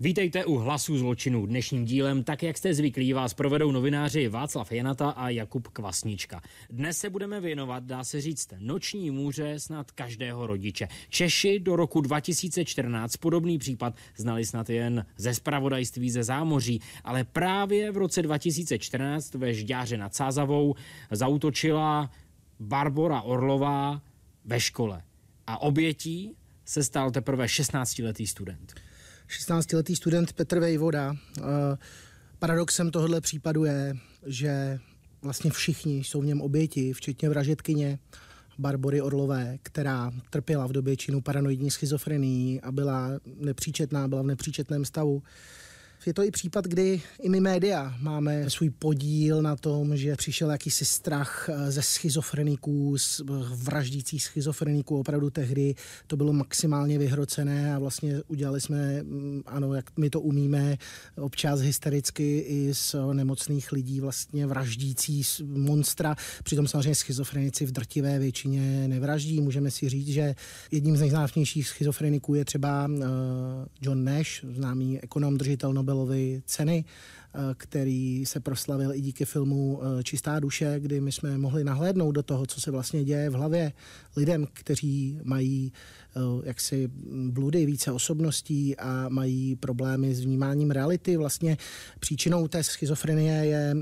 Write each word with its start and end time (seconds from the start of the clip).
Vítejte 0.00 0.44
u 0.44 0.54
Hlasů 0.54 0.98
zločinů. 0.98 1.46
Dnešním 1.46 1.84
dílem, 1.84 2.24
tak 2.24 2.42
jak 2.42 2.58
jste 2.58 2.74
zvyklí, 2.74 3.12
vás 3.12 3.34
provedou 3.34 3.72
novináři 3.72 4.28
Václav 4.28 4.72
Janata 4.72 5.10
a 5.10 5.28
Jakub 5.28 5.68
Kvasnička. 5.68 6.42
Dnes 6.70 6.98
se 6.98 7.10
budeme 7.10 7.40
věnovat, 7.40 7.84
dá 7.84 8.04
se 8.04 8.20
říct, 8.20 8.48
noční 8.58 9.10
můře 9.10 9.60
snad 9.60 9.90
každého 9.90 10.46
rodiče. 10.46 10.88
Češi 11.08 11.60
do 11.60 11.76
roku 11.76 12.00
2014 12.00 13.16
podobný 13.16 13.58
případ 13.58 13.94
znali 14.16 14.46
snad 14.46 14.70
jen 14.70 15.06
ze 15.16 15.34
spravodajství 15.34 16.10
ze 16.10 16.24
zámoří, 16.24 16.80
ale 17.04 17.24
právě 17.24 17.92
v 17.92 17.96
roce 17.96 18.22
2014 18.22 19.34
ve 19.34 19.54
Žďáře 19.54 19.96
nad 19.96 20.14
Sázavou 20.14 20.74
zautočila 21.10 22.10
Barbora 22.60 23.22
Orlová 23.22 24.02
ve 24.44 24.60
škole. 24.60 25.02
A 25.46 25.62
obětí 25.62 26.34
se 26.64 26.84
stal 26.84 27.10
teprve 27.10 27.46
16-letý 27.46 28.26
student. 28.26 28.87
16-letý 29.28 29.96
student 29.96 30.32
Petr 30.32 30.58
Vejvoda. 30.58 31.16
Eh, 31.38 31.42
paradoxem 32.38 32.90
tohohle 32.90 33.20
případu 33.20 33.64
je, 33.64 33.96
že 34.26 34.78
vlastně 35.22 35.50
všichni 35.50 36.04
jsou 36.04 36.20
v 36.20 36.26
něm 36.26 36.40
oběti, 36.40 36.92
včetně 36.92 37.28
vražetkyně 37.28 37.98
Barbory 38.58 39.00
Orlové, 39.00 39.58
která 39.62 40.12
trpěla 40.30 40.66
v 40.66 40.72
době 40.72 40.96
činu 40.96 41.20
paranoidní 41.20 41.70
schizofrenii 41.70 42.60
a 42.60 42.72
byla 42.72 43.10
nepříčetná, 43.40 44.08
byla 44.08 44.22
v 44.22 44.26
nepříčetném 44.26 44.84
stavu. 44.84 45.22
Je 46.06 46.14
to 46.14 46.22
i 46.22 46.30
případ, 46.30 46.64
kdy 46.64 47.02
i 47.20 47.28
my 47.28 47.40
média 47.40 47.94
máme 48.00 48.50
svůj 48.50 48.70
podíl 48.70 49.42
na 49.42 49.56
tom, 49.56 49.96
že 49.96 50.16
přišel 50.16 50.50
jakýsi 50.50 50.84
strach 50.84 51.48
eh, 51.48 51.70
ze 51.70 51.82
schizofreniků, 51.82 52.98
z 52.98 53.20
vraždících 53.54 54.22
schizofreniků. 54.22 55.00
Opravdu 55.00 55.30
tehdy 55.30 55.74
to 56.06 56.16
bylo 56.16 56.32
maximálně 56.32 56.98
vyhrocené 56.98 57.74
a 57.74 57.78
vlastně 57.78 58.22
udělali 58.28 58.60
jsme, 58.60 59.02
mm, 59.02 59.42
ano, 59.46 59.74
jak 59.74 59.98
my 59.98 60.10
to 60.10 60.20
umíme, 60.20 60.78
občas 61.16 61.60
hystericky 61.60 62.38
i 62.38 62.74
z 62.74 62.96
nemocných 63.12 63.72
lidí 63.72 64.00
vlastně 64.00 64.46
vraždící 64.46 65.22
monstra. 65.44 66.16
Přitom 66.44 66.68
samozřejmě 66.68 66.94
schizofrenici 66.94 67.66
v 67.66 67.72
drtivé 67.72 68.18
většině 68.18 68.88
nevraždí. 68.88 69.40
Můžeme 69.40 69.70
si 69.70 69.88
říct, 69.88 70.08
že 70.08 70.34
jedním 70.70 70.96
z 70.96 71.00
nejznámějších 71.00 71.68
schizofreniků 71.68 72.34
je 72.34 72.44
třeba 72.44 72.90
eh, 72.90 73.04
John 73.80 74.04
Nash, 74.04 74.44
známý 74.54 75.00
ekonom, 75.00 75.38
držitel 75.38 75.72
Nobel 75.72 75.97
The 76.06 76.42
tinny. 76.46 76.84
Který 77.54 78.26
se 78.26 78.40
proslavil 78.40 78.94
i 78.94 79.00
díky 79.00 79.24
filmu 79.24 79.80
eh, 79.82 80.02
Čistá 80.02 80.40
duše, 80.40 80.80
kdy 80.80 81.00
my 81.00 81.12
jsme 81.12 81.38
mohli 81.38 81.64
nahlédnout 81.64 82.12
do 82.12 82.22
toho, 82.22 82.46
co 82.46 82.60
se 82.60 82.70
vlastně 82.70 83.04
děje 83.04 83.30
v 83.30 83.32
hlavě 83.32 83.72
lidem, 84.16 84.46
kteří 84.52 85.18
mají 85.22 85.72
eh, 86.16 86.20
jaksi 86.44 86.88
bludy, 87.30 87.66
více 87.66 87.92
osobností 87.92 88.76
a 88.76 89.08
mají 89.08 89.56
problémy 89.56 90.14
s 90.14 90.20
vnímáním 90.20 90.70
reality. 90.70 91.16
Vlastně 91.16 91.56
příčinou 92.00 92.48
té 92.48 92.62
schizofrenie 92.64 93.32
je 93.44 93.76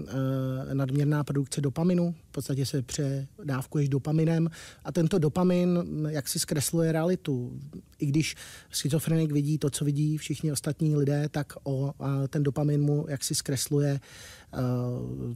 nadměrná 0.73 1.25
produkce 1.25 1.61
dopaminu, 1.61 2.15
v 2.29 2.33
podstatě 2.33 2.67
se 2.67 2.83
předávkuješ 2.83 3.89
dopaminem 3.89 4.51
a 4.85 4.93
tento 4.93 5.19
dopamin 5.19 5.79
jak 6.09 6.29
si 6.29 6.39
zkresluje 6.39 6.93
realitu. 6.93 7.61
I 7.99 8.07
když 8.07 8.35
schizofrenik 8.71 9.33
vidí 9.33 9.59
to, 9.59 9.71
co 9.71 9.85
vidí 9.85 10.17
všichni 10.17 10.53
ostatní 10.53 10.97
lidé, 10.97 11.29
tak 11.29 11.53
o 11.65 11.93
ten 12.29 12.43
dopamin 12.43 12.83
mu 12.83 13.07
jaksi 13.09 13.35
zkresluje 13.37 14.01
uh, 14.01 14.61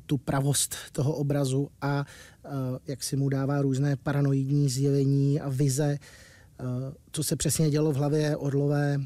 tu 0.06 0.18
pravost 0.18 0.76
toho 0.92 1.14
obrazu 1.14 1.68
a 1.80 2.04
uh, 2.44 2.52
jak 2.86 3.02
si 3.02 3.16
mu 3.16 3.28
dává 3.28 3.62
různé 3.62 3.96
paranoidní 3.96 4.68
zjevení 4.68 5.40
a 5.40 5.48
vize. 5.48 5.98
Uh, 6.60 6.66
co 7.12 7.24
se 7.24 7.36
přesně 7.36 7.70
dělo 7.70 7.92
v 7.92 7.96
hlavě 7.96 8.36
Orlové, 8.36 9.00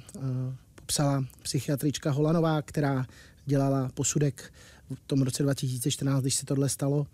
popsala 0.74 1.24
psychiatrička 1.42 2.10
Holanová, 2.10 2.62
která 2.62 3.06
dělala 3.46 3.90
posudek 3.94 4.52
v 4.94 5.00
tom 5.06 5.22
roce 5.22 5.42
2014, 5.42 6.22
když 6.22 6.34
se 6.34 6.46
tohle 6.46 6.68
stalo. 6.68 7.06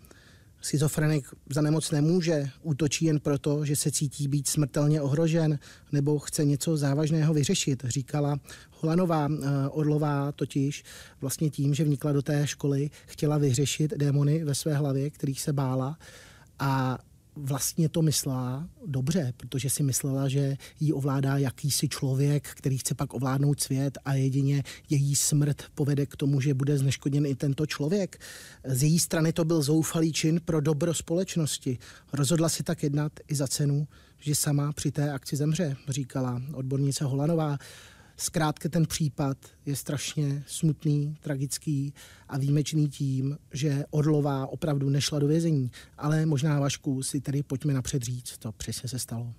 Schizofrenik 0.61 1.27
za 1.49 1.61
nemoc 1.61 1.91
nemůže, 1.91 2.49
útočí 2.61 3.05
jen 3.05 3.19
proto, 3.19 3.65
že 3.65 3.75
se 3.75 3.91
cítí 3.91 4.27
být 4.27 4.47
smrtelně 4.47 5.01
ohrožen 5.01 5.59
nebo 5.91 6.19
chce 6.19 6.45
něco 6.45 6.77
závažného 6.77 7.33
vyřešit, 7.33 7.83
říkala 7.87 8.39
Holanová. 8.71 9.27
Eh, 9.31 9.47
Orlová 9.69 10.31
totiž 10.31 10.83
vlastně 11.21 11.49
tím, 11.49 11.73
že 11.73 11.83
vnikla 11.83 12.11
do 12.11 12.21
té 12.21 12.47
školy, 12.47 12.89
chtěla 13.05 13.37
vyřešit 13.37 13.93
démony 13.97 14.43
ve 14.43 14.55
své 14.55 14.73
hlavě, 14.73 15.09
kterých 15.09 15.41
se 15.41 15.53
bála 15.53 15.97
a 16.59 16.97
vlastně 17.35 17.89
to 17.89 18.01
myslela 18.01 18.69
dobře, 18.85 19.33
protože 19.37 19.69
si 19.69 19.83
myslela, 19.83 20.27
že 20.27 20.57
jí 20.79 20.93
ovládá 20.93 21.37
jakýsi 21.37 21.89
člověk, 21.89 22.47
který 22.55 22.77
chce 22.77 22.95
pak 22.95 23.13
ovládnout 23.13 23.61
svět 23.61 23.97
a 24.05 24.13
jedině 24.13 24.63
její 24.89 25.15
smrt 25.15 25.63
povede 25.75 26.05
k 26.05 26.15
tomu, 26.15 26.41
že 26.41 26.53
bude 26.53 26.77
zneškodněn 26.77 27.25
i 27.25 27.35
tento 27.35 27.65
člověk. 27.65 28.21
Z 28.65 28.83
její 28.83 28.99
strany 28.99 29.33
to 29.33 29.45
byl 29.45 29.61
zoufalý 29.61 30.13
čin 30.13 30.41
pro 30.45 30.61
dobro 30.61 30.93
společnosti. 30.93 31.77
Rozhodla 32.13 32.49
si 32.49 32.63
tak 32.63 32.83
jednat 32.83 33.11
i 33.27 33.35
za 33.35 33.47
cenu, 33.47 33.87
že 34.19 34.35
sama 34.35 34.73
při 34.73 34.91
té 34.91 35.11
akci 35.11 35.35
zemře, 35.35 35.77
říkala 35.89 36.41
odbornice 36.53 37.05
Holanová. 37.05 37.57
Zkrátka 38.21 38.69
ten 38.69 38.85
případ 38.85 39.37
je 39.65 39.75
strašně 39.75 40.43
smutný, 40.47 41.17
tragický 41.21 41.93
a 42.29 42.37
výjimečný 42.37 42.89
tím, 42.89 43.37
že 43.53 43.85
Orlová 43.89 44.47
opravdu 44.47 44.89
nešla 44.89 45.19
do 45.19 45.27
vězení. 45.27 45.71
Ale 45.97 46.25
možná, 46.25 46.59
Vašku, 46.59 47.03
si 47.03 47.21
tedy 47.21 47.43
pojďme 47.43 47.73
napřed 47.73 48.03
říct, 48.03 48.37
co 48.39 48.51
přesně 48.51 48.89
se 48.89 48.99
stalo. 48.99 49.33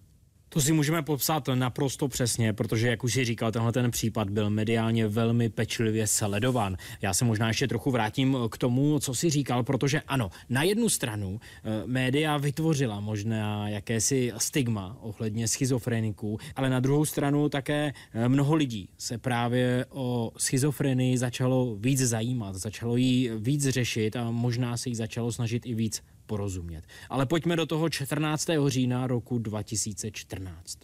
To 0.53 0.61
si 0.61 0.73
můžeme 0.73 1.03
popsat 1.03 1.49
naprosto 1.55 2.09
přesně, 2.09 2.53
protože, 2.53 2.89
jak 2.89 3.05
už 3.05 3.13
si 3.13 3.25
říkal, 3.25 3.53
tenhle 3.53 3.73
ten 3.73 3.91
případ 3.91 4.31
byl 4.31 4.51
mediálně 4.51 5.09
velmi 5.09 5.49
pečlivě 5.49 6.07
sledován. 6.07 6.77
Já 7.03 7.15
se 7.15 7.25
možná 7.25 7.49
ještě 7.49 7.69
trochu 7.69 7.91
vrátím 7.91 8.37
k 8.51 8.59
tomu, 8.59 8.99
co 8.99 9.15
si 9.15 9.31
říkal, 9.31 9.63
protože 9.63 10.01
ano, 10.01 10.31
na 10.49 10.63
jednu 10.63 10.89
stranu 10.89 11.41
e, 11.41 11.87
média 11.87 12.37
vytvořila 12.37 13.01
možná 13.01 13.69
jakési 13.69 14.33
stigma 14.37 14.97
ohledně 15.01 15.49
schizofreniků, 15.49 16.39
ale 16.57 16.71
na 16.71 16.81
druhou 16.81 17.05
stranu 17.05 17.49
také 17.49 17.93
eh, 18.13 18.29
mnoho 18.29 18.55
lidí 18.55 18.89
se 18.99 19.19
právě 19.19 19.87
o 19.89 20.33
schizofrenii 20.37 21.19
začalo 21.19 21.77
víc 21.77 22.01
zajímat, 22.01 22.55
začalo 22.55 22.97
jí 22.97 23.31
víc 23.37 23.69
řešit 23.69 24.17
a 24.17 24.31
možná 24.31 24.77
se 24.77 24.89
jí 24.89 24.95
začalo 24.95 25.33
snažit 25.33 25.67
i 25.67 25.75
víc 25.75 26.03
porozumět. 26.33 26.85
Ale 27.13 27.27
pojďme 27.27 27.57
do 27.57 27.67
toho 27.67 27.89
14. 27.89 28.49
října 28.67 29.07
roku 29.07 29.39
2014. 29.39 30.79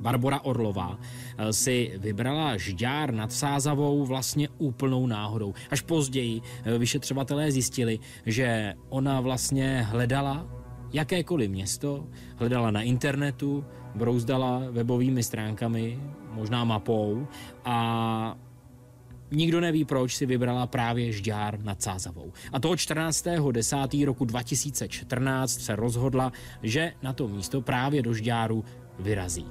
Barbara 0.00 0.40
Orlová 0.40 0.98
eh, 0.98 1.52
si 1.52 1.94
vybrala 1.98 2.58
žďár 2.58 3.14
nad 3.14 3.32
Sázavou 3.32 4.02
vlastně 4.06 4.48
úplnou 4.58 5.06
náhodou. 5.06 5.54
Až 5.70 5.80
později 5.80 6.42
eh, 6.42 6.78
vyšetřovatelé 6.78 7.52
zjistili, 7.52 7.98
že 8.26 8.74
ona 8.88 9.20
vlastně 9.20 9.86
hledala 9.86 10.46
jakékoliv 10.92 11.50
město, 11.50 12.06
hledala 12.36 12.70
na 12.70 12.82
internetu, 12.82 13.64
brouzdala 13.94 14.62
webovými 14.70 15.22
stránkami, 15.22 16.02
možná 16.34 16.64
mapou 16.64 17.26
a 17.64 17.78
Nikdo 19.30 19.60
neví, 19.60 19.84
proč 19.84 20.16
si 20.16 20.26
vybrala 20.26 20.66
právě 20.66 21.12
Žďár 21.12 21.62
nad 21.62 21.82
Sázavou. 21.82 22.32
A 22.52 22.60
toho 22.60 22.74
14.10. 22.74 24.06
roku 24.06 24.24
2014 24.24 25.60
se 25.60 25.76
rozhodla, 25.76 26.32
že 26.62 26.92
na 27.02 27.12
to 27.12 27.28
místo 27.28 27.60
právě 27.60 28.02
do 28.02 28.14
Žďáru 28.14 28.64
vyrazí. 28.98 29.46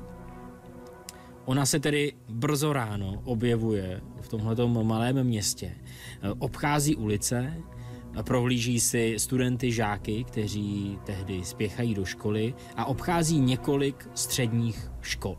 Ona 1.45 1.65
se 1.65 1.79
tedy 1.79 2.13
brzo 2.29 2.73
ráno 2.73 3.21
objevuje 3.23 4.01
v 4.21 4.27
tomhletom 4.27 4.87
malém 4.87 5.23
městě, 5.23 5.75
obchází 6.39 6.95
ulice, 6.95 7.53
prohlíží 8.23 8.79
si 8.79 9.15
studenty, 9.17 9.71
žáky, 9.71 10.23
kteří 10.23 10.99
tehdy 11.03 11.43
spěchají 11.43 11.93
do 11.93 12.05
školy 12.05 12.53
a 12.75 12.85
obchází 12.85 13.39
několik 13.39 14.09
středních 14.13 14.91
škol. 15.01 15.37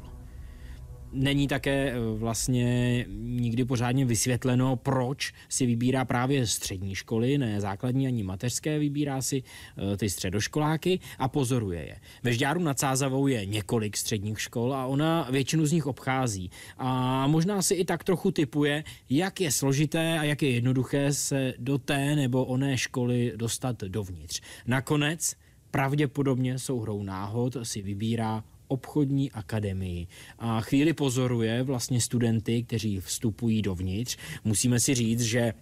Není 1.13 1.49
také 1.49 1.93
eh, 1.93 1.99
vlastně 2.17 3.05
nikdy 3.19 3.65
pořádně 3.65 4.05
vysvětleno, 4.05 4.77
proč 4.77 5.33
si 5.49 5.67
vybírá 5.67 6.05
právě 6.05 6.47
střední 6.47 6.95
školy, 6.95 7.39
ne 7.39 7.61
základní 7.61 8.07
ani 8.07 8.23
mateřské, 8.23 8.79
vybírá 8.79 9.23
si 9.23 9.43
eh, 9.43 9.97
ty 9.97 10.11
středoškoláky 10.11 11.01
a 11.19 11.29
pozoruje 11.29 11.87
je. 11.87 11.97
Ve 12.23 12.33
Žďáru 12.33 12.61
nad 12.61 12.79
Sázavou 12.79 13.27
je 13.27 13.47
několik 13.47 13.97
středních 13.97 14.41
škol 14.41 14.75
a 14.75 14.87
ona 14.87 15.29
většinu 15.31 15.67
z 15.67 15.73
nich 15.73 15.87
obchází. 15.87 16.51
A 16.79 17.27
možná 17.27 17.63
si 17.63 17.75
i 17.75 17.85
tak 17.85 18.05
trochu 18.05 18.31
typuje, 18.31 18.85
jak 19.11 19.41
je 19.41 19.53
složité 19.53 20.19
a 20.19 20.25
jak 20.25 20.43
je 20.43 20.51
jednoduché 20.51 21.13
se 21.13 21.55
do 21.59 21.79
té 21.79 22.17
nebo 22.17 22.45
oné 22.45 22.79
školy 22.79 23.33
dostat 23.37 23.81
dovnitř. 23.81 24.41
Nakonec 24.67 25.35
pravděpodobně 25.71 26.59
souhrou 26.59 27.03
náhod 27.03 27.57
si 27.63 27.83
vybírá 27.83 28.45
obchodní 28.69 29.33
akademii 29.33 30.07
a 30.39 30.61
chvíli 30.61 30.93
pozoruje 30.93 31.63
vlastně 31.63 32.01
studenty, 32.01 32.63
kteří 32.63 33.01
vstupují 33.01 33.63
dovnitř. 33.63 34.17
Musíme 34.45 34.81
si 34.81 34.95
říct, 34.95 35.21
že 35.21 35.53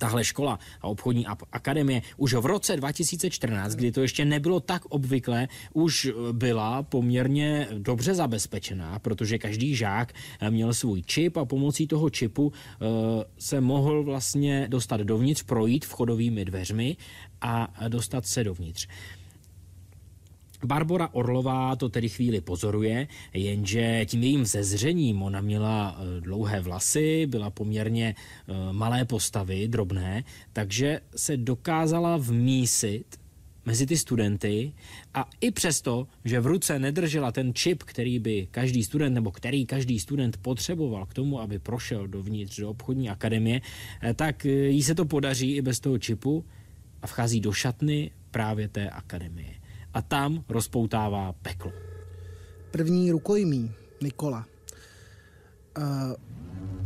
tahle 0.00 0.24
škola 0.24 0.58
a 0.80 0.88
obchodní 0.88 1.26
akademie 1.52 2.02
už 2.16 2.34
v 2.34 2.46
roce 2.46 2.76
2014, 2.76 3.74
kdy 3.74 3.92
to 3.92 4.02
ještě 4.02 4.24
nebylo 4.24 4.60
tak 4.60 4.84
obvyklé, 4.84 5.48
už 5.72 6.08
byla 6.32 6.82
poměrně 6.82 7.68
dobře 7.78 8.14
zabezpečená, 8.14 8.98
protože 8.98 9.38
každý 9.38 9.76
žák 9.76 10.12
měl 10.50 10.74
svůj 10.74 11.02
čip 11.02 11.36
a 11.36 11.44
pomocí 11.44 11.86
toho 11.86 12.10
čipu 12.10 12.52
eh, 12.52 12.86
se 13.38 13.60
mohl 13.60 14.02
vlastně 14.02 14.66
dostat 14.68 15.00
dovnitř, 15.00 15.42
projít 15.42 15.84
vchodovými 15.84 16.44
dveřmi 16.44 16.96
a 17.40 17.68
dostat 17.88 18.26
se 18.26 18.44
dovnitř. 18.44 18.88
Barbara 20.64 21.08
Orlová 21.12 21.76
to 21.76 21.88
tedy 21.88 22.08
chvíli 22.08 22.40
pozoruje, 22.40 23.08
jenže 23.34 24.06
tím 24.06 24.22
jejím 24.22 24.44
zezřením 24.44 25.22
ona 25.22 25.40
měla 25.40 25.96
eh, 25.98 26.20
dlouhé 26.20 26.60
vlasy, 26.60 27.26
byla 27.26 27.50
poměrně 27.50 28.14
eh, 28.14 28.72
malé 28.72 29.04
postavy, 29.04 29.68
drobné, 29.68 30.24
takže 30.52 31.00
se 31.16 31.36
dokázala 31.36 32.16
vmísit 32.16 33.20
mezi 33.64 33.86
ty 33.86 33.96
studenty 33.96 34.72
a 35.14 35.28
i 35.40 35.50
přesto, 35.50 36.06
že 36.24 36.40
v 36.40 36.46
ruce 36.46 36.78
nedržela 36.78 37.32
ten 37.32 37.54
čip, 37.54 37.82
který 37.82 38.18
by 38.18 38.48
každý 38.50 38.84
student 38.84 39.14
nebo 39.14 39.30
který 39.30 39.66
každý 39.66 40.00
student 40.00 40.36
potřeboval 40.36 41.06
k 41.06 41.14
tomu, 41.14 41.40
aby 41.40 41.58
prošel 41.58 42.06
dovnitř 42.06 42.60
do 42.60 42.70
obchodní 42.70 43.10
akademie, 43.10 43.60
eh, 44.02 44.14
tak 44.14 44.44
jí 44.44 44.82
se 44.82 44.94
to 44.94 45.04
podaří 45.04 45.56
i 45.56 45.62
bez 45.62 45.80
toho 45.80 45.98
čipu 45.98 46.44
a 47.02 47.06
vchází 47.06 47.40
do 47.40 47.52
šatny 47.52 48.10
právě 48.30 48.68
té 48.68 48.90
akademie 48.90 49.59
a 49.94 50.02
tam 50.02 50.44
rozpoutává 50.48 51.32
peklo. 51.32 51.72
První 52.70 53.10
rukojmí 53.10 53.72
Nikola. 54.02 54.46
Uh, 55.78 56.14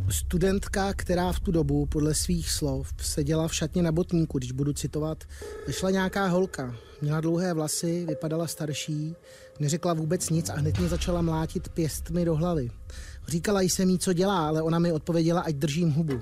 studentka, 0.09 0.93
která 0.93 1.31
v 1.31 1.39
tu 1.39 1.51
dobu 1.51 1.85
podle 1.85 2.13
svých 2.13 2.51
slov 2.51 2.93
seděla 3.01 3.47
v 3.47 3.55
šatně 3.55 3.83
na 3.83 3.91
botníku, 3.91 4.37
když 4.37 4.51
budu 4.51 4.73
citovat, 4.73 5.23
vyšla 5.67 5.91
nějaká 5.91 6.27
holka, 6.27 6.75
měla 7.01 7.21
dlouhé 7.21 7.53
vlasy, 7.53 8.05
vypadala 8.05 8.47
starší, 8.47 9.15
neřekla 9.59 9.93
vůbec 9.93 10.29
nic 10.29 10.49
a 10.49 10.55
hned 10.55 10.79
mě 10.79 10.87
začala 10.87 11.21
mlátit 11.21 11.69
pěstmi 11.69 12.25
do 12.25 12.35
hlavy. 12.35 12.69
Říkala 13.27 13.61
jsem 13.61 13.89
jí, 13.89 13.99
co 13.99 14.13
dělá, 14.13 14.47
ale 14.47 14.61
ona 14.61 14.79
mi 14.79 14.91
odpověděla, 14.91 15.41
ať 15.41 15.55
držím 15.55 15.91
hubu. 15.91 16.21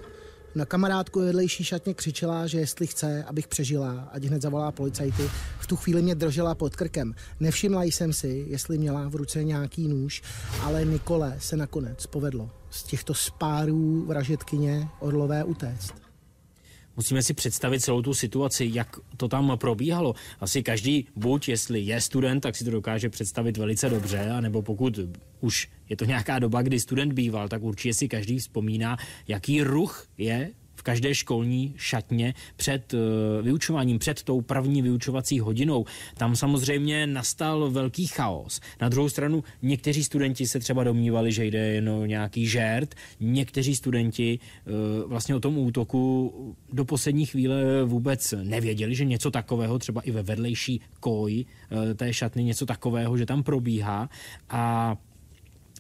Na 0.56 0.66
kamarádku 0.66 1.20
vedlejší 1.20 1.64
šatně 1.64 1.94
křičela, 1.94 2.48
že 2.48 2.60
jestli 2.60 2.88
chce, 2.88 3.24
abych 3.24 3.48
přežila, 3.48 4.10
ať 4.12 4.24
hned 4.24 4.42
zavolá 4.42 4.72
policajty. 4.72 5.24
V 5.60 5.68
tu 5.68 5.76
chvíli 5.76 6.02
mě 6.02 6.16
držela 6.16 6.56
pod 6.56 6.76
krkem. 6.76 7.16
Nevšimla 7.40 7.84
jsem 7.84 8.14
si, 8.14 8.46
jestli 8.48 8.78
měla 8.78 9.10
v 9.10 9.16
ruce 9.16 9.44
nějaký 9.44 9.88
nůž, 9.88 10.22
ale 10.62 10.86
Nikole 10.86 11.36
se 11.40 11.58
nakonec 11.58 12.06
povedlo 12.06 12.50
z 12.70 12.84
těchto 12.84 13.14
spárů 13.14 14.06
vražetkyně 14.06 14.88
Orlové 15.00 15.44
utéct. 15.44 16.03
Musíme 16.98 17.24
si 17.24 17.34
představit 17.34 17.80
celou 17.80 18.02
tu 18.02 18.14
situaci, 18.14 18.70
jak 18.74 19.00
to 19.18 19.28
tam 19.28 19.58
probíhalo. 19.58 20.16
Asi 20.40 20.64
každý, 20.64 21.08
buď 21.16 21.50
jestli 21.50 21.80
je 21.80 22.02
student, 22.02 22.44
tak 22.44 22.56
si 22.56 22.64
to 22.64 22.72
dokáže 22.72 23.10
představit 23.10 23.58
velice 23.58 23.90
dobře, 23.90 24.30
anebo 24.30 24.62
pokud 24.62 25.00
už 25.42 25.70
je 25.90 25.96
to 25.98 26.06
nějaká 26.06 26.40
doba, 26.40 26.62
kdy 26.62 26.80
student 26.80 27.14
býval, 27.14 27.50
tak 27.50 27.64
určitě 27.64 27.94
si 27.94 28.08
každý 28.08 28.40
vzpomíná, 28.40 28.98
jaký 29.28 29.62
ruch 29.62 30.08
je 30.18 30.52
každé 30.84 31.16
školní 31.16 31.74
šatně 31.78 32.34
před 32.56 32.94
uh, 32.94 33.00
vyučováním, 33.42 34.00
před 34.00 34.24
tou 34.24 34.42
první 34.42 34.82
vyučovací 34.82 35.40
hodinou. 35.40 35.86
Tam 36.18 36.36
samozřejmě 36.36 37.08
nastal 37.08 37.70
velký 37.72 38.08
chaos. 38.08 38.62
Na 38.82 38.90
druhou 38.90 39.10
stranu 39.10 39.44
někteří 39.62 40.04
studenti 40.04 40.48
se 40.48 40.60
třeba 40.60 40.84
domnívali, 40.84 41.32
že 41.32 41.46
jde 41.46 41.60
jen 41.60 41.90
o 41.90 42.06
nějaký 42.06 42.48
žert, 42.48 42.96
někteří 43.20 43.76
studenti 43.76 44.40
uh, 44.40 45.10
vlastně 45.10 45.36
o 45.36 45.40
tom 45.40 45.58
útoku 45.58 46.34
do 46.74 46.86
poslední 46.86 47.26
chvíle 47.26 47.84
vůbec 47.84 48.34
nevěděli, 48.44 48.96
že 48.96 49.06
něco 49.06 49.32
takového 49.32 49.80
třeba 49.80 50.02
i 50.02 50.12
ve 50.12 50.24
vedlejší 50.24 50.82
koji 51.00 51.46
uh, 51.46 51.94
té 51.94 52.14
šatny 52.14 52.44
něco 52.44 52.66
takového, 52.66 53.18
že 53.18 53.26
tam 53.26 53.44
probíhá 53.44 54.10
a 54.50 54.96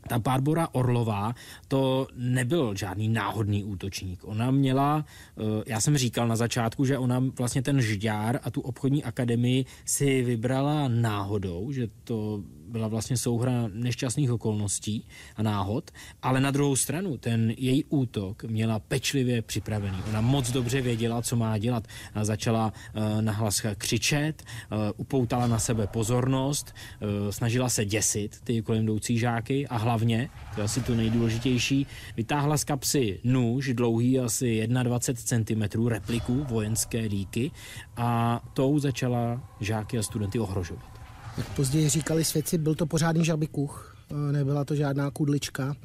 ta 0.08 0.20
Barbara 0.20 0.68
Orlová 0.72 1.36
to 1.68 2.08
nebyl 2.16 2.76
žádný 2.76 3.10
náhodný 3.10 3.64
útočník. 3.64 4.20
Ona 4.24 4.52
měla, 4.52 5.06
eh, 5.38 5.64
já 5.68 5.82
jsem 5.82 5.98
říkal 5.98 6.28
na 6.28 6.36
začátku, 6.36 6.86
že 6.86 6.98
ona 6.98 7.24
vlastně 7.38 7.62
ten 7.62 7.82
žďár 7.82 8.40
a 8.44 8.52
tu 8.52 8.62
obchodní 8.62 9.04
akademii 9.04 9.66
si 9.86 10.24
vybrala 10.24 10.88
náhodou, 10.88 11.72
že 11.72 11.88
to 12.04 12.44
byla 12.68 12.88
vlastně 12.88 13.18
souhra 13.18 13.70
nešťastných 13.74 14.32
okolností 14.32 15.06
a 15.36 15.44
náhod, 15.44 15.92
ale 16.22 16.42
na 16.42 16.52
druhou 16.52 16.76
stranu 16.76 17.18
ten 17.18 17.54
její 17.58 17.84
útok 17.84 18.44
měla 18.44 18.80
pečlivě 18.80 19.42
připravený. 19.42 19.98
Ona 20.10 20.22
moc 20.22 20.52
dobře 20.52 20.82
věděla, 20.82 21.22
co 21.22 21.36
má 21.36 21.58
dělat. 21.58 21.88
Začala 22.22 22.74
uh, 22.74 23.22
nahlas 23.22 23.62
křičet, 23.78 24.44
uh, 24.44 24.78
upoutala 24.98 25.48
na 25.48 25.60
sebe 25.60 25.88
pozornost, 25.88 26.76
uh, 26.76 27.32
snažila 27.32 27.70
se 27.70 27.86
děsit 27.86 28.40
ty 28.44 28.62
kolem 28.62 28.84
jdoucí 28.84 29.18
žáky 29.18 29.68
a 29.68 29.78
hlavně, 29.78 30.30
to 30.56 30.62
je 30.62 30.66
asi 30.66 30.82
to 30.82 30.96
nejdůležitější, 30.96 31.88
vytáhla 32.18 32.58
z 32.58 32.64
kapsy 32.64 33.20
nůž 33.24 33.74
dlouhý 33.74 34.20
asi 34.20 34.68
21 34.68 35.70
cm 35.70 35.88
repliku 35.88 36.44
vojenské 36.50 37.10
díky 37.10 37.52
a 37.98 38.42
tou 38.54 38.80
začala 38.80 39.50
žáky 39.60 39.98
a 39.98 40.04
studenty 40.04 40.40
ohrožovat. 40.40 40.93
Jak 41.38 41.50
později 41.50 41.90
říkali 41.90 42.24
svědci, 42.24 42.58
byl 42.58 42.76
to 42.76 42.86
pořádný 42.86 43.26
žabikuch, 43.26 43.96
eh, 44.12 44.32
nebyla 44.32 44.66
to 44.66 44.76
žádná 44.76 45.12
kudlička. 45.12 45.76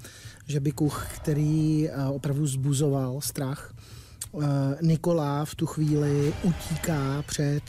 Žabikuch, 0.47 1.07
který 1.17 1.89
eh, 1.89 2.05
opravdu 2.05 2.47
zbuzoval 2.47 3.21
strach. 3.21 3.75
Eh, 4.43 4.47
Nikola 4.83 5.45
v 5.45 5.55
tu 5.55 5.67
chvíli 5.67 6.35
utíká 6.43 7.25
před 7.27 7.63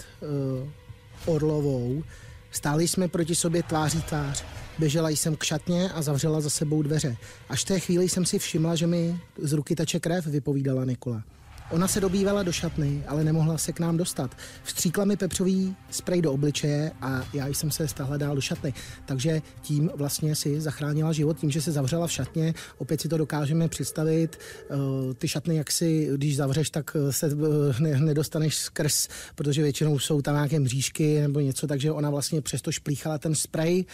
Orlovou. 1.26 2.04
Stáli 2.52 2.88
jsme 2.88 3.08
proti 3.08 3.36
sobě 3.36 3.64
tváří 3.64 4.02
tvář. 4.02 4.44
Běžela 4.80 5.10
jsem 5.10 5.36
k 5.36 5.44
šatně 5.44 5.90
a 5.90 6.02
zavřela 6.02 6.42
za 6.42 6.50
sebou 6.50 6.82
dveře. 6.82 7.18
Až 7.50 7.64
té 7.64 7.80
chvíli 7.80 8.10
jsem 8.10 8.26
si 8.26 8.40
všimla, 8.40 8.76
že 8.76 8.88
mi 8.88 9.20
z 9.38 9.54
ruky 9.54 9.76
teče 9.76 10.00
krev, 10.00 10.28
vypovídala 10.28 10.86
Nikola. 10.86 11.24
Ona 11.72 11.88
se 11.88 12.02
dobývala 12.02 12.44
do 12.44 12.52
šatny, 12.52 13.04
ale 13.08 13.24
nemohla 13.24 13.58
se 13.58 13.74
k 13.74 13.80
nám 13.80 13.98
dostat. 13.98 14.36
Vstříkla 14.64 15.06
mi 15.06 15.18
pepřový 15.18 15.76
sprej 15.92 16.22
do 16.22 16.34
obličeje 16.34 16.92
a 17.02 17.24
já 17.34 17.48
jsem 17.48 17.72
se 17.72 17.88
stáhla 17.88 18.18
dál 18.18 18.36
do 18.36 18.42
šatny. 18.42 18.74
Takže 19.06 19.42
tím 19.62 19.92
vlastně 19.96 20.36
si 20.36 20.62
zachránila 20.62 21.14
život, 21.14 21.38
tím, 21.38 21.52
že 21.52 21.62
se 21.62 21.72
zavřela 21.72 22.08
v 22.08 22.12
šatně. 22.12 22.54
Opět 22.78 23.02
si 23.02 23.10
to 23.10 23.18
dokážeme 23.18 23.68
představit. 23.68 24.40
Eh, 24.70 25.14
ty 25.14 25.28
šatny, 25.28 25.56
jak 25.56 25.72
si, 25.72 26.10
když 26.16 26.36
zavřeš, 26.36 26.70
tak 26.70 26.98
se 27.10 27.28
eh, 27.28 27.82
ne, 27.82 28.00
nedostaneš 28.00 28.56
skrz, 28.56 29.08
protože 29.36 29.62
většinou 29.62 30.00
jsou 30.00 30.22
tam 30.22 30.36
nějaké 30.36 30.60
mřížky 30.60 31.22
nebo 31.22 31.40
něco, 31.40 31.68
takže 31.68 31.92
ona 31.92 32.10
vlastně 32.10 32.42
přesto 32.42 32.72
šplíchala 32.72 33.18
ten 33.18 33.36
sprej 33.36 33.86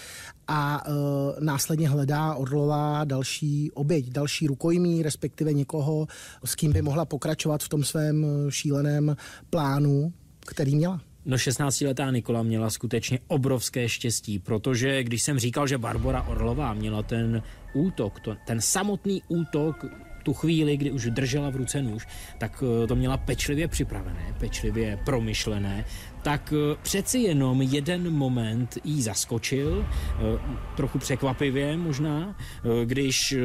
a 0.48 0.84
následně 1.40 1.90
hledá 1.90 2.36
Orlová 2.36 3.04
další 3.04 3.72
oběť, 3.72 4.10
další 4.10 4.48
rukojmí, 4.48 5.04
respektive 5.04 5.54
někoho, 5.54 6.08
s 6.46 6.56
kým 6.56 6.74
by 6.74 6.82
mohla 6.82 7.06
pokračovat 7.06 7.62
v 7.66 7.70
tom 7.70 7.84
svém 7.84 8.26
e, 8.26 8.52
šíleném 8.52 9.16
plánu, 9.50 10.14
který 10.46 10.76
měla. 10.76 11.02
No 11.26 11.38
16-letá 11.38 12.12
Nikola 12.14 12.44
měla 12.44 12.70
skutečně 12.70 13.20
obrovské 13.28 13.90
štěstí, 13.90 14.40
protože 14.40 15.04
když 15.04 15.22
jsem 15.22 15.40
říkal, 15.40 15.68
že 15.68 15.78
Barbara 15.78 16.22
Orlová 16.22 16.74
měla 16.74 17.04
ten 17.04 17.42
útok, 17.74 18.20
to, 18.20 18.36
ten 18.48 18.62
samotný 18.62 19.22
útok 19.28 19.86
tu 20.24 20.34
chvíli, 20.34 20.78
kdy 20.78 20.92
už 20.92 21.06
držela 21.06 21.50
v 21.50 21.56
ruce 21.56 21.82
nůž, 21.82 22.08
tak 22.38 22.64
e, 22.64 22.88
to 22.88 22.96
měla 22.96 23.18
pečlivě 23.18 23.68
připravené, 23.68 24.36
pečlivě 24.40 25.00
promyšlené, 25.06 25.86
tak 26.26 26.54
eh, 26.54 26.78
přeci 26.82 27.20
jenom 27.20 27.62
jeden 27.62 28.10
moment 28.10 28.78
jí 28.84 29.02
zaskočil, 29.02 29.86
eh, 29.86 30.40
trochu 30.76 31.00
překvapivě 31.00 31.78
možná, 31.78 32.38
eh, 32.38 32.86
když 32.86 33.36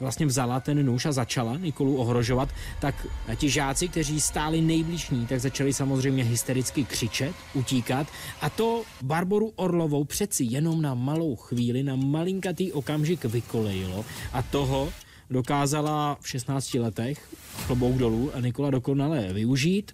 vlastně 0.00 0.26
vzala 0.26 0.60
ten 0.60 0.86
nůž 0.86 1.06
a 1.06 1.12
začala 1.12 1.56
Nikolu 1.56 1.96
ohrožovat, 1.96 2.48
tak 2.80 3.06
ti 3.36 3.50
žáci, 3.50 3.88
kteří 3.88 4.20
stáli 4.20 4.60
nejblíž 4.60 5.10
ní, 5.10 5.26
tak 5.26 5.40
začali 5.40 5.72
samozřejmě 5.72 6.24
hystericky 6.24 6.84
křičet, 6.84 7.34
utíkat. 7.54 8.06
A 8.40 8.50
to 8.50 8.82
Barboru 9.02 9.52
Orlovou 9.56 10.04
přeci 10.04 10.44
jenom 10.48 10.82
na 10.82 10.94
malou 10.94 11.36
chvíli, 11.36 11.82
na 11.82 11.96
malinkatý 11.96 12.72
okamžik 12.72 13.24
vykolejilo. 13.24 14.04
A 14.32 14.42
toho 14.42 14.92
dokázala 15.30 16.18
v 16.20 16.28
16 16.28 16.74
letech 16.74 17.34
klobouk 17.66 17.96
dolů 17.96 18.30
a 18.34 18.40
Nikola 18.40 18.70
dokonale 18.70 19.32
využít. 19.32 19.92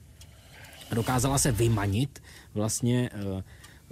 Dokázala 0.95 1.39
se 1.39 1.53
vymanit 1.53 2.23
vlastně 2.55 3.11
eh, 3.13 3.43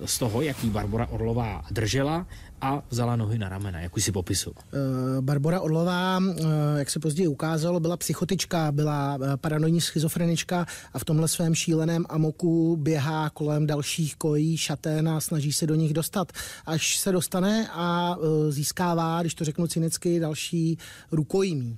z 0.06 0.18
toho, 0.18 0.42
jaký 0.42 0.70
Barbara 0.70 1.06
Orlová 1.06 1.64
držela 1.70 2.26
a 2.64 2.82
vzala 2.90 3.16
nohy 3.16 3.38
na 3.38 3.48
ramena, 3.48 3.80
jak 3.80 3.96
už 3.96 4.04
si 4.04 4.12
popisoval. 4.12 4.64
Eh, 4.72 5.20
Barbara 5.20 5.60
Orlová, 5.60 6.20
eh, 6.20 6.42
jak 6.78 6.90
se 6.90 7.00
později 7.00 7.28
ukázalo, 7.28 7.80
byla 7.80 7.96
psychotička, 7.96 8.72
byla 8.72 9.18
paranoidní 9.36 9.80
schizofrenička 9.80 10.66
a 10.92 10.98
v 10.98 11.04
tomhle 11.04 11.28
svém 11.28 11.54
šíleném 11.54 12.04
amoku 12.08 12.76
běhá 12.76 13.30
kolem 13.30 13.66
dalších 13.66 14.16
kojí 14.16 14.56
šatén 14.56 15.08
a 15.08 15.20
snaží 15.20 15.52
se 15.52 15.66
do 15.66 15.74
nich 15.74 15.92
dostat. 15.92 16.32
Až 16.66 16.96
se 16.96 17.12
dostane 17.12 17.68
a 17.72 18.16
získává, 18.48 19.20
když 19.20 19.34
to 19.34 19.44
řeknu 19.44 19.66
cynicky, 19.66 20.20
další 20.20 20.78
rukojmí. 21.12 21.76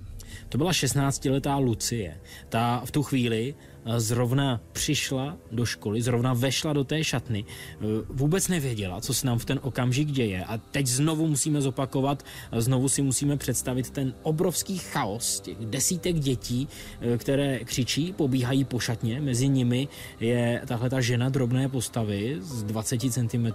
To 0.49 0.59
byla 0.59 0.73
16-letá 0.73 1.59
Lucie. 1.59 2.21
Ta 2.49 2.83
v 2.85 2.91
tu 2.91 3.03
chvíli 3.03 3.55
eh, 3.85 4.01
zrovna 4.01 4.61
přišla 4.73 5.37
do 5.53 5.67
školy, 5.67 6.03
zrovna 6.03 6.35
vešla 6.35 6.73
do 6.73 6.85
té 6.85 7.05
šatny, 7.05 7.45
eh, 7.45 7.85
vůbec 8.09 8.49
nevěděla, 8.49 9.01
co 9.01 9.15
se 9.15 9.27
nám 9.27 9.39
v 9.39 9.45
ten 9.45 9.61
okamžik 9.63 10.09
děje. 10.09 10.45
A 10.45 10.59
teď 10.59 10.87
znovu 10.87 11.27
musíme 11.27 11.61
zopakovat, 11.61 12.23
znovu 12.57 12.89
si 12.89 13.03
musíme 13.03 13.37
představit 13.37 13.91
ten 13.91 14.15
obrovský 14.23 14.79
chaos 14.79 15.41
těch 15.41 15.57
desítek 15.57 16.17
dětí, 16.17 16.69
eh, 17.01 17.19
které 17.19 17.59
křičí, 17.59 18.13
pobíhají 18.13 18.65
po 18.65 18.79
šatně. 18.79 19.21
Mezi 19.21 19.49
nimi 19.49 19.89
je 20.21 20.63
tahle 20.67 20.91
ta 20.91 21.01
žena 21.01 21.29
drobné 21.29 21.69
postavy 21.69 22.37
s 22.41 22.63
20 22.63 23.11
cm 23.11 23.47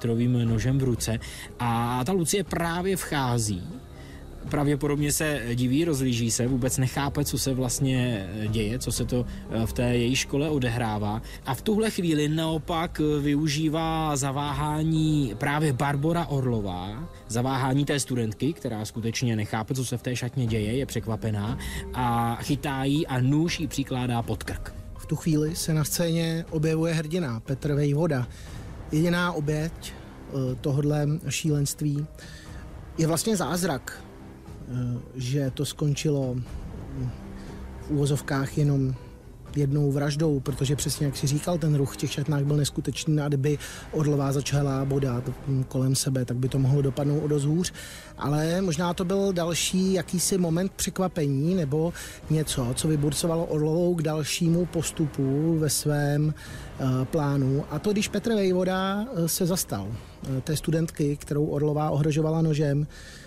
nožem 0.44 0.78
v 0.78 0.84
ruce. 0.84 1.20
A 1.60 2.04
ta 2.06 2.12
Lucie 2.12 2.44
právě 2.44 2.98
vchází 2.98 3.64
pravděpodobně 4.50 5.12
se 5.12 5.42
diví, 5.56 5.86
rozlíží 5.86 6.32
se, 6.32 6.48
vůbec 6.48 6.78
nechápe, 6.78 7.26
co 7.26 7.38
se 7.38 7.54
vlastně 7.54 8.30
děje, 8.48 8.80
co 8.80 8.92
se 8.92 9.06
to 9.06 9.26
eh, 9.52 9.66
v 9.66 9.74
té 9.74 9.84
její 9.84 10.16
škole 10.16 10.50
odehrává. 10.50 11.22
A 11.46 11.54
v 11.54 11.62
tuhle 11.62 11.90
chvíli 11.90 12.30
naopak 12.30 13.02
využívá 13.22 14.16
zaváhání 14.16 15.36
právě 15.38 15.74
Barbora 15.74 16.26
Orlová, 16.26 17.10
zaváhání 17.28 17.86
té 17.86 18.00
studentky, 18.00 18.54
která 18.54 18.86
skutečně 18.86 19.36
nechápe, 19.36 19.76
co 19.76 19.86
se 19.86 19.98
v 19.98 20.02
té 20.02 20.16
šatně 20.16 20.46
děje, 20.46 20.74
je 20.74 20.86
překvapená 20.86 21.58
a 21.94 22.38
chytá 22.42 22.84
jí 22.84 23.08
a 23.08 23.20
nůž 23.20 23.60
jí 23.60 23.68
přikládá 23.68 24.22
pod 24.22 24.44
krk. 24.44 24.74
V 24.98 25.06
tu 25.06 25.16
chvíli 25.16 25.56
se 25.56 25.74
na 25.74 25.84
scéně 25.84 26.46
objevuje 26.50 26.94
hrdina 26.94 27.40
Petr 27.40 27.74
Vejvoda. 27.74 28.28
Jediná 28.92 29.32
oběť 29.32 29.94
eh, 29.94 30.56
tohodle 30.62 31.08
šílenství 31.30 32.06
je 32.98 33.08
vlastně 33.08 33.38
zázrak, 33.38 34.04
Eh, 34.11 34.11
že 35.16 35.52
to 35.52 35.66
skončilo 35.66 36.36
v 37.82 37.92
úvozovkách 37.92 38.58
jenom 38.58 38.96
jednou 39.56 39.92
vraždou, 39.92 40.40
protože 40.40 40.76
přesně 40.76 41.06
jak 41.06 41.18
si 41.18 41.28
říkal, 41.28 41.58
ten 41.58 41.76
ruch 41.76 41.94
v 41.94 41.98
těch 41.98 42.12
šatnách 42.12 42.44
byl 42.44 42.58
neskutečný 42.58 43.20
a 43.20 43.28
kdyby 43.28 43.58
Orlová 43.92 44.32
začala 44.32 44.86
bodat 44.86 45.24
kolem 45.68 45.96
sebe, 45.96 46.26
tak 46.26 46.38
by 46.38 46.50
to 46.50 46.60
mohlo 46.60 46.82
dopadnout 46.82 47.20
o 47.20 47.28
dost 47.28 47.44
hůř. 47.44 47.74
Ale 48.18 48.62
možná 48.62 48.94
to 48.94 49.06
byl 49.06 49.34
další 49.34 49.94
jakýsi 49.94 50.38
moment 50.38 50.72
překvapení 50.72 51.56
nebo 51.56 51.94
něco, 52.30 52.68
co 52.76 52.88
vyburcovalo 52.88 53.46
Orlovou 53.46 53.96
k 53.96 54.02
dalšímu 54.02 54.66
postupu 54.66 55.58
ve 55.60 55.70
svém 55.70 56.26
uh, 56.80 57.06
plánu. 57.06 57.64
A 57.70 57.80
to, 57.80 57.92
když 57.92 58.08
Petr 58.08 58.30
Vejvoda 58.34 59.02
uh, 59.02 59.26
se 59.26 59.46
zastal 59.46 59.88
uh, 59.88 60.40
té 60.40 60.58
studentky, 60.58 61.18
kterou 61.18 61.46
Orlová 61.46 61.90
ohrožovala 61.90 62.42
nožem, 62.42 62.88
Eh, 62.88 63.21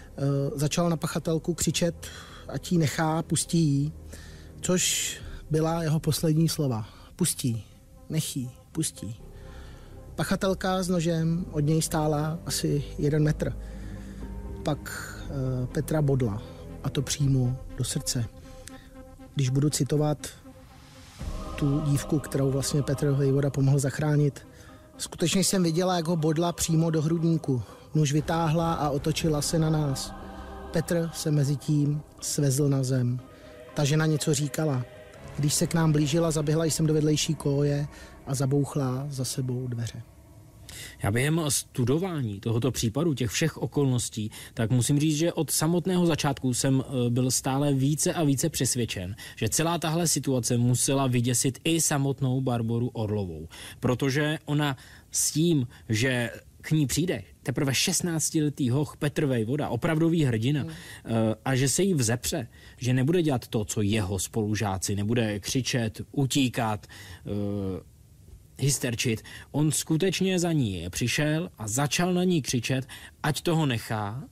začal 0.55 0.91
na 0.91 0.97
pachatelku 0.97 1.55
křičet, 1.55 2.07
ať 2.49 2.73
ji 2.73 2.79
nechá, 2.79 3.23
pustí 3.23 3.59
jí, 3.59 3.93
což 4.61 5.17
byla 5.51 5.83
jeho 5.83 6.01
poslední 6.01 6.49
slova. 6.49 6.89
Pustí, 7.17 7.65
nechí, 8.09 8.51
pustí. 8.73 9.21
Pachatelka 10.15 10.83
s 10.83 10.89
nožem 10.89 11.45
od 11.51 11.61
něj 11.61 11.83
stála 11.83 12.39
asi 12.47 12.85
jeden 12.99 13.23
metr. 13.23 13.57
Pak 14.63 14.79
uh, 14.81 15.67
Petra 15.67 16.03
bodla, 16.03 16.43
a 16.85 16.91
to 16.91 17.03
přímo 17.03 17.57
do 17.77 17.85
srdce. 17.85 18.25
Když 19.35 19.49
budu 19.49 19.71
citovat 19.71 20.19
tu 21.57 21.81
dívku, 21.81 22.19
kterou 22.19 22.51
vlastně 22.51 22.83
Petr 22.83 23.11
Vejvoda 23.11 23.51
pomohl 23.51 23.79
zachránit, 23.79 24.47
skutečně 24.99 25.45
jsem 25.45 25.63
viděla, 25.63 25.97
jak 25.97 26.07
ho 26.07 26.17
bodla 26.17 26.53
přímo 26.53 26.91
do 26.91 27.03
hrudníku. 27.03 27.63
Nůž 27.95 28.13
vytáhla 28.13 28.75
a 28.75 28.91
otočila 28.91 29.43
se 29.43 29.59
na 29.59 29.71
nás. 29.71 30.15
Petr 30.73 31.11
se 31.15 31.31
mezi 31.31 31.57
tím 31.57 32.03
svezl 32.21 32.69
na 32.69 32.83
zem. 32.83 33.21
Ta 33.75 33.85
žena 33.85 34.07
něco 34.07 34.35
říkala. 34.35 34.85
Když 35.37 35.55
se 35.55 35.67
k 35.67 35.75
nám 35.75 35.93
blížila, 35.93 36.31
zaběhla 36.31 36.65
jsem 36.65 36.87
do 36.87 36.95
vedlejší 36.95 37.35
koje 37.35 37.87
a 38.27 38.35
zabouchla 38.35 39.07
za 39.11 39.25
sebou 39.25 39.67
dveře. 39.67 40.03
Já 41.03 41.11
během 41.11 41.41
studování 41.49 42.41
tohoto 42.41 42.71
případu, 42.71 43.15
těch 43.15 43.31
všech 43.31 43.57
okolností, 43.57 44.31
tak 44.55 44.71
musím 44.71 45.01
říct, 45.01 45.17
že 45.17 45.33
od 45.33 45.51
samotného 45.51 46.07
začátku 46.07 46.55
jsem 46.55 46.85
eh, 46.87 47.11
byl 47.11 47.31
stále 47.31 47.73
více 47.73 48.15
a 48.15 48.25
více 48.25 48.49
přesvědčen, 48.49 49.17
že 49.37 49.49
celá 49.49 49.79
tahle 49.79 50.09
situace 50.09 50.57
musela 50.57 51.07
vyděsit 51.07 51.59
i 51.65 51.81
samotnou 51.81 52.41
Barboru 52.41 52.89
Orlovou, 52.89 53.49
protože 53.81 54.39
ona 54.45 54.77
s 55.11 55.31
tím, 55.31 55.67
že 55.89 56.31
k 56.65 56.71
ní 56.71 56.87
přijde 56.87 57.23
teprve 57.43 57.73
16-letý 57.73 58.71
hoch 58.71 58.97
Petr 58.97 59.27
Vejvoda, 59.27 59.69
opravdový 59.69 60.25
hrdina, 60.25 60.63
hmm. 60.63 60.73
a 61.45 61.57
že 61.57 61.69
se 61.69 61.83
jí 61.83 61.95
vzepře, 61.95 62.49
že 62.77 62.95
nebude 62.95 63.23
dělat 63.23 63.49
to, 63.49 63.65
co 63.65 63.83
jeho 63.83 64.19
spolužáci, 64.19 64.97
nebude 64.97 65.41
křičet, 65.41 66.01
utíkat, 66.13 66.87
eh, 66.87 67.31
hysterčit. 68.59 69.23
On 69.51 69.73
skutečně 69.73 70.39
za 70.39 70.53
ní 70.53 70.87
přišel 70.91 71.51
a 71.59 71.69
začal 71.69 72.15
na 72.15 72.25
ní 72.25 72.43
křičet, 72.43 72.89
ať 73.23 73.41
toho 73.41 73.67
nechá, 73.67 74.25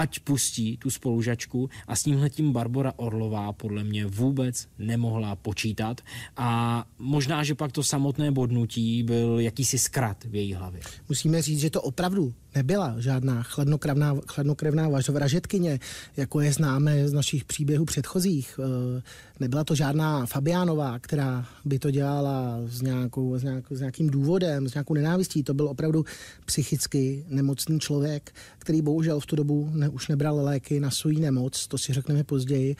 ať 0.00 0.24
pustí 0.24 0.76
tu 0.80 0.88
spolužačku 0.90 1.68
a 1.86 1.92
s 1.96 2.02
tímhletím 2.02 2.52
Barbara 2.52 2.92
Orlová 2.96 3.52
podle 3.52 3.84
mě 3.84 4.06
vůbec 4.06 4.68
nemohla 4.78 5.36
počítat 5.36 6.00
a 6.36 6.84
možná, 6.98 7.44
že 7.44 7.54
pak 7.54 7.72
to 7.72 7.82
samotné 7.82 8.32
bodnutí 8.32 9.02
byl 9.02 9.40
jakýsi 9.40 9.78
zkrat 9.78 10.24
v 10.24 10.34
její 10.34 10.54
hlavě. 10.54 10.80
Musíme 11.08 11.42
říct, 11.42 11.60
že 11.60 11.70
to 11.70 11.82
opravdu 11.82 12.34
nebyla 12.54 12.94
žádná 12.98 13.42
chladnokrevná, 13.42 14.16
chladnokrevná 14.28 14.88
vražetkyně, 15.08 15.80
jako 16.16 16.40
je 16.40 16.52
známe 16.52 17.08
z 17.08 17.12
našich 17.12 17.44
příběhů 17.44 17.84
předchozích. 17.84 18.60
Eh, 18.62 19.02
nebyla 19.40 19.64
to 19.64 19.74
žádná 19.74 20.26
Fabiánová, 20.26 20.98
která 20.98 21.46
by 21.64 21.78
to 21.78 21.90
dělala 21.90 22.58
s, 22.66 22.82
nějakou, 22.82 23.38
s, 23.38 23.42
nějakou, 23.42 23.76
s 23.76 23.80
nějakým 23.80 24.10
důvodem, 24.10 24.68
s 24.68 24.74
nějakou 24.74 24.94
nenávistí. 24.94 25.42
To 25.42 25.54
byl 25.54 25.68
opravdu 25.68 26.04
psychicky 26.44 27.24
nemocný 27.28 27.80
člověk, 27.80 28.34
který 28.58 28.82
bohužel 28.82 29.20
v 29.20 29.26
tu 29.26 29.36
dobu 29.36 29.70
ne, 29.74 29.88
už 29.88 30.08
nebral 30.08 30.44
léky 30.44 30.80
na 30.80 30.90
svou 30.90 31.10
nemoc, 31.10 31.66
to 31.66 31.78
si 31.78 31.92
řekneme 31.92 32.24
později. 32.24 32.76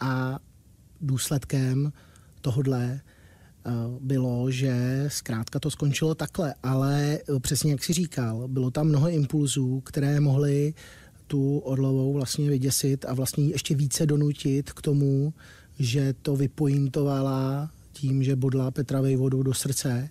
A 0.00 0.38
důsledkem 1.00 1.92
tohodle 2.40 3.00
bylo, 4.00 4.50
že 4.50 5.04
zkrátka 5.08 5.60
to 5.60 5.70
skončilo 5.70 6.14
takhle, 6.14 6.54
ale 6.62 7.18
eh, 7.36 7.40
přesně 7.40 7.70
jak 7.70 7.84
si 7.84 7.92
říkal, 7.92 8.48
bylo 8.48 8.70
tam 8.70 8.88
mnoho 8.88 9.08
impulzů, 9.08 9.80
které 9.80 10.20
mohly 10.20 10.74
tu 11.26 11.58
Orlovou 11.58 12.12
vlastně 12.12 12.50
vyděsit 12.50 13.04
a 13.04 13.14
vlastně 13.14 13.44
ještě 13.44 13.74
více 13.74 14.06
donutit 14.06 14.72
k 14.72 14.82
tomu, 14.82 15.34
že 15.78 16.14
to 16.22 16.36
vypointovala 16.36 17.70
tím, 17.92 18.22
že 18.22 18.36
bodla 18.36 18.70
Petra 18.70 19.00
Vejvodu 19.00 19.42
do 19.42 19.54
srdce 19.54 20.08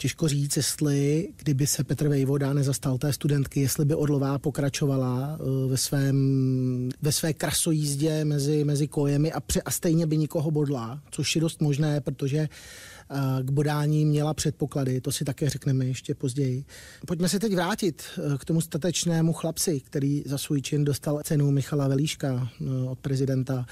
Těžko 0.00 0.28
říct, 0.28 0.56
jestli, 0.56 1.28
kdyby 1.36 1.66
se 1.66 1.84
Petr 1.84 2.08
Vejvoda 2.08 2.52
nezastal 2.52 2.98
té 2.98 3.12
studentky, 3.12 3.60
jestli 3.60 3.84
by 3.84 3.94
Orlová 3.94 4.38
pokračovala 4.38 5.38
eh, 5.40 5.68
ve, 5.68 5.76
svém, 5.76 6.88
ve 7.02 7.12
své 7.12 7.32
krasojízdě 7.32 8.24
mezi, 8.24 8.64
mezi 8.64 8.88
kojemi 8.88 9.32
a, 9.32 9.40
pře, 9.40 9.62
a 9.62 9.70
stejně 9.70 10.06
by 10.06 10.16
nikoho 10.16 10.50
bodla, 10.50 11.00
což 11.10 11.34
je 11.34 11.40
dost 11.40 11.60
možné, 11.60 12.00
protože 12.00 12.38
eh, 12.38 13.42
k 13.42 13.50
bodání 13.50 14.04
měla 14.04 14.34
předpoklady, 14.34 15.00
to 15.00 15.12
si 15.12 15.24
také 15.24 15.50
řekneme 15.50 15.84
ještě 15.84 16.14
později. 16.14 16.64
Pojďme 17.06 17.28
se 17.28 17.38
teď 17.38 17.54
vrátit 17.54 18.02
eh, 18.02 18.38
k 18.38 18.44
tomu 18.44 18.60
statečnému 18.60 19.32
chlapci, 19.32 19.80
který 19.80 20.22
za 20.26 20.38
svůj 20.38 20.62
čin 20.62 20.84
dostal 20.84 21.20
cenu 21.24 21.50
Michala 21.50 21.88
Velíška 21.88 22.48
od 22.88 22.98
prezidenta. 22.98 23.66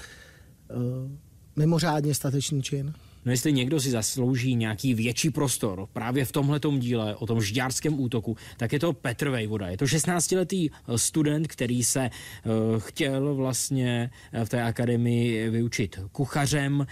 Mimořádně 1.55 2.15
statečný 2.15 2.63
čin. 2.63 2.93
No 3.27 3.31
jestli 3.33 3.53
někdo 3.53 3.79
si 3.79 3.91
zaslouží 3.91 4.55
nějaký 4.55 4.93
větší 4.93 5.29
prostor 5.29 5.87
právě 5.93 6.25
v 6.25 6.31
tomhletom 6.31 6.79
díle 6.79 7.15
o 7.15 7.25
tom 7.25 7.41
žďárském 7.41 7.99
útoku, 7.99 8.37
tak 8.57 8.73
je 8.73 8.79
to 8.79 8.93
Petr 8.93 9.29
Vejvoda. 9.29 9.67
Je 9.67 9.77
to 9.77 9.85
16-letý 9.85 10.69
eh, 10.71 10.97
student, 10.97 11.47
který 11.47 11.83
se 11.83 12.09
uh, 12.09 12.79
chtěl 12.79 13.35
vlastně 13.35 14.09
eh, 14.33 14.45
v 14.45 14.49
té 14.49 14.63
akademii 14.63 15.49
vyučit 15.49 15.99
kuchařem. 16.11 16.87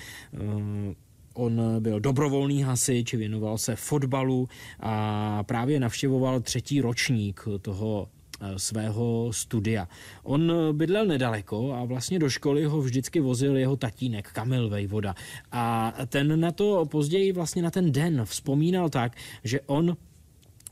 On 1.34 1.62
byl 1.80 2.00
dobrovolný 2.00 2.64
hasič, 2.64 3.14
věnoval 3.14 3.58
se 3.58 3.76
fotbalu 3.76 4.50
a 4.80 5.44
právě 5.44 5.80
navštěvoval 5.80 6.42
třetí 6.42 6.82
ročník 6.82 7.44
toho 7.62 8.08
Eh, 8.08 8.15
svého 8.58 9.30
studia. 9.34 9.88
On 10.24 10.54
bydlel 10.72 11.06
nedaleko 11.06 11.74
a 11.74 11.86
vlastně 11.86 12.20
do 12.20 12.30
školy 12.30 12.64
ho 12.64 12.82
vždycky 12.82 13.20
vozil 13.20 13.58
jeho 13.58 13.76
tatínek 13.76 14.32
Kamil 14.32 14.70
Vejvoda. 14.70 15.16
A 15.52 15.94
ten 16.08 16.40
na 16.40 16.52
to 16.52 16.86
později 16.86 17.32
vlastně 17.32 17.62
na 17.62 17.72
ten 17.72 17.92
den 17.92 18.26
vzpomínal 18.26 18.90
tak, 18.90 19.18
že 19.44 19.62
on 19.62 19.98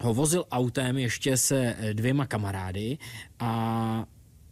ho 0.01 0.13
vozil 0.13 0.45
autem 0.51 0.97
ještě 0.97 1.37
se 1.37 1.75
dvěma 1.93 2.25
kamarády 2.25 2.97
a 3.39 4.05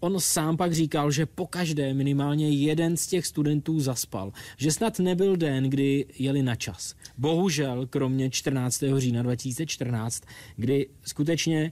On 0.03 0.19
sám 0.19 0.57
pak 0.57 0.73
říkal, 0.73 1.11
že 1.11 1.25
po 1.25 1.47
každé 1.47 1.93
minimálně 1.93 2.49
jeden 2.49 2.97
z 2.97 3.07
těch 3.07 3.25
studentů 3.27 3.79
zaspal, 3.79 4.31
že 4.57 4.71
snad 4.71 4.99
nebyl 4.99 5.35
den, 5.35 5.63
kdy 5.63 6.05
jeli 6.19 6.43
na 6.43 6.55
čas. 6.55 6.95
Bohužel, 7.17 7.87
kromě 7.87 8.29
14. 8.29 8.83
října 8.97 9.23
2014, 9.23 10.23
kdy 10.55 10.87
skutečně 11.01 11.71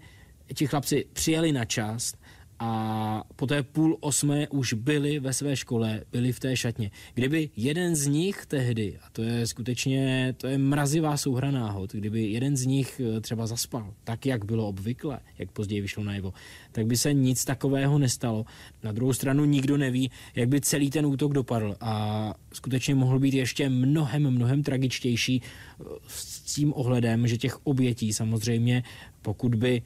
ti 0.54 0.68
chlapci 0.68 1.06
přijeli 1.14 1.52
na 1.52 1.66
čas 1.66 2.14
a 2.60 3.24
po 3.36 3.48
té 3.48 3.64
půl 3.64 3.98
osmé 4.00 4.48
už 4.48 4.74
byli 4.74 5.20
ve 5.20 5.34
své 5.34 5.56
škole, 5.56 6.02
byli 6.12 6.32
v 6.32 6.40
té 6.40 6.58
šatně. 6.58 6.92
Kdyby 7.14 7.50
jeden 7.56 7.96
z 7.96 8.08
nich 8.08 8.46
tehdy, 8.46 8.98
a 9.02 9.10
to 9.12 9.22
je 9.22 9.48
skutečně, 9.48 10.34
to 10.38 10.48
je 10.48 10.58
mrazivá 10.58 11.18
souhra 11.18 11.52
náhod, 11.52 11.94
kdyby 11.94 12.24
jeden 12.24 12.58
z 12.58 12.66
nich 12.66 13.02
eh, 13.18 13.22
třeba 13.22 13.48
zaspal, 13.48 13.94
tak 14.04 14.26
jak 14.26 14.46
bylo 14.46 14.68
obvykle, 14.68 15.20
jak 15.38 15.52
později 15.52 15.82
vyšlo 15.82 16.04
najevo, 16.04 16.34
tak 16.72 16.86
by 16.86 16.98
se 16.98 17.14
nic 17.14 17.46
takového 17.46 18.00
nestalo. 18.00 18.46
Na 18.84 18.92
druhou 18.92 19.14
stranu 19.14 19.46
nikdo 19.46 19.78
neví, 19.78 20.12
jak 20.36 20.50
by 20.50 20.62
celý 20.62 20.90
ten 20.90 21.06
útok 21.06 21.34
dopadl 21.34 21.76
a 21.82 22.34
skutečně 22.54 22.96
mohl 22.96 23.20
být 23.20 23.34
ještě 23.34 23.70
mnohem, 23.70 24.32
mnohem 24.32 24.64
tragičtější 24.64 25.42
eh, 25.42 25.84
s 26.08 26.40
tím 26.40 26.74
ohledem, 26.74 27.28
že 27.28 27.38
těch 27.38 27.68
obětí 27.68 28.14
samozřejmě, 28.14 28.84
pokud 29.22 29.56
by 29.56 29.82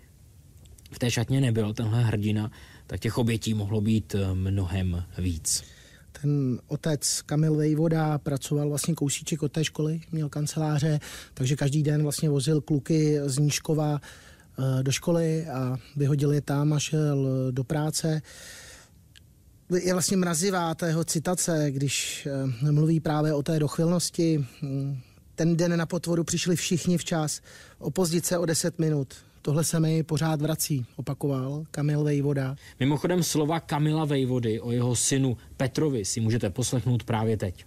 v 0.93 0.99
té 0.99 1.11
šatně 1.11 1.41
nebyl 1.41 1.73
tenhle 1.73 2.03
hrdina, 2.03 2.51
tak 2.87 2.99
těch 2.99 3.17
obětí 3.17 3.53
mohlo 3.53 3.81
být 3.81 4.15
eh, 4.15 4.33
mnohem 4.33 5.03
víc. 5.17 5.63
Ten 6.21 6.59
otec 6.67 7.21
Kamil 7.21 7.55
Vejvoda 7.55 8.17
pracoval 8.17 8.69
vlastně 8.69 8.93
kousíček 8.93 9.43
od 9.43 9.51
té 9.51 9.63
školy, 9.63 10.01
měl 10.11 10.29
kanceláře, 10.29 10.99
takže 11.33 11.55
každý 11.55 11.83
den 11.83 12.03
vlastně 12.03 12.29
vozil 12.29 12.61
kluky 12.61 13.19
z 13.25 13.37
Nížkova 13.37 13.99
eh, 13.99 14.83
do 14.83 14.91
školy 14.91 15.47
a 15.47 15.77
vyhodil 15.95 16.33
je 16.33 16.41
tam 16.41 16.73
a 16.73 16.79
šel 16.79 17.27
do 17.51 17.63
práce. 17.63 18.21
Je 19.83 19.93
vlastně 19.93 20.17
mrazivá 20.17 20.75
tého 20.75 21.03
citace, 21.03 21.67
když 21.69 22.27
eh, 22.63 22.71
mluví 22.71 22.99
právě 22.99 23.33
o 23.33 23.43
té 23.43 23.59
dochvilnosti. 23.59 24.45
Hm, 24.61 24.99
ten 25.35 25.57
den 25.57 25.77
na 25.77 25.85
potvoru 25.85 26.23
přišli 26.23 26.55
všichni 26.55 26.97
včas, 26.97 27.41
opozdit 27.79 28.25
se 28.25 28.37
o 28.37 28.45
10 28.45 28.79
minut. 28.79 29.13
Tohle 29.45 29.63
se 29.63 29.79
mi 29.79 30.03
pořád 30.03 30.41
vrací, 30.41 30.85
opakoval 30.95 31.65
Kamil 31.71 32.03
Vejvoda. 32.03 32.55
Mimochodem 32.79 33.23
slova 33.23 33.59
Kamila 33.59 34.05
Vejvody 34.05 34.59
o 34.59 34.71
jeho 34.71 34.95
synu 34.95 35.37
Petrovi 35.57 36.05
si 36.05 36.21
můžete 36.21 36.49
poslechnout 36.49 37.03
právě 37.03 37.37
teď. 37.37 37.65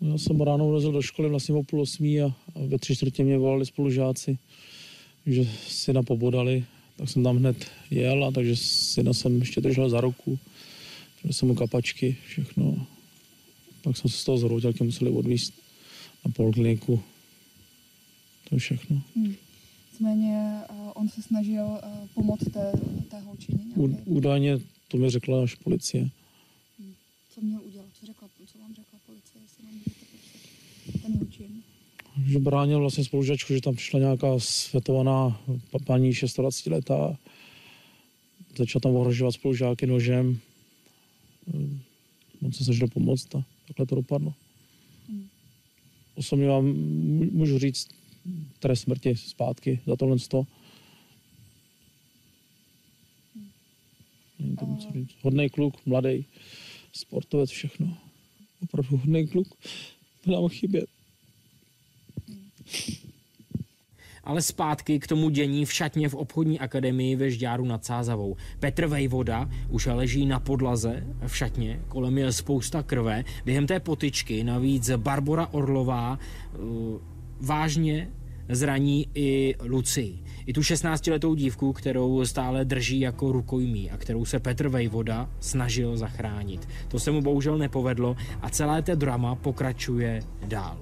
Já 0.00 0.18
jsem 0.18 0.40
ráno 0.40 0.68
vlezl 0.68 0.92
do 0.92 1.02
školy 1.02 1.28
vlastně 1.28 1.54
o 1.54 1.62
půl 1.62 1.80
osmí 1.80 2.20
a, 2.20 2.34
ve 2.66 2.78
tři 2.78 2.96
čtvrtě 2.96 3.24
mě 3.24 3.38
volali 3.38 3.66
spolužáci, 3.66 4.38
že 5.26 5.46
syna 5.68 6.02
pobodali, 6.02 6.64
tak 6.96 7.08
jsem 7.08 7.22
tam 7.22 7.36
hned 7.36 7.70
jel 7.90 8.24
a 8.24 8.30
takže 8.30 8.56
syna 8.56 9.12
jsem 9.12 9.38
ještě 9.38 9.60
držel 9.60 9.90
za 9.90 10.00
ruku, 10.00 10.38
že 11.24 11.32
jsem 11.32 11.48
mu 11.48 11.54
kapačky, 11.54 12.16
všechno. 12.26 12.86
Tak 13.84 13.96
jsem 13.96 14.10
se 14.10 14.16
z 14.16 14.24
toho 14.24 14.38
zhroutil, 14.38 14.72
museli 14.82 15.10
odvízt 15.10 15.54
na 16.24 16.32
polikliniku. 16.32 17.02
To 18.48 18.54
je 18.54 18.58
všechno. 18.58 19.02
Hmm. 19.16 19.34
Nicméně 20.02 20.60
uh, 20.70 20.90
on 20.94 21.08
se 21.08 21.22
snažil 21.22 21.64
uh, 21.64 21.78
pomoct 22.14 22.44
té, 22.44 22.72
té 23.10 23.20
holčině. 23.20 23.58
Údajně 24.04 24.58
to 24.88 24.96
mi 24.96 25.10
řekla 25.10 25.42
až 25.42 25.54
policie. 25.54 26.10
Hmm. 26.78 26.94
Co 27.34 27.40
měl 27.40 27.60
udělat? 27.66 27.86
Co, 28.00 28.06
řekla, 28.06 28.28
co 28.46 28.58
vám 28.58 28.74
řekla 28.74 28.98
policie? 29.06 29.42
Jestli 29.42 29.64
můžete 29.72 31.02
ten 31.02 31.18
holčin? 31.18 31.62
Že 32.26 32.38
bránil 32.38 32.80
vlastně 32.80 33.04
spolužačku, 33.04 33.54
že 33.54 33.60
tam 33.60 33.74
přišla 33.74 34.00
nějaká 34.00 34.38
světovaná 34.38 35.40
paní 35.86 36.10
26 36.10 36.66
letá. 36.66 37.18
Začal 38.56 38.80
tam 38.80 38.96
ohrožovat 38.96 39.34
spolužáky 39.34 39.86
nožem. 39.86 40.38
Hmm. 41.52 41.80
On 42.44 42.52
se 42.52 42.64
snažil 42.64 42.88
pomoct 42.88 43.34
a 43.34 43.44
takhle 43.66 43.86
to 43.86 43.94
dopadlo. 43.94 44.34
Hmm. 45.08 45.28
Osobně 46.14 46.48
vám 46.48 46.64
můžu 47.32 47.58
říct, 47.58 48.01
trest 48.58 48.80
smrti 48.80 49.16
zpátky 49.16 49.80
za 49.86 49.96
tohle. 49.96 50.18
Říct. 50.18 50.34
Hodný 55.22 55.50
kluk, 55.50 55.86
mladý, 55.86 56.26
sportovec, 56.92 57.50
všechno. 57.50 57.96
Opravdu 58.62 58.96
hodný 58.96 59.26
kluk. 59.26 59.48
To 60.24 60.30
nám 60.30 60.48
chybět. 60.48 60.88
Ale 64.24 64.42
zpátky 64.42 64.98
k 64.98 65.06
tomu 65.06 65.28
dění 65.30 65.64
v 65.64 65.72
šatně 65.72 66.08
v 66.08 66.14
obchodní 66.14 66.58
akademii 66.58 67.16
ve 67.16 67.30
Žďáru 67.30 67.64
nad 67.64 67.84
Sázavou. 67.84 68.36
Petr 68.60 68.86
Vejvoda 68.86 69.50
už 69.68 69.86
leží 69.86 70.26
na 70.26 70.40
podlaze 70.40 71.06
v 71.26 71.36
šatně, 71.36 71.80
kolem 71.88 72.18
je 72.18 72.32
spousta 72.32 72.82
krve. 72.82 73.24
Během 73.44 73.66
té 73.66 73.80
potyčky 73.80 74.44
navíc 74.44 74.90
Barbora 74.90 75.46
Orlová 75.46 76.18
uh, 76.58 77.11
vážně 77.42 78.08
zraní 78.48 79.06
i 79.14 79.54
Luci. 79.62 80.18
I 80.46 80.52
tu 80.52 80.60
16-letou 80.60 81.34
dívku, 81.34 81.72
kterou 81.72 82.24
stále 82.24 82.64
drží 82.64 83.00
jako 83.00 83.32
rukojmí 83.32 83.90
a 83.90 83.96
kterou 83.96 84.24
se 84.24 84.40
Petr 84.40 84.68
Vejvoda 84.68 85.30
snažil 85.40 85.96
zachránit. 85.96 86.68
To 86.88 86.98
se 86.98 87.10
mu 87.10 87.22
bohužel 87.22 87.58
nepovedlo 87.58 88.16
a 88.40 88.50
celé 88.50 88.82
té 88.82 88.96
drama 88.96 89.34
pokračuje 89.34 90.22
dál. 90.46 90.78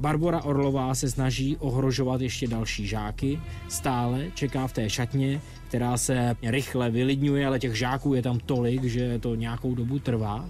Barbara 0.00 0.42
Orlová 0.42 0.94
se 0.94 1.10
snaží 1.10 1.56
ohrožovat 1.56 2.20
ještě 2.20 2.46
další 2.46 2.86
žáky, 2.86 3.40
stále 3.68 4.30
čeká 4.34 4.66
v 4.66 4.72
té 4.72 4.90
šatně, 4.90 5.40
která 5.68 5.96
se 5.96 6.36
rychle 6.42 6.90
vylidňuje, 6.90 7.46
ale 7.46 7.58
těch 7.58 7.74
žáků 7.74 8.14
je 8.14 8.22
tam 8.22 8.38
tolik, 8.38 8.84
že 8.84 9.18
to 9.18 9.34
nějakou 9.34 9.74
dobu 9.74 9.98
trvá, 9.98 10.48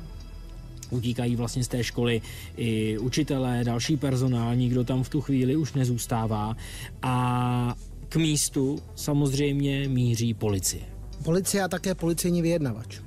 utíkají 0.90 1.36
vlastně 1.36 1.64
z 1.64 1.68
té 1.68 1.84
školy 1.84 2.22
i 2.56 2.98
učitelé, 2.98 3.64
další 3.64 3.96
personál, 3.96 4.56
nikdo 4.56 4.84
tam 4.84 5.02
v 5.02 5.08
tu 5.08 5.20
chvíli 5.20 5.56
už 5.56 5.72
nezůstává 5.72 6.56
a 7.02 7.74
k 8.08 8.16
místu 8.16 8.78
samozřejmě 8.94 9.88
míří 9.88 10.34
policie. 10.34 10.82
Policie 11.24 11.62
a 11.62 11.68
také 11.68 11.94
policejní 11.94 12.42
vyjednavač. 12.42 13.00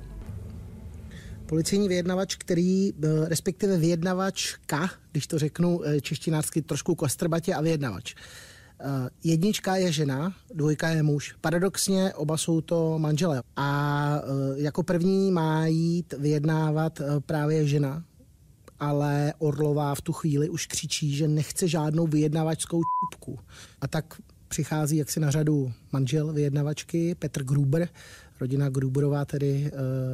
Policejní 1.46 1.88
vyjednavač, 1.88 2.36
který, 2.36 2.90
eh, 2.90 3.28
respektive 3.28 3.76
vyjednavačka, 3.76 4.90
když 5.12 5.26
to 5.26 5.38
řeknu 5.38 5.80
eh, 5.84 6.00
češtinářsky 6.00 6.62
trošku 6.62 6.94
kostrbatě 6.94 7.54
a 7.54 7.60
vyjednavač. 7.60 8.14
Eh, 8.84 9.10
jednička 9.24 9.76
je 9.76 9.92
žena, 9.92 10.34
dvojka 10.54 10.88
je 10.88 11.02
muž. 11.02 11.34
Paradoxně 11.40 12.14
oba 12.14 12.36
jsou 12.36 12.60
to 12.60 12.98
manželé. 12.98 13.42
A 13.56 14.18
eh, 14.18 14.60
jako 14.60 14.82
první 14.82 15.30
má 15.30 15.66
jít 15.66 16.14
vyjednávat 16.18 17.00
eh, 17.00 17.04
právě 17.20 17.66
žena, 17.66 18.04
ale 18.80 19.34
Orlová 19.38 19.94
v 19.94 20.00
tu 20.00 20.12
chvíli 20.12 20.48
už 20.48 20.66
křičí, 20.66 21.16
že 21.16 21.28
nechce 21.28 21.68
žádnou 21.68 22.06
vyjednavačskou 22.06 22.80
čupku. 22.80 23.38
A 23.80 23.88
tak 23.88 24.20
přichází 24.48 24.96
jaksi 24.96 25.20
na 25.20 25.30
řadu 25.30 25.72
manžel 25.92 26.32
vyjednavačky, 26.32 27.14
Petr 27.14 27.44
Gruber, 27.44 27.88
rodina 28.40 28.68
Gruberová 28.68 29.24
tedy 29.24 29.70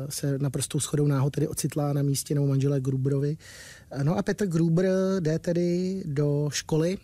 se 0.09 0.39
naprosto 0.39 0.79
shodou 0.79 1.07
náhod 1.07 1.31
tedy 1.31 1.49
ocitla 1.49 1.93
na 1.93 2.03
místě 2.03 2.35
nebo 2.35 2.47
manželé 2.47 2.81
Gruberovi. 2.81 3.37
No 4.03 4.19
a 4.19 4.23
Petr 4.23 4.47
Gruber 4.47 4.87
jde 5.21 5.39
tedy 5.39 6.03
do 6.07 6.49
školy 6.53 6.99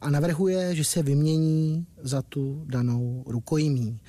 a 0.00 0.10
navrhuje, 0.10 0.74
že 0.74 0.84
se 0.84 1.02
vymění 1.02 1.86
za 2.02 2.22
tu 2.22 2.64
danou 2.66 3.24
rukojmí, 3.26 4.00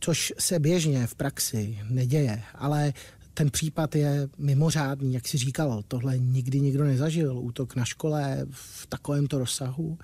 což 0.00 0.32
se 0.38 0.58
běžně 0.58 1.06
v 1.06 1.14
praxi 1.14 1.78
neděje, 1.90 2.42
ale 2.54 2.92
ten 3.34 3.50
případ 3.50 3.96
je 3.96 4.28
mimořádný, 4.38 5.14
jak 5.14 5.28
si 5.28 5.38
říkal, 5.38 5.82
tohle 5.88 6.18
nikdy 6.18 6.60
nikdo 6.60 6.84
nezažil, 6.84 7.38
útok 7.38 7.76
na 7.76 7.84
škole 7.84 8.46
v 8.50 8.86
takovémto 8.86 9.38
rozsahu. 9.38 9.98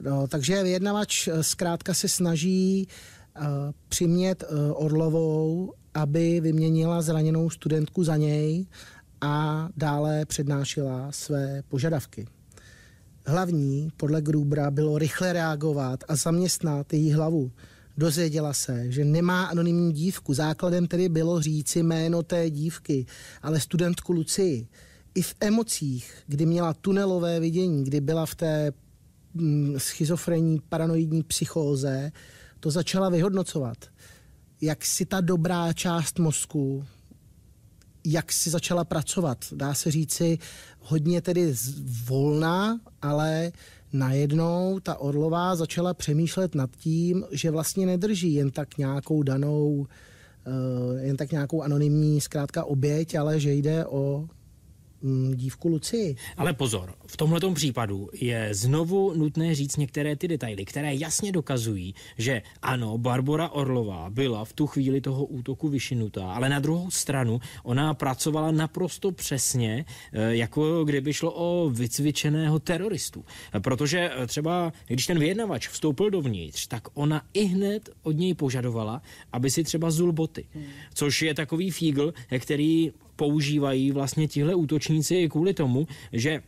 No, 0.00 0.26
takže 0.28 0.62
vyjednavač 0.62 1.28
eh, 1.28 1.42
zkrátka 1.42 1.94
se 1.94 2.08
snaží 2.08 2.88
uh, 3.36 3.44
přimět 3.88 4.42
uh, 4.42 4.84
Orlovou, 4.84 5.72
aby 5.94 6.40
vyměnila 6.40 7.02
zraněnou 7.02 7.50
studentku 7.50 8.04
za 8.04 8.16
něj 8.16 8.66
a 9.20 9.68
dále 9.76 10.24
přednášela 10.26 11.12
své 11.12 11.62
požadavky. 11.68 12.26
Hlavní 13.28 13.88
podle 13.96 14.22
Grubra 14.22 14.70
bylo 14.70 14.98
rychle 14.98 15.32
reagovat 15.32 16.04
a 16.08 16.16
zaměstnat 16.16 16.92
její 16.92 17.12
hlavu. 17.12 17.52
Dozvěděla 17.98 18.52
se, 18.52 18.92
že 18.92 19.04
nemá 19.04 19.44
anonymní 19.44 19.92
dívku. 19.92 20.34
Základem 20.34 20.86
tedy 20.86 21.08
bylo 21.08 21.40
říci 21.40 21.82
jméno 21.82 22.22
té 22.22 22.50
dívky, 22.50 23.06
ale 23.42 23.60
studentku 23.60 24.12
Lucii. 24.12 24.68
I 25.14 25.22
v 25.22 25.34
emocích, 25.40 26.14
kdy 26.26 26.46
měla 26.46 26.74
tunelové 26.74 27.40
vidění, 27.40 27.84
kdy 27.84 28.00
byla 28.00 28.26
v 28.26 28.34
té 28.34 28.72
mm, 29.34 29.74
schizofrenní 29.78 30.60
paranoidní 30.68 31.22
psychóze, 31.22 32.12
to 32.60 32.70
začala 32.70 33.08
vyhodnocovat. 33.08 33.78
Jak 34.60 34.84
si 34.84 35.06
ta 35.06 35.20
dobrá 35.20 35.72
část 35.72 36.18
mozku 36.18 36.84
jak 38.04 38.32
si 38.32 38.50
začala 38.50 38.84
pracovat. 38.84 39.38
Dá 39.52 39.74
se 39.74 39.90
říci 39.90 40.38
hodně 40.80 41.20
tedy 41.20 41.54
volná, 42.06 42.80
ale 43.02 43.52
najednou 43.92 44.80
ta 44.82 44.98
Orlová 44.98 45.56
začala 45.56 45.94
přemýšlet 45.94 46.54
nad 46.54 46.70
tím, 46.76 47.24
že 47.30 47.50
vlastně 47.50 47.86
nedrží 47.86 48.34
jen 48.34 48.50
tak 48.50 48.78
nějakou 48.78 49.22
danou, 49.22 49.86
eh, 50.46 51.06
jen 51.06 51.16
tak 51.16 51.32
nějakou 51.32 51.62
anonymní 51.62 52.20
zkrátka 52.20 52.64
oběť, 52.64 53.14
ale 53.14 53.40
že 53.40 53.52
jde 53.52 53.86
o 53.86 54.28
dívku 55.34 55.68
Lucii. 55.68 56.16
Ale 56.36 56.52
pozor, 56.52 56.94
v 57.06 57.16
tomhle 57.16 57.40
případu 57.54 58.08
je 58.12 58.48
znovu 58.52 59.14
nutné 59.14 59.54
říct 59.54 59.76
některé 59.76 60.16
ty 60.16 60.28
detaily, 60.28 60.64
které 60.64 60.94
jasně 60.94 61.32
dokazují, 61.32 61.94
že 62.18 62.42
ano, 62.62 62.98
Barbara 62.98 63.48
Orlová 63.48 64.10
byla 64.10 64.44
v 64.44 64.52
tu 64.52 64.66
chvíli 64.66 65.00
toho 65.00 65.24
útoku 65.24 65.68
vyšinutá, 65.68 66.32
ale 66.32 66.48
na 66.48 66.58
druhou 66.58 66.90
stranu 66.90 67.40
ona 67.62 67.94
pracovala 67.94 68.50
naprosto 68.50 69.12
přesně, 69.12 69.84
eh, 70.12 70.36
jako 70.36 70.84
kdyby 70.84 71.12
šlo 71.12 71.32
o 71.32 71.70
vycvičeného 71.70 72.58
teroristu. 72.58 73.24
Protože 73.58 74.10
eh, 74.14 74.26
třeba, 74.26 74.72
když 74.86 75.06
ten 75.06 75.18
vyjednavač 75.18 75.68
vstoupil 75.68 76.10
dovnitř, 76.10 76.66
tak 76.66 76.88
ona 76.94 77.22
i 77.34 77.44
hned 77.44 77.88
od 78.02 78.12
něj 78.12 78.34
požadovala, 78.34 79.02
aby 79.32 79.50
si 79.50 79.64
třeba 79.64 79.90
zul 79.90 80.12
boty. 80.12 80.48
Což 80.94 81.22
je 81.22 81.34
takový 81.34 81.70
fígl, 81.70 82.14
který 82.38 82.92
používají 83.18 83.90
vlastně 83.92 84.28
tihle 84.28 84.54
útočníci 84.54 85.28
kvůli 85.28 85.54
tomu, 85.54 85.86
že 86.12 86.42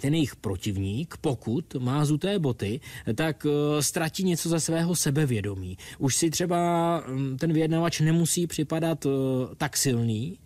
ten 0.00 0.14
jejich 0.14 0.36
protivník, 0.36 1.14
pokud 1.20 1.74
má 1.74 2.04
zuté 2.04 2.38
boty, 2.38 2.80
tak 3.14 3.44
uh, 3.44 3.52
ztratí 3.80 4.24
něco 4.24 4.48
ze 4.48 4.60
svého 4.60 4.96
sebevědomí. 4.96 5.78
Už 5.98 6.16
si 6.16 6.30
třeba 6.30 7.02
um, 7.08 7.36
ten 7.36 7.52
vyjednavač 7.52 8.00
nemusí 8.00 8.46
připadat 8.46 9.06
uh, 9.06 9.12
tak 9.56 9.76
silný, 9.76 10.38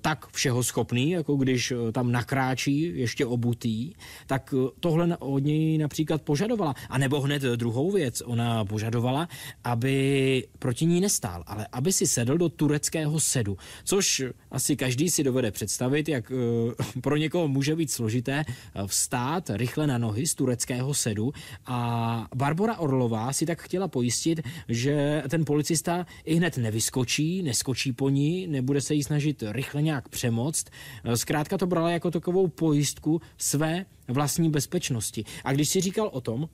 tak 0.00 0.26
všeho 0.32 0.62
schopný, 0.62 1.10
jako 1.10 1.36
když 1.36 1.70
eh, 1.70 1.92
tam 1.92 2.12
nakráčí 2.12 2.98
ještě 2.98 3.26
obutý, 3.26 3.92
tak 4.26 4.54
eh, 4.56 4.70
tohle 4.80 5.16
od 5.16 5.38
něj 5.38 5.78
například 5.78 6.22
požadovala. 6.22 6.74
A 6.88 6.98
nebo 6.98 7.20
hned 7.20 7.42
druhou 7.42 7.90
věc, 7.90 8.22
ona 8.26 8.64
požadovala, 8.64 9.28
aby 9.64 10.44
proti 10.58 10.86
ní 10.86 11.00
nestál, 11.00 11.44
ale 11.46 11.66
aby 11.72 11.92
si 11.92 12.06
sedl 12.06 12.38
do 12.38 12.48
tureckého 12.48 13.20
sedu, 13.20 13.56
což 13.84 14.22
asi 14.50 14.76
každý 14.76 15.10
si 15.10 15.24
dovede 15.24 15.50
představit, 15.50 16.08
jak 16.08 16.32
pro 17.00 17.16
někoho 17.16 17.48
může 17.48 17.76
být 17.76 17.90
složité 17.90 18.44
vstát 18.86 19.50
rychle 19.50 19.86
na 19.86 19.98
nohy 19.98 20.26
z 20.26 20.34
tureckého 20.34 20.94
sedu 20.94 21.32
a 21.66 22.28
Barbara 22.34 22.78
Orlová 22.78 23.32
si 23.32 23.46
tak 23.46 23.62
chtěla 23.62 23.88
pojistit, 23.88 24.40
že 24.68 25.22
ten 25.28 25.44
policista 25.44 26.06
i 26.24 26.34
hned 26.34 26.58
nevyskočí, 26.58 27.42
neskočí 27.42 27.92
po 27.92 28.08
ní, 28.08 28.46
nebude 28.46 28.80
se 28.80 28.94
jí 28.94 29.02
snažit 29.02 29.42
rychle 29.46 29.63
rychle 29.64 29.82
nějak 29.82 30.08
přemoct. 30.08 30.70
Eh, 31.04 31.16
zkrátka 31.16 31.58
to 31.58 31.66
brala 31.66 31.90
jako 31.90 32.10
takovou 32.10 32.48
pojistku 32.48 33.20
své 33.38 33.86
vlastní 34.08 34.50
bezpečnosti. 34.50 35.24
A 35.44 35.52
když 35.52 35.68
si 35.68 35.80
říkal 35.80 36.10
o 36.12 36.20
tom, 36.20 36.48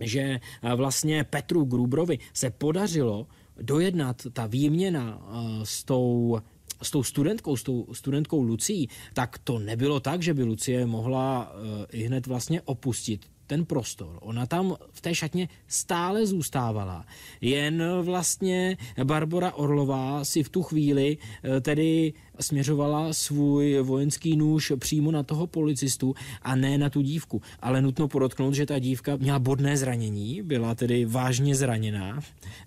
že 0.00 0.20
eh, 0.20 0.74
vlastně 0.74 1.24
Petru 1.24 1.64
Grubrovi 1.64 2.18
se 2.32 2.50
podařilo 2.50 3.26
dojednat 3.60 4.26
ta 4.32 4.46
výměna 4.46 5.18
eh, 5.18 5.66
s 5.66 5.84
tou 5.84 6.38
s 6.82 6.90
tou 6.90 7.02
studentkou, 7.02 7.56
s 7.56 7.62
tou 7.62 7.86
studentkou 7.92 8.42
Lucí, 8.42 8.88
tak 9.14 9.38
to 9.38 9.58
nebylo 9.58 10.00
tak, 10.00 10.22
že 10.22 10.34
by 10.34 10.42
Lucie 10.42 10.86
mohla 10.86 11.52
i 11.90 12.02
hned 12.02 12.26
vlastně 12.26 12.62
opustit 12.62 13.26
ten 13.46 13.64
prostor. 13.64 14.18
Ona 14.22 14.46
tam 14.46 14.76
v 14.92 15.00
té 15.00 15.14
šatně 15.14 15.48
stále 15.66 16.26
zůstávala. 16.26 17.06
Jen 17.40 17.82
vlastně 18.02 18.76
Barbara 19.04 19.54
Orlová 19.54 20.24
si 20.24 20.42
v 20.42 20.48
tu 20.48 20.62
chvíli 20.62 21.18
tedy 21.60 22.12
směřovala 22.40 23.12
svůj 23.12 23.78
vojenský 23.82 24.36
nůž 24.36 24.72
přímo 24.78 25.10
na 25.10 25.22
toho 25.22 25.46
policistu 25.46 26.14
a 26.42 26.56
ne 26.56 26.78
na 26.78 26.90
tu 26.90 27.00
dívku. 27.02 27.42
Ale 27.60 27.82
nutno 27.82 28.08
podotknout, 28.08 28.54
že 28.54 28.66
ta 28.66 28.78
dívka 28.78 29.16
měla 29.16 29.38
bodné 29.38 29.76
zranění, 29.76 30.42
byla 30.42 30.74
tedy 30.74 31.04
vážně 31.04 31.54
zraněná 31.54 32.20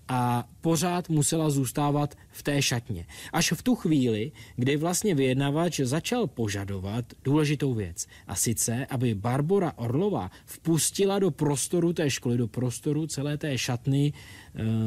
a 0.07 0.47
pořád 0.61 1.09
musela 1.09 1.49
zůstávat 1.49 2.15
v 2.31 2.43
té 2.43 2.61
šatně. 2.61 3.05
Až 3.33 3.51
v 3.51 3.63
tu 3.63 3.75
chvíli, 3.75 4.31
kdy 4.55 4.77
vlastně 4.77 5.15
vyjednavač 5.15 5.79
začal 5.79 6.27
požadovat 6.27 7.05
důležitou 7.23 7.73
věc. 7.73 8.07
A 8.27 8.35
sice, 8.35 8.85
aby 8.85 9.15
Barbara 9.15 9.73
Orlová 9.75 10.31
vpustila 10.45 11.19
do 11.19 11.31
prostoru 11.31 11.93
té 11.93 12.09
školy, 12.09 12.37
do 12.37 12.47
prostoru 12.47 13.07
celé 13.07 13.37
té 13.37 13.57
šatny 13.57 14.13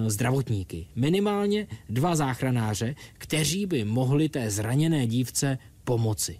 zdravotníky. 0.07 0.87
Minimálně 0.97 1.67
dva 1.89 2.17
záchranáře, 2.17 2.95
kteří 3.19 3.67
by 3.67 3.85
mohli 3.85 4.29
té 4.29 4.51
zraněné 4.51 5.07
dívce 5.07 5.59
pomoci. 5.85 6.39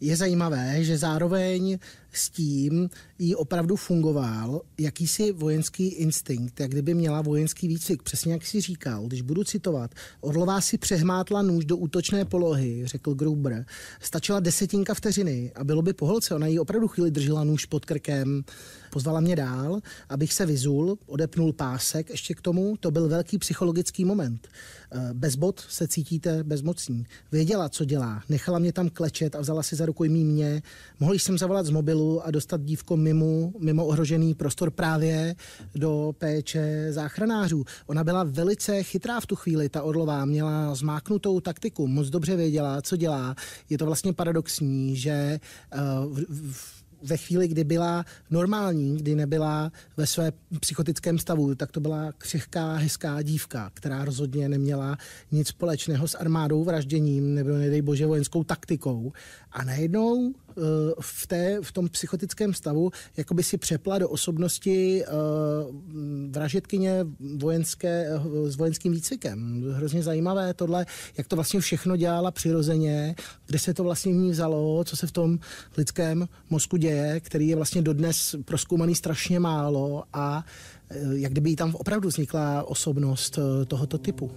Je 0.00 0.16
zajímavé, 0.16 0.84
že 0.84 0.98
zároveň 0.98 1.78
s 2.18 2.30
tím 2.30 2.90
jí 3.18 3.34
opravdu 3.34 3.76
fungoval 3.76 4.60
jakýsi 4.78 5.32
vojenský 5.32 5.86
instinkt, 5.88 6.60
jak 6.60 6.70
kdyby 6.70 6.94
měla 6.94 7.22
vojenský 7.22 7.68
výcvik. 7.68 8.02
Přesně 8.02 8.32
jak 8.32 8.46
si 8.46 8.60
říkal, 8.60 9.06
když 9.06 9.22
budu 9.22 9.44
citovat, 9.44 9.90
Orlová 10.20 10.60
si 10.60 10.78
přehmátla 10.78 11.42
nůž 11.42 11.64
do 11.64 11.76
útočné 11.76 12.24
polohy, 12.24 12.82
řekl 12.86 13.14
Gruber. 13.14 13.66
Stačila 14.00 14.40
desetinka 14.40 14.94
vteřiny 14.94 15.52
a 15.54 15.64
bylo 15.64 15.82
by 15.82 15.92
po 15.92 16.06
holce. 16.06 16.34
Ona 16.34 16.46
jí 16.46 16.58
opravdu 16.58 16.88
chvíli 16.88 17.10
držela 17.10 17.44
nůž 17.44 17.64
pod 17.64 17.84
krkem, 17.84 18.44
pozvala 18.90 19.20
mě 19.20 19.36
dál, 19.36 19.80
abych 20.08 20.32
se 20.32 20.46
vyzul, 20.46 20.98
odepnul 21.06 21.52
pásek 21.52 22.10
ještě 22.10 22.34
k 22.34 22.40
tomu. 22.40 22.76
To 22.80 22.90
byl 22.90 23.08
velký 23.08 23.38
psychologický 23.38 24.04
moment. 24.04 24.48
Eh, 24.90 25.10
bez 25.12 25.36
bod 25.36 25.60
se 25.60 25.88
cítíte 25.88 26.44
bezmocní. 26.44 27.06
Věděla, 27.32 27.68
co 27.68 27.84
dělá. 27.84 28.22
Nechala 28.28 28.58
mě 28.58 28.72
tam 28.72 28.88
klečet 28.88 29.34
a 29.34 29.40
vzala 29.40 29.62
si 29.62 29.76
za 29.76 29.86
rukojmí 29.86 30.24
mě. 30.24 30.62
Mohl 31.00 31.14
jsem 31.14 31.38
zavolat 31.38 31.66
z 31.66 31.70
mobilu 31.70 32.05
a 32.24 32.30
dostat 32.30 32.60
dívko 32.62 32.96
mimo, 32.96 33.52
mimo 33.58 33.86
ohrožený 33.86 34.34
prostor 34.34 34.70
právě 34.70 35.34
do 35.74 36.14
péče 36.18 36.88
záchranářů. 36.90 37.64
Ona 37.86 38.04
byla 38.04 38.24
velice 38.24 38.82
chytrá 38.82 39.20
v 39.20 39.26
tu 39.26 39.36
chvíli, 39.36 39.68
ta 39.68 39.82
Orlová 39.82 40.24
měla 40.24 40.74
zmáknutou 40.74 41.40
taktiku, 41.40 41.86
moc 41.86 42.08
dobře 42.08 42.36
věděla, 42.36 42.82
co 42.82 42.96
dělá. 42.96 43.34
Je 43.70 43.78
to 43.78 43.86
vlastně 43.86 44.12
paradoxní, 44.12 44.96
že 44.96 45.40
uh, 45.74 46.12
v, 46.12 46.24
v, 46.52 46.76
ve 47.02 47.16
chvíli, 47.16 47.48
kdy 47.48 47.64
byla 47.64 48.04
normální, 48.30 48.96
kdy 48.96 49.14
nebyla 49.14 49.72
ve 49.96 50.06
své 50.06 50.32
psychotickém 50.60 51.18
stavu, 51.18 51.54
tak 51.54 51.72
to 51.72 51.80
byla 51.80 52.12
křehká, 52.18 52.74
hezká 52.74 53.22
dívka, 53.22 53.70
která 53.74 54.04
rozhodně 54.04 54.48
neměla 54.48 54.96
nic 55.32 55.48
společného 55.48 56.08
s 56.08 56.14
armádou, 56.14 56.64
vražděním 56.64 57.34
nebo 57.34 57.50
nedej 57.50 57.82
bože 57.82 58.06
vojenskou 58.06 58.44
taktikou. 58.44 59.12
A 59.52 59.64
najednou 59.64 60.34
v, 61.00 61.26
té, 61.26 61.58
v 61.62 61.72
tom 61.72 61.88
psychotickém 61.88 62.54
stavu 62.54 62.90
jako 63.16 63.34
by 63.34 63.42
si 63.42 63.58
přepla 63.58 63.98
do 63.98 64.08
osobnosti 64.08 65.04
eh, 65.04 65.08
vražetkyně 66.30 67.06
vojenské, 67.36 68.06
eh, 68.06 68.50
s 68.50 68.56
vojenským 68.56 68.92
výcvikem. 68.92 69.64
Hrozně 69.72 70.02
zajímavé 70.02 70.54
tohle, 70.54 70.86
jak 71.18 71.26
to 71.26 71.36
vlastně 71.36 71.60
všechno 71.60 71.96
dělala 71.96 72.30
přirozeně, 72.30 73.14
kde 73.46 73.58
se 73.58 73.74
to 73.74 73.84
vlastně 73.84 74.12
v 74.12 74.16
ní 74.16 74.30
vzalo, 74.30 74.84
co 74.84 74.96
se 74.96 75.06
v 75.06 75.12
tom 75.12 75.38
lidském 75.76 76.28
mozku 76.50 76.76
děje, 76.76 77.20
který 77.20 77.48
je 77.48 77.56
vlastně 77.56 77.82
dodnes 77.82 78.36
proskoumaný 78.44 78.94
strašně 78.94 79.40
málo 79.40 80.04
a 80.12 80.44
jak 81.12 81.32
kdyby 81.32 81.50
jí 81.50 81.56
tam 81.56 81.74
opravdu 81.74 82.08
vznikla 82.08 82.62
osobnost 82.62 83.38
tohoto 83.68 83.98
typu. 83.98 84.30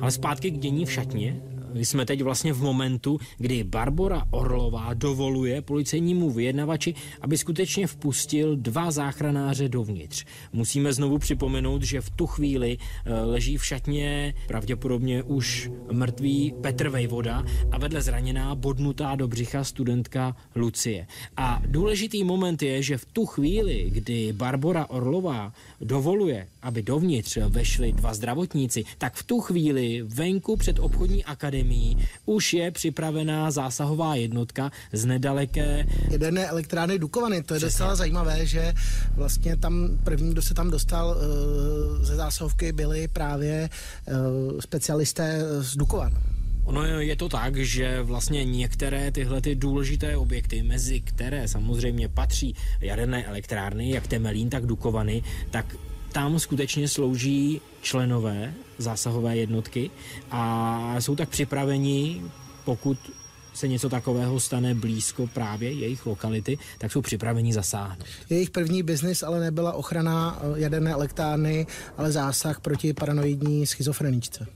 Ale 0.00 0.10
zpátky 0.10 0.50
k 0.50 0.58
dění 0.58 0.86
v 0.86 0.92
šatně 0.92 1.42
jsme 1.74 2.06
teď 2.06 2.22
vlastně 2.22 2.52
v 2.52 2.62
momentu, 2.62 3.18
kdy 3.38 3.64
Barbara 3.64 4.24
Orlová 4.30 4.94
dovoluje 4.94 5.62
policejnímu 5.62 6.30
vyjednavači, 6.30 6.94
aby 7.20 7.38
skutečně 7.38 7.86
vpustil 7.86 8.56
dva 8.56 8.90
záchranáře 8.90 9.68
dovnitř. 9.68 10.24
Musíme 10.52 10.92
znovu 10.92 11.18
připomenout, 11.18 11.82
že 11.82 12.00
v 12.00 12.10
tu 12.10 12.26
chvíli 12.26 12.78
eh, 12.78 13.12
leží 13.12 13.56
v 13.56 13.64
šatně 13.64 14.34
pravděpodobně 14.48 15.22
už 15.22 15.70
mrtvý 15.92 16.54
Petr 16.60 16.88
Vejvoda 16.88 17.44
a 17.72 17.78
vedle 17.78 18.02
zraněná 18.02 18.54
bodnutá 18.54 19.14
do 19.16 19.28
břicha 19.28 19.64
studentka 19.64 20.36
Lucie. 20.54 21.06
A 21.36 21.62
důležitý 21.66 22.24
moment 22.24 22.62
je, 22.62 22.82
že 22.82 22.98
v 22.98 23.04
tu 23.04 23.26
chvíli, 23.26 23.90
kdy 23.90 24.32
Barbara 24.32 24.90
Orlová 24.90 25.52
dovoluje, 25.80 26.48
aby 26.62 26.82
dovnitř 26.82 27.38
vešli 27.48 27.92
dva 27.92 28.14
zdravotníci, 28.14 28.84
tak 28.98 29.14
v 29.14 29.22
tu 29.22 29.40
chvíli 29.40 30.02
venku 30.02 30.56
před 30.56 30.78
obchodní 30.78 31.24
akademií 31.24 31.57
už 32.26 32.52
je 32.52 32.70
připravená 32.70 33.50
zásahová 33.50 34.14
jednotka 34.14 34.70
z 34.92 35.04
nedaleké 35.04 35.86
jedené 36.10 36.46
elektrárny 36.46 36.98
Dukovany. 36.98 37.42
To 37.42 37.54
je 37.54 37.60
Přesně. 37.60 37.74
docela 37.74 37.96
zajímavé, 37.96 38.46
že 38.46 38.74
vlastně 39.16 39.56
tam 39.56 39.98
první, 40.04 40.30
kdo 40.32 40.42
se 40.42 40.54
tam 40.54 40.70
dostal 40.70 41.08
uh, 41.08 42.04
ze 42.04 42.16
zásahovky, 42.16 42.72
byli 42.72 43.08
právě 43.08 43.68
uh, 44.06 44.60
specialisté 44.60 45.40
z 45.60 45.76
Dukovan. 45.76 46.12
Ono 46.64 46.84
je 46.84 47.16
to 47.16 47.28
tak, 47.28 47.56
že 47.56 48.02
vlastně 48.02 48.44
některé 48.44 49.10
tyhle 49.10 49.40
ty 49.40 49.54
důležité 49.54 50.16
objekty, 50.16 50.62
mezi 50.62 51.00
které 51.00 51.48
samozřejmě 51.48 52.08
patří 52.08 52.54
jaderné 52.80 53.24
elektrárny, 53.24 53.90
jak 53.90 54.06
Temelín, 54.06 54.50
tak 54.50 54.66
Dukovany, 54.66 55.22
tak 55.50 55.76
tam 56.12 56.38
skutečně 56.38 56.88
slouží 56.88 57.60
členové 57.82 58.54
zásahové 58.78 59.36
jednotky 59.36 59.90
a 60.30 60.94
jsou 60.98 61.16
tak 61.16 61.28
připraveni, 61.28 62.22
pokud 62.64 62.98
se 63.58 63.68
něco 63.68 63.88
takového 63.88 64.40
stane 64.40 64.74
blízko 64.74 65.26
právě 65.26 65.72
jejich 65.72 66.06
lokality, 66.06 66.58
tak 66.78 66.92
jsou 66.92 67.02
připraveni 67.02 67.52
zasáhnout. 67.52 68.04
Jejich 68.30 68.50
první 68.50 68.82
biznis 68.82 69.22
ale 69.22 69.40
nebyla 69.40 69.72
ochrana 69.72 70.40
eh, 70.40 70.60
jaderné 70.60 70.90
elektrárny, 70.90 71.66
ale 71.96 72.12
zásah 72.12 72.60
proti 72.60 72.92
paranoidní 72.92 73.66
schizofreničce. 73.66 74.46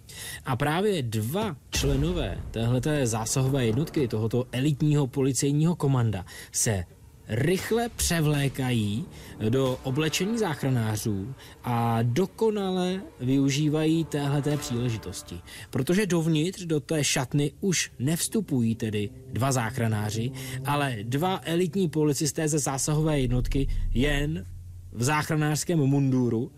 A 0.44 0.56
právě 0.56 1.02
dva 1.02 1.56
členové 1.70 2.38
téhleté 2.50 3.06
zásahové 3.06 3.66
jednotky, 3.66 4.08
tohoto 4.08 4.44
elitního 4.52 5.06
policejního 5.06 5.76
komanda, 5.76 6.24
se 6.52 6.84
rychle 7.28 7.88
převlékají 7.88 9.04
do 9.48 9.78
oblečení 9.82 10.38
záchranářů 10.38 11.35
a 11.64 11.98
dokonale 12.02 13.02
využívají 13.20 14.04
téhleté 14.04 14.56
příležitosti. 14.56 15.40
Protože 15.70 16.06
dovnitř 16.06 16.62
do 16.62 16.80
té 16.80 17.04
šatny 17.04 17.52
už 17.61 17.90
nevstupují 17.98 18.74
tedy 18.74 19.11
dva 19.32 19.52
záchranáři, 19.52 20.30
ale 20.64 20.96
dva 21.02 21.40
elitní 21.44 21.88
policisté 21.88 22.48
ze 22.48 22.58
zásahové 22.58 23.20
jednotky 23.20 23.68
jen 23.94 24.44
v 24.92 25.02
záchranářském 25.02 25.78
munduru, 25.78 26.52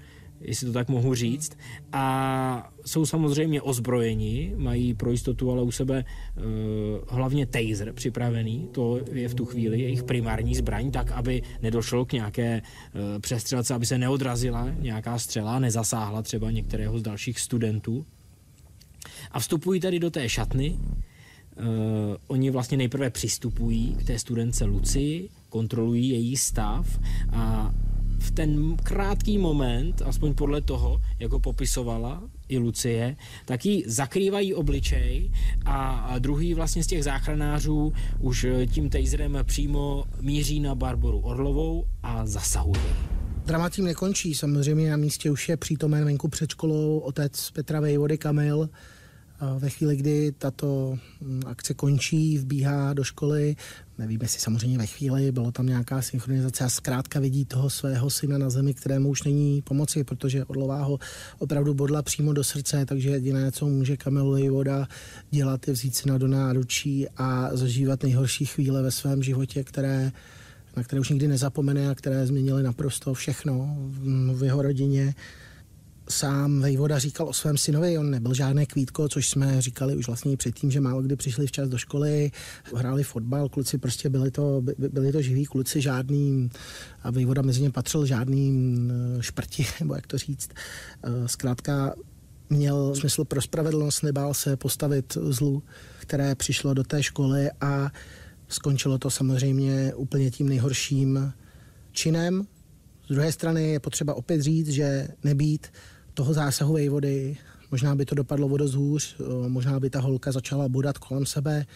jestli 0.45 0.67
to 0.67 0.73
tak 0.73 0.89
mohu 0.89 1.15
říct. 1.15 1.59
A 1.93 2.73
jsou 2.87 3.07
samozřejmě 3.07 3.63
ozbrojeni, 3.63 4.53
mají 4.57 4.95
pro 4.95 5.11
jistotu 5.11 5.51
ale 5.51 5.63
u 5.63 5.71
sebe 5.71 6.05
uh, 6.05 6.45
hlavně 7.09 7.47
taser 7.47 7.93
připravený, 7.93 8.69
to 8.73 9.01
je 9.13 9.29
v 9.29 9.35
tu 9.35 9.45
chvíli 9.45 9.81
jejich 9.81 10.03
primární 10.03 10.55
zbraň, 10.55 10.91
tak 10.91 11.13
aby 11.13 11.43
nedošlo 11.63 12.05
k 12.05 12.13
nějaké 12.13 12.63
uh, 12.63 13.01
přestřelce, 13.21 13.75
aby 13.75 13.87
se 13.87 13.99
neodrazila 13.99 14.71
nějaká 14.79 15.19
střela, 15.19 15.59
nezasáhla 15.59 16.23
třeba 16.23 16.51
některého 16.51 16.99
z 16.99 17.03
dalších 17.03 17.41
studentů. 17.41 18.07
A 19.31 19.41
vstupují 19.41 19.81
tady 19.81 19.99
do 19.99 20.11
té 20.11 20.29
šatny, 20.29 20.79
Uh, 21.59 22.17
oni 22.27 22.51
vlastně 22.51 22.77
nejprve 22.77 23.11
přistupují 23.11 23.95
k 23.95 24.05
té 24.05 24.19
studence 24.19 24.65
Luci, 24.65 25.29
kontrolují 25.49 26.09
její 26.09 26.37
stav 26.37 26.99
a 27.33 27.75
v 28.25 28.31
ten 28.31 28.77
krátký 28.77 29.39
moment, 29.39 30.03
aspoň 30.03 30.35
podle 30.35 30.61
toho, 30.61 31.01
jak 31.19 31.33
ho 31.33 31.41
popisovala 31.41 32.23
i 32.49 32.59
Lucie, 32.59 33.17
tak 33.45 33.67
ji 33.67 33.85
zakrývají 33.87 34.55
obličej 34.55 35.31
a 35.65 36.15
druhý 36.19 36.55
vlastně 36.55 36.85
z 36.85 36.87
těch 36.87 37.05
záchranářů 37.05 37.93
už 38.21 38.47
tím 38.67 38.91
taserem 38.91 39.39
přímo 39.43 40.05
míří 40.21 40.61
na 40.61 40.75
Barboru 40.75 41.19
Orlovou 41.19 41.85
a 42.03 42.27
zasahuje. 42.27 42.81
Drama 43.47 43.71
tím 43.71 43.85
nekončí, 43.85 44.35
samozřejmě 44.35 44.91
na 44.91 44.97
místě 44.97 45.31
už 45.31 45.49
je 45.49 45.57
přítomen 45.57 46.05
venku 46.05 46.29
před 46.29 46.51
školou 46.51 46.99
otec 46.99 47.51
Petra 47.51 47.81
Vejvody 47.81 48.19
Kamil, 48.19 48.69
ve 49.59 49.71
chvíli, 49.71 49.97
kdy 49.97 50.33
tato 50.39 50.99
mm, 51.21 51.43
akce 51.47 51.75
končí, 51.75 52.39
vbíhá 52.39 52.93
do 52.93 53.05
školy, 53.05 53.57
nevím, 53.99 54.19
jestli 54.23 54.41
samozřejmě 54.41 54.79
ve 54.79 54.87
chvíli, 54.87 55.33
bylo 55.33 55.53
tam 55.53 55.67
nějaká 55.67 56.03
synchronizace 56.03 56.65
a 56.65 56.69
zkrátka 56.69 57.21
vidí 57.21 57.45
toho 57.45 57.71
svého 57.71 58.11
syna 58.11 58.39
na 58.39 58.51
zemi, 58.51 58.75
kterému 58.75 59.09
už 59.09 59.23
není 59.23 59.63
pomoci, 59.63 60.05
protože 60.05 60.45
Orlová 60.45 60.83
ho 60.83 60.99
opravdu 61.39 61.75
bodla 61.75 62.03
přímo 62.03 62.33
do 62.33 62.45
srdce, 62.45 62.87
takže 62.87 63.11
jediné, 63.11 63.53
co 63.53 63.67
může 63.67 63.97
Kamil 63.97 64.53
voda 64.53 64.89
dělat, 65.31 65.69
je 65.69 65.75
vzít 65.75 65.97
si 65.97 66.09
na 66.09 66.19
do 66.19 66.29
náručí 66.29 67.07
a 67.17 67.51
zažívat 67.53 68.03
nejhorší 68.03 68.47
chvíle 68.47 68.83
ve 68.83 68.91
svém 68.91 69.23
životě, 69.23 69.65
které 69.65 70.13
na 70.77 70.83
které 70.83 71.01
už 71.01 71.09
nikdy 71.09 71.29
nezapomene 71.29 71.91
a 71.91 71.95
které 71.95 72.27
změnily 72.27 72.63
naprosto 72.63 73.15
všechno 73.15 73.77
v 74.35 74.45
jeho 74.45 74.63
rodině 74.63 75.15
sám 76.09 76.61
Vejvoda 76.61 76.99
říkal 76.99 77.29
o 77.29 77.33
svém 77.33 77.57
synovi, 77.57 77.99
on 77.99 78.11
nebyl 78.11 78.35
žádné 78.35 78.67
kvítko, 78.67 79.09
což 79.09 79.29
jsme 79.29 79.63
říkali 79.63 79.97
už 79.97 80.07
vlastně 80.07 80.37
předtím, 80.37 80.71
že 80.71 80.81
málo 80.81 81.03
kdy 81.03 81.17
přišli 81.17 81.47
včas 81.47 81.69
do 81.69 81.79
školy, 81.79 82.31
hráli 82.75 83.05
fotbal, 83.05 83.49
kluci 83.49 83.79
prostě 83.79 84.09
byli 84.09 84.31
to, 84.31 84.63
byli 84.79 85.13
to 85.13 85.23
živí 85.23 85.45
kluci, 85.45 85.81
žádný, 85.81 86.51
a 87.03 87.11
Vejvoda 87.11 87.43
mezi 87.43 87.63
ně 87.63 87.71
patřil 87.71 88.07
žádný 88.07 88.77
eh, 88.91 89.23
šprti, 89.23 89.67
nebo 89.81 89.95
jak 89.95 90.07
to 90.07 90.19
říct. 90.19 90.51
Eh, 91.03 91.29
zkrátka 91.29 91.95
měl 92.51 92.95
smysl 92.95 93.25
pro 93.25 93.43
spravedlnost, 93.43 94.03
nebál 94.03 94.35
se 94.35 94.57
postavit 94.57 95.19
zlu, 95.21 95.63
které 95.99 96.35
přišlo 96.35 96.75
do 96.75 96.85
té 96.85 97.03
školy 97.03 97.51
a 97.61 97.91
skončilo 98.49 98.99
to 98.99 99.11
samozřejmě 99.11 99.95
úplně 99.95 100.31
tím 100.31 100.49
nejhorším 100.49 101.33
činem. 101.93 102.47
Z 103.05 103.09
druhé 103.09 103.33
strany 103.33 103.69
je 103.69 103.81
potřeba 103.81 104.15
opět 104.15 104.41
říct, 104.41 104.69
že 104.69 105.09
nebýt 105.25 105.67
toho 106.15 106.35
zásahu 106.35 106.77
vody, 106.89 107.37
možná 107.71 107.95
by 107.95 108.05
to 108.05 108.15
dopadlo 108.15 108.49
o 108.49 108.57
dost 108.57 108.75
hůř, 108.75 109.17
možná 109.49 109.81
by 109.81 109.91
ta 109.91 110.01
holka 110.01 110.33
začala 110.33 110.69
bodat 110.69 110.99
kolem 110.99 111.27
sebe, 111.27 111.67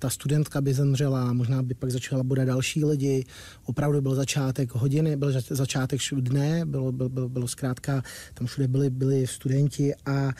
ta 0.00 0.10
studentka 0.10 0.60
by 0.60 0.74
zemřela, 0.74 1.32
možná 1.32 1.62
by 1.62 1.74
pak 1.74 1.90
začala 1.90 2.22
bodat 2.22 2.44
další 2.44 2.84
lidi. 2.84 3.24
Opravdu 3.64 4.00
byl 4.00 4.14
začátek 4.14 4.74
hodiny, 4.74 5.16
byl 5.16 5.32
začátek 5.50 6.00
dne, 6.20 6.64
bylo, 6.64 6.92
bylo, 6.92 7.28
bylo, 7.28 7.48
zkrátka, 7.48 8.02
tam 8.34 8.46
všude 8.46 8.68
byli, 8.68 8.90
byli 8.90 9.26
studenti 9.26 9.94
a 10.06 10.32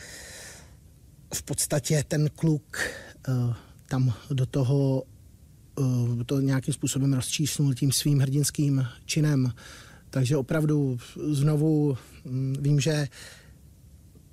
v 1.33 1.43
podstatě 1.43 2.03
ten 2.07 2.29
kluk 2.35 2.77
uh, 3.27 3.53
tam 3.87 4.13
do 4.31 4.45
toho 4.45 5.03
uh, 5.79 6.23
to 6.23 6.39
nějakým 6.39 6.73
způsobem 6.73 7.13
rozčísnul 7.13 7.73
tím 7.73 7.91
svým 7.91 8.19
hrdinským 8.19 8.87
činem. 9.05 9.53
Takže 10.09 10.37
opravdu 10.37 10.97
znovu 11.31 11.97
mm, 12.25 12.55
vím, 12.59 12.79
že 12.79 13.07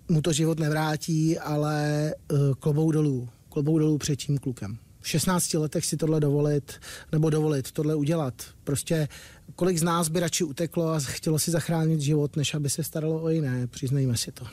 mu 0.08 0.22
to 0.22 0.32
život 0.32 0.58
nevrátí, 0.60 1.38
ale 1.38 2.14
uh, 2.32 2.38
klobou 2.58 2.92
dolů, 2.92 3.28
klobou 3.48 3.78
dolů 3.78 3.98
před 3.98 4.16
tím 4.16 4.38
klukem. 4.38 4.78
V 5.00 5.08
16 5.08 5.54
letech 5.54 5.86
si 5.86 5.96
tohle 5.96 6.20
dovolit, 6.20 6.72
nebo 7.12 7.30
dovolit 7.30 7.72
tohle 7.72 7.94
udělat. 7.94 8.34
Prostě 8.64 9.08
kolik 9.54 9.78
z 9.78 9.82
nás 9.82 10.08
by 10.08 10.20
radši 10.20 10.44
uteklo 10.44 10.88
a 10.88 11.00
chtělo 11.00 11.38
si 11.38 11.50
zachránit 11.50 12.00
život, 12.00 12.36
než 12.36 12.54
aby 12.54 12.70
se 12.70 12.82
staralo 12.82 13.22
o 13.22 13.28
jiné, 13.28 13.66
přiznejme 13.66 14.16
si 14.16 14.32
to. 14.32 14.46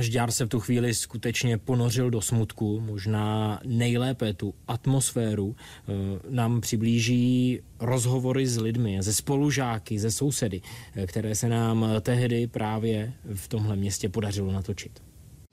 Žďár 0.00 0.30
se 0.30 0.44
v 0.44 0.48
tu 0.48 0.60
chvíli 0.60 0.94
skutečně 0.94 1.58
ponořil 1.58 2.10
do 2.10 2.20
smutku, 2.20 2.80
možná 2.80 3.60
nejlépe 3.64 4.34
tu 4.34 4.54
atmosféru 4.68 5.56
eh, 5.56 5.92
nám 6.30 6.60
přiblíží 6.60 7.60
rozhovory 7.80 8.46
s 8.46 8.58
lidmi, 8.58 8.96
ze 9.00 9.14
spolužáky, 9.14 9.98
ze 9.98 10.10
sousedy, 10.10 10.60
eh, 10.96 11.06
které 11.06 11.34
se 11.34 11.48
nám 11.48 11.86
tehdy 12.00 12.46
právě 12.46 13.12
v 13.34 13.48
tomhle 13.48 13.76
městě 13.76 14.08
podařilo 14.08 14.52
natočit. 14.52 15.02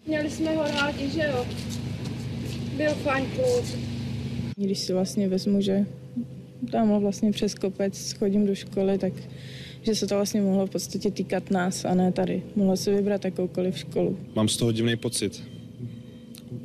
Měli 0.07 0.31
jsme 0.31 0.55
ho 0.55 0.63
rádi, 0.63 1.09
že 1.09 1.23
jo? 1.23 1.45
Byl 2.77 2.93
fajn 2.95 3.25
kluk. 3.25 3.65
Když 4.55 4.79
si 4.79 4.93
vlastně 4.93 5.27
vezmu, 5.29 5.61
že 5.61 5.85
tam 6.71 6.99
vlastně 6.99 7.31
přes 7.31 7.53
kopec 7.53 8.13
chodím 8.13 8.47
do 8.47 8.55
školy, 8.55 8.97
tak 8.97 9.13
že 9.87 9.95
se 9.95 10.07
to 10.07 10.15
vlastně 10.15 10.41
mohlo 10.41 10.67
v 10.67 10.69
podstatě 10.69 11.11
týkat 11.11 11.51
nás 11.51 11.85
a 11.85 11.93
ne 11.93 12.11
tady. 12.11 12.43
Mohla 12.55 12.75
si 12.75 12.95
vybrat 12.95 13.25
jakoukoliv 13.25 13.77
školu. 13.77 14.17
Mám 14.35 14.49
z 14.49 14.57
toho 14.57 14.71
divný 14.71 14.95
pocit. 14.95 15.43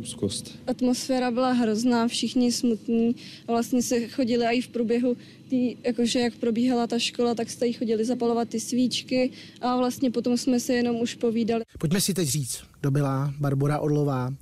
Úzkost. 0.01 0.59
Atmosféra 0.67 1.31
byla 1.31 1.53
hrozná, 1.53 2.09
všichni 2.09 2.53
smutní 2.53 3.17
vlastně 3.47 3.83
se 3.83 4.09
chodili 4.09 4.47
i 4.47 4.61
v 4.61 4.69
průběhu 4.69 5.17
tý, 5.49 5.77
jakože 5.85 6.19
jak 6.19 6.35
probíhala 6.35 6.87
ta 6.87 6.99
škola, 6.99 7.35
tak 7.35 7.51
jste 7.51 7.73
chodili 7.73 8.05
zapalovat 8.05 8.49
ty 8.49 8.61
svíčky 8.61 9.31
a 9.61 9.77
vlastně 9.77 10.11
potom 10.11 10.37
jsme 10.37 10.61
se 10.61 10.75
jenom 10.75 10.97
už 10.97 11.15
povídali. 11.15 11.65
Pojďme 11.79 12.01
si 12.01 12.15
teď 12.15 12.29
říct, 12.29 12.65
kdo 12.81 12.91
byla 12.91 13.35
Barbora 13.39 13.79
Orlová. 13.79 14.35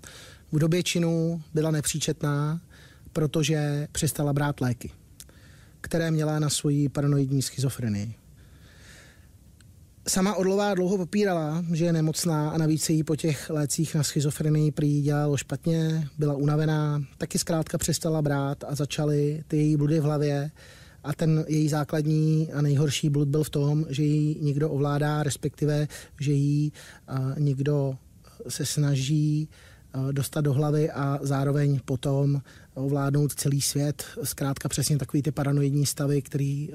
V 0.52 0.58
době 0.58 0.82
činu 0.82 1.42
byla 1.54 1.70
nepříčetná, 1.70 2.60
protože 3.12 3.88
přestala 3.92 4.32
brát 4.32 4.60
léky, 4.60 4.90
které 5.80 6.10
měla 6.10 6.38
na 6.38 6.50
svoji 6.50 6.88
paranoidní 6.88 7.42
schizofrenii. 7.42 8.19
Sama 10.10 10.34
Orlová 10.34 10.74
dlouho 10.74 10.96
popírala, 10.96 11.64
že 11.72 11.84
je 11.84 11.92
nemocná 11.92 12.50
a 12.50 12.58
navíc 12.58 12.82
se 12.82 12.92
jí 12.92 13.02
po 13.02 13.16
těch 13.16 13.50
lécích 13.50 13.94
na 13.94 14.02
schizofrenii 14.02 14.70
prý 14.70 15.02
dělalo 15.02 15.36
špatně, 15.36 16.08
byla 16.18 16.34
unavená, 16.34 17.02
taky 17.18 17.38
zkrátka 17.38 17.78
přestala 17.78 18.22
brát 18.22 18.64
a 18.68 18.74
začaly 18.74 19.44
ty 19.48 19.56
její 19.56 19.76
bludy 19.76 20.00
v 20.00 20.02
hlavě 20.02 20.50
a 21.04 21.12
ten 21.12 21.44
její 21.48 21.68
základní 21.68 22.52
a 22.52 22.62
nejhorší 22.62 23.10
blud 23.10 23.28
byl 23.28 23.44
v 23.44 23.50
tom, 23.50 23.86
že 23.88 24.02
ji 24.02 24.36
někdo 24.40 24.70
ovládá, 24.70 25.22
respektive, 25.22 25.88
že 26.20 26.32
jí 26.32 26.72
někdo 27.38 27.96
se 28.48 28.66
snaží 28.66 29.48
dostat 30.12 30.40
do 30.40 30.52
hlavy 30.52 30.90
a 30.90 31.18
zároveň 31.22 31.80
potom 31.84 32.42
ovládnout 32.74 33.34
celý 33.34 33.60
svět. 33.60 34.04
Zkrátka 34.22 34.68
přesně 34.68 34.98
takový 34.98 35.22
ty 35.22 35.30
paranoidní 35.30 35.86
stavy, 35.86 36.22
který 36.22 36.70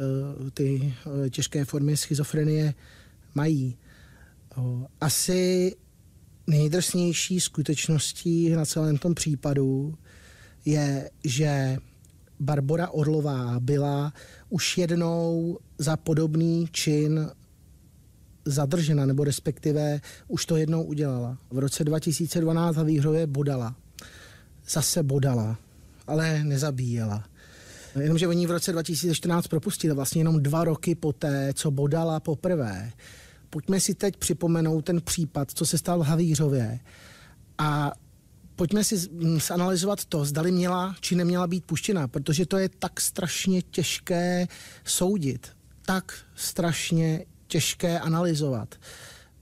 ty 0.53 0.93
těžké 1.29 1.65
formy 1.65 1.97
schizofrenie 1.97 2.73
mají. 3.35 3.77
Asi 5.01 5.75
nejdrsnější 6.47 7.39
skutečností 7.39 8.49
na 8.49 8.65
celém 8.65 8.97
tom 8.97 9.15
případu 9.15 9.97
je, 10.65 11.09
že 11.23 11.77
Barbara 12.39 12.89
Orlová 12.89 13.59
byla 13.59 14.13
už 14.49 14.77
jednou 14.77 15.57
za 15.77 15.97
podobný 15.97 16.67
čin 16.71 17.29
zadržena, 18.45 19.05
nebo 19.05 19.23
respektive 19.23 20.01
už 20.27 20.45
to 20.45 20.57
jednou 20.57 20.83
udělala. 20.83 21.37
V 21.51 21.59
roce 21.59 21.83
2012 21.83 22.75
na 22.75 22.83
Výhrově 22.83 23.27
bodala. 23.27 23.75
Zase 24.69 25.03
bodala. 25.03 25.57
ale 26.07 26.43
nezabíjela. 26.43 27.23
Jenomže 27.99 28.27
oni 28.27 28.47
v 28.47 28.51
roce 28.51 28.71
2014 28.71 29.47
propustili 29.47 29.95
vlastně 29.95 30.21
jenom 30.21 30.43
dva 30.43 30.63
roky 30.63 30.95
poté, 30.95 31.53
co 31.53 31.71
bodala 31.71 32.19
poprvé. 32.19 32.91
Pojďme 33.55 33.79
si 33.79 33.95
teď 33.95 34.17
připomenout 34.17 34.85
ten 34.85 35.01
případ, 35.01 35.51
co 35.51 35.65
se 35.65 35.77
stal 35.77 35.99
v 35.99 36.05
Havířově 36.05 36.79
a 37.57 37.91
pojďme 38.55 38.83
si 38.83 38.97
zanalizovat 39.47 40.05
to, 40.05 40.25
zdali 40.25 40.51
měla 40.51 40.95
či 40.99 41.15
neměla 41.15 41.47
být 41.47 41.65
puštěna, 41.65 42.07
protože 42.07 42.45
to 42.45 42.57
je 42.57 42.69
tak 42.69 43.01
strašně 43.01 43.61
těžké 43.61 44.47
soudit, 44.83 45.47
tak 45.85 46.13
strašně 46.35 47.25
těžké 47.47 47.99
analyzovat. 47.99 48.75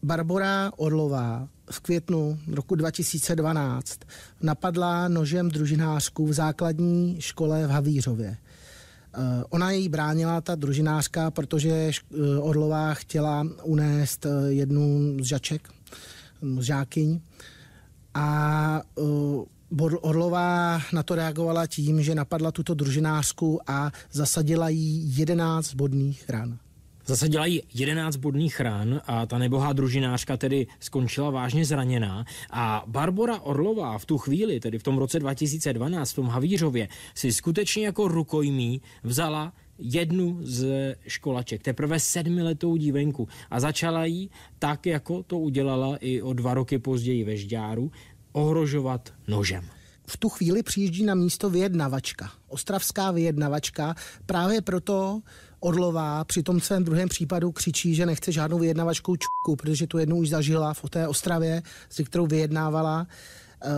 Barbora 0.04 0.72
Orlová 0.78 1.48
v 1.72 1.80
květnu 1.80 2.40
roku 2.48 2.76
2012 2.76 4.00
napadla 4.42 5.08
nožem 5.08 5.50
družinářku 5.50 6.28
v 6.28 6.34
základní 6.34 7.22
škole 7.22 7.68
v 7.68 7.70
Havířově. 7.70 8.38
Eh, 9.16 9.44
ona 9.50 9.72
její 9.72 9.90
bránila, 9.90 10.42
ta 10.42 10.56
družinářka, 10.56 11.32
protože 11.32 11.72
eh, 11.72 12.40
Orlová 12.40 12.94
chtěla 12.94 13.48
unést 13.64 14.26
eh, 14.26 14.30
jednu 14.48 15.18
z 15.20 15.26
žaček, 15.26 15.70
z 16.60 16.64
žákyň. 16.64 17.20
A 18.14 18.82
Orlová 20.02 20.82
na 20.94 21.04
to 21.04 21.16
reagovala 21.16 21.68
tím, 21.68 22.04
že 22.04 22.16
napadla 22.16 22.52
tuto 22.52 22.74
družinářku 22.74 23.60
a 23.68 23.92
zasadila 24.12 24.70
jí 24.70 25.18
11 25.18 25.74
bodných 25.74 26.30
ran. 26.30 26.58
Zasadila 27.06 27.46
jí 27.46 27.62
11 27.74 28.16
bodných 28.16 28.60
ran 28.60 29.02
a 29.06 29.26
ta 29.26 29.38
nebohá 29.38 29.74
družinářka 29.74 30.38
tedy 30.38 30.68
skončila 30.80 31.30
vážně 31.30 31.66
zraněná. 31.66 32.26
A 32.52 32.84
Barbara 32.88 33.40
Orlová 33.40 33.98
v 33.98 34.06
tu 34.06 34.18
chvíli, 34.18 34.60
tedy 34.60 34.80
v 34.80 34.84
tom 34.84 34.98
roce 34.98 35.20
2012 35.20 36.12
v 36.12 36.16
tom 36.16 36.28
Havířově, 36.28 36.88
si 37.16 37.32
skutečně 37.32 37.86
jako 37.86 38.08
rukojmí 38.08 38.82
vzala 39.04 39.54
jednu 39.80 40.40
z 40.42 40.96
školaček, 41.08 41.64
teprve 41.64 42.00
sedmiletou 42.00 42.78
dívenku. 42.78 43.28
A 43.50 43.60
začala 43.60 44.06
jí 44.06 44.30
tak, 44.60 44.86
jako 44.86 45.24
to 45.24 45.40
udělala 45.40 45.98
i 45.98 46.22
o 46.22 46.34
dva 46.34 46.54
roky 46.54 46.80
později 46.80 47.24
ve 47.24 47.38
Žďáru, 47.38 47.92
ohrožovat 48.32 49.14
nožem. 49.28 49.64
V 50.06 50.18
tu 50.18 50.30
chvíli 50.30 50.64
přijíždí 50.64 51.04
na 51.04 51.16
místo 51.16 51.50
vyjednavačka, 51.50 52.32
ostravská 52.48 53.12
vyjednavačka. 53.12 53.96
Právě 54.26 54.62
proto 54.62 55.22
Orlová 55.64 56.24
při 56.24 56.44
tom 56.44 56.62
svém 56.62 56.84
druhém 56.84 57.10
případu 57.10 57.52
křičí, 57.52 57.96
že 57.96 58.06
nechce 58.06 58.32
žádnou 58.32 58.60
vyjednavačkou 58.60 59.16
čuku, 59.16 59.56
protože 59.56 59.88
tu 59.88 59.98
jednu 59.98 60.16
už 60.16 60.30
zažila 60.30 60.74
v 60.74 60.90
té 60.90 61.08
Ostravě, 61.08 61.64
s 61.90 62.04
kterou 62.04 62.28
vyjednávala. 62.28 63.08
Uh, 63.66 63.72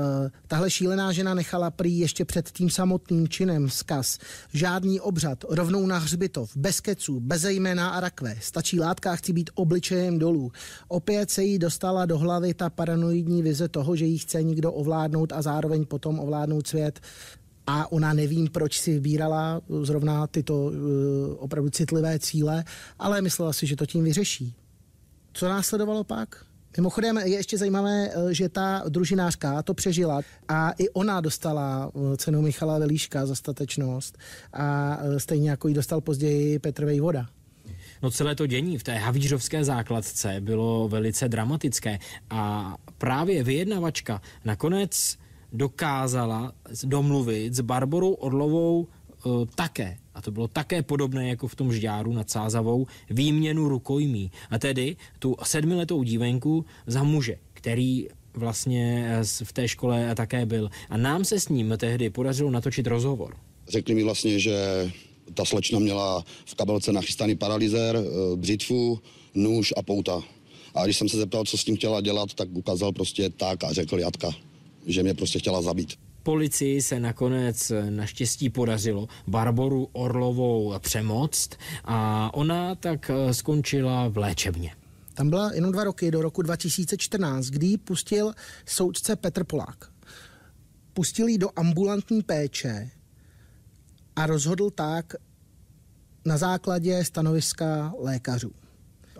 tahle 0.47 0.69
šílená 0.69 1.11
žena 1.11 1.33
nechala 1.33 1.71
prý 1.71 1.99
ještě 1.99 2.25
před 2.25 2.49
tím 2.51 2.69
samotným 2.69 3.27
činem 3.27 3.69
zkaz. 3.69 4.19
Žádný 4.53 4.99
obřad, 4.99 5.43
rovnou 5.49 5.87
na 5.87 5.97
hřbitov, 5.97 6.57
bez 6.57 6.79
keců, 6.81 7.19
bez 7.19 7.43
jména 7.43 7.89
a 7.89 7.99
rakve. 7.99 8.35
Stačí 8.41 8.79
látka, 8.79 9.15
chci 9.15 9.33
být 9.33 9.49
obličejem 9.55 10.19
dolů. 10.19 10.51
Opět 10.87 11.31
se 11.31 11.43
jí 11.43 11.59
dostala 11.59 12.05
do 12.05 12.17
hlavy 12.17 12.53
ta 12.53 12.69
paranoidní 12.69 13.41
vize 13.41 13.67
toho, 13.67 13.95
že 13.95 14.05
jí 14.05 14.17
chce 14.17 14.43
někdo 14.43 14.73
ovládnout 14.73 15.33
a 15.33 15.41
zároveň 15.41 15.85
potom 15.85 16.19
ovládnout 16.19 16.67
svět 16.67 16.99
a 17.67 17.91
ona 17.91 18.13
nevím, 18.13 18.47
proč 18.47 18.79
si 18.79 18.93
vybírala 18.93 19.61
zrovna 19.81 20.27
tyto 20.27 20.65
uh, 20.65 20.71
opravdu 21.37 21.69
citlivé 21.69 22.19
cíle, 22.19 22.63
ale 22.99 23.21
myslela 23.21 23.53
si, 23.53 23.67
že 23.67 23.75
to 23.75 23.85
tím 23.85 24.03
vyřeší. 24.03 24.53
Co 25.33 25.49
následovalo 25.49 26.03
pak? 26.03 26.45
Mimochodem 26.77 27.17
je 27.17 27.29
ještě 27.29 27.57
zajímavé, 27.57 28.09
eh, 28.09 28.33
že 28.33 28.49
ta 28.49 28.83
družinářka 28.89 29.63
to 29.63 29.73
přežila 29.73 30.21
a 30.47 30.71
i 30.71 30.89
ona 30.89 31.21
dostala 31.21 31.91
cenu 32.17 32.41
Michala 32.41 32.79
Velíška 32.79 33.25
za 33.25 33.35
statečnost 33.35 34.17
a 34.53 34.97
stejně 35.17 35.49
jako 35.49 35.67
ji 35.67 35.73
dostal 35.73 36.01
později 36.01 36.59
Petr 36.59 36.85
Vejvoda. 36.85 37.25
No 38.01 38.11
celé 38.11 38.35
to 38.35 38.47
dění 38.47 38.77
v 38.77 38.83
té 38.83 38.95
havířovské 38.95 39.63
základce 39.63 40.35
bylo 40.39 40.87
velice 40.87 41.29
dramatické 41.29 41.99
a 42.29 42.75
právě 42.97 43.43
vyjednavačka 43.43 44.21
nakonec 44.45 45.17
dokázala 45.55 46.53
domluvit 46.83 47.53
s 47.53 47.61
Barborou 47.61 48.13
Orlovou 48.13 48.87
uh, 49.25 49.45
také, 49.55 49.97
a 50.13 50.21
to 50.21 50.31
bylo 50.31 50.47
také 50.47 50.81
podobné 50.81 51.29
jako 51.29 51.47
v 51.47 51.55
tom 51.55 51.73
žďáru 51.73 52.13
nad 52.13 52.29
Sázavou, 52.29 52.87
výměnu 53.09 53.69
rukojmí. 53.69 54.31
A 54.49 54.59
tedy 54.59 54.95
tu 55.19 55.35
sedmiletou 55.43 56.03
dívenku 56.03 56.65
za 56.87 57.03
muže, 57.03 57.37
který 57.53 58.07
vlastně 58.33 59.11
v 59.43 59.53
té 59.53 59.67
škole 59.67 60.15
také 60.15 60.45
byl. 60.45 60.69
A 60.89 60.97
nám 60.97 61.25
se 61.25 61.39
s 61.39 61.49
ním 61.49 61.73
tehdy 61.77 62.09
podařilo 62.09 62.51
natočit 62.51 62.87
rozhovor. 62.87 63.35
Řekli 63.67 63.95
mi 63.95 64.03
vlastně, 64.03 64.39
že 64.39 64.55
ta 65.33 65.45
slečna 65.45 65.79
měla 65.79 66.23
v 66.45 66.55
kabelce 66.55 66.91
nachystaný 66.91 67.35
paralizér, 67.35 67.95
e, 67.95 68.35
břitvu, 68.35 68.99
nůž 69.33 69.73
a 69.77 69.81
pouta. 69.81 70.21
A 70.75 70.85
když 70.85 70.97
jsem 70.97 71.09
se 71.09 71.17
zeptal, 71.17 71.43
co 71.43 71.57
s 71.57 71.63
tím 71.63 71.77
chtěla 71.77 72.01
dělat, 72.01 72.33
tak 72.33 72.49
ukázal 72.53 72.91
prostě 72.91 73.29
tak 73.29 73.63
a 73.63 73.73
řekl 73.73 73.99
Jatka 73.99 74.31
že 74.85 75.03
mě 75.03 75.13
prostě 75.13 75.39
chtěla 75.39 75.61
zabít. 75.61 75.93
Policii 76.23 76.81
se 76.81 76.99
nakonec 76.99 77.71
naštěstí 77.89 78.49
podařilo 78.49 79.07
Barboru 79.27 79.89
Orlovou 79.91 80.73
přemoct 80.79 81.49
a 81.83 82.29
ona 82.33 82.75
tak 82.75 83.11
skončila 83.31 84.07
v 84.07 84.17
léčebně. 84.17 84.71
Tam 85.13 85.29
byla 85.29 85.53
jenom 85.53 85.71
dva 85.71 85.83
roky, 85.83 86.11
do 86.11 86.21
roku 86.21 86.41
2014, 86.41 87.45
kdy 87.45 87.67
ji 87.67 87.77
pustil 87.77 88.33
soudce 88.65 89.15
Petr 89.15 89.43
Polák. 89.43 89.91
Pustil 90.93 91.27
ji 91.27 91.37
do 91.37 91.49
ambulantní 91.55 92.21
péče 92.23 92.91
a 94.15 94.25
rozhodl 94.25 94.69
tak 94.69 95.13
na 96.25 96.37
základě 96.37 97.03
stanoviska 97.05 97.93
lékařů. 97.99 98.51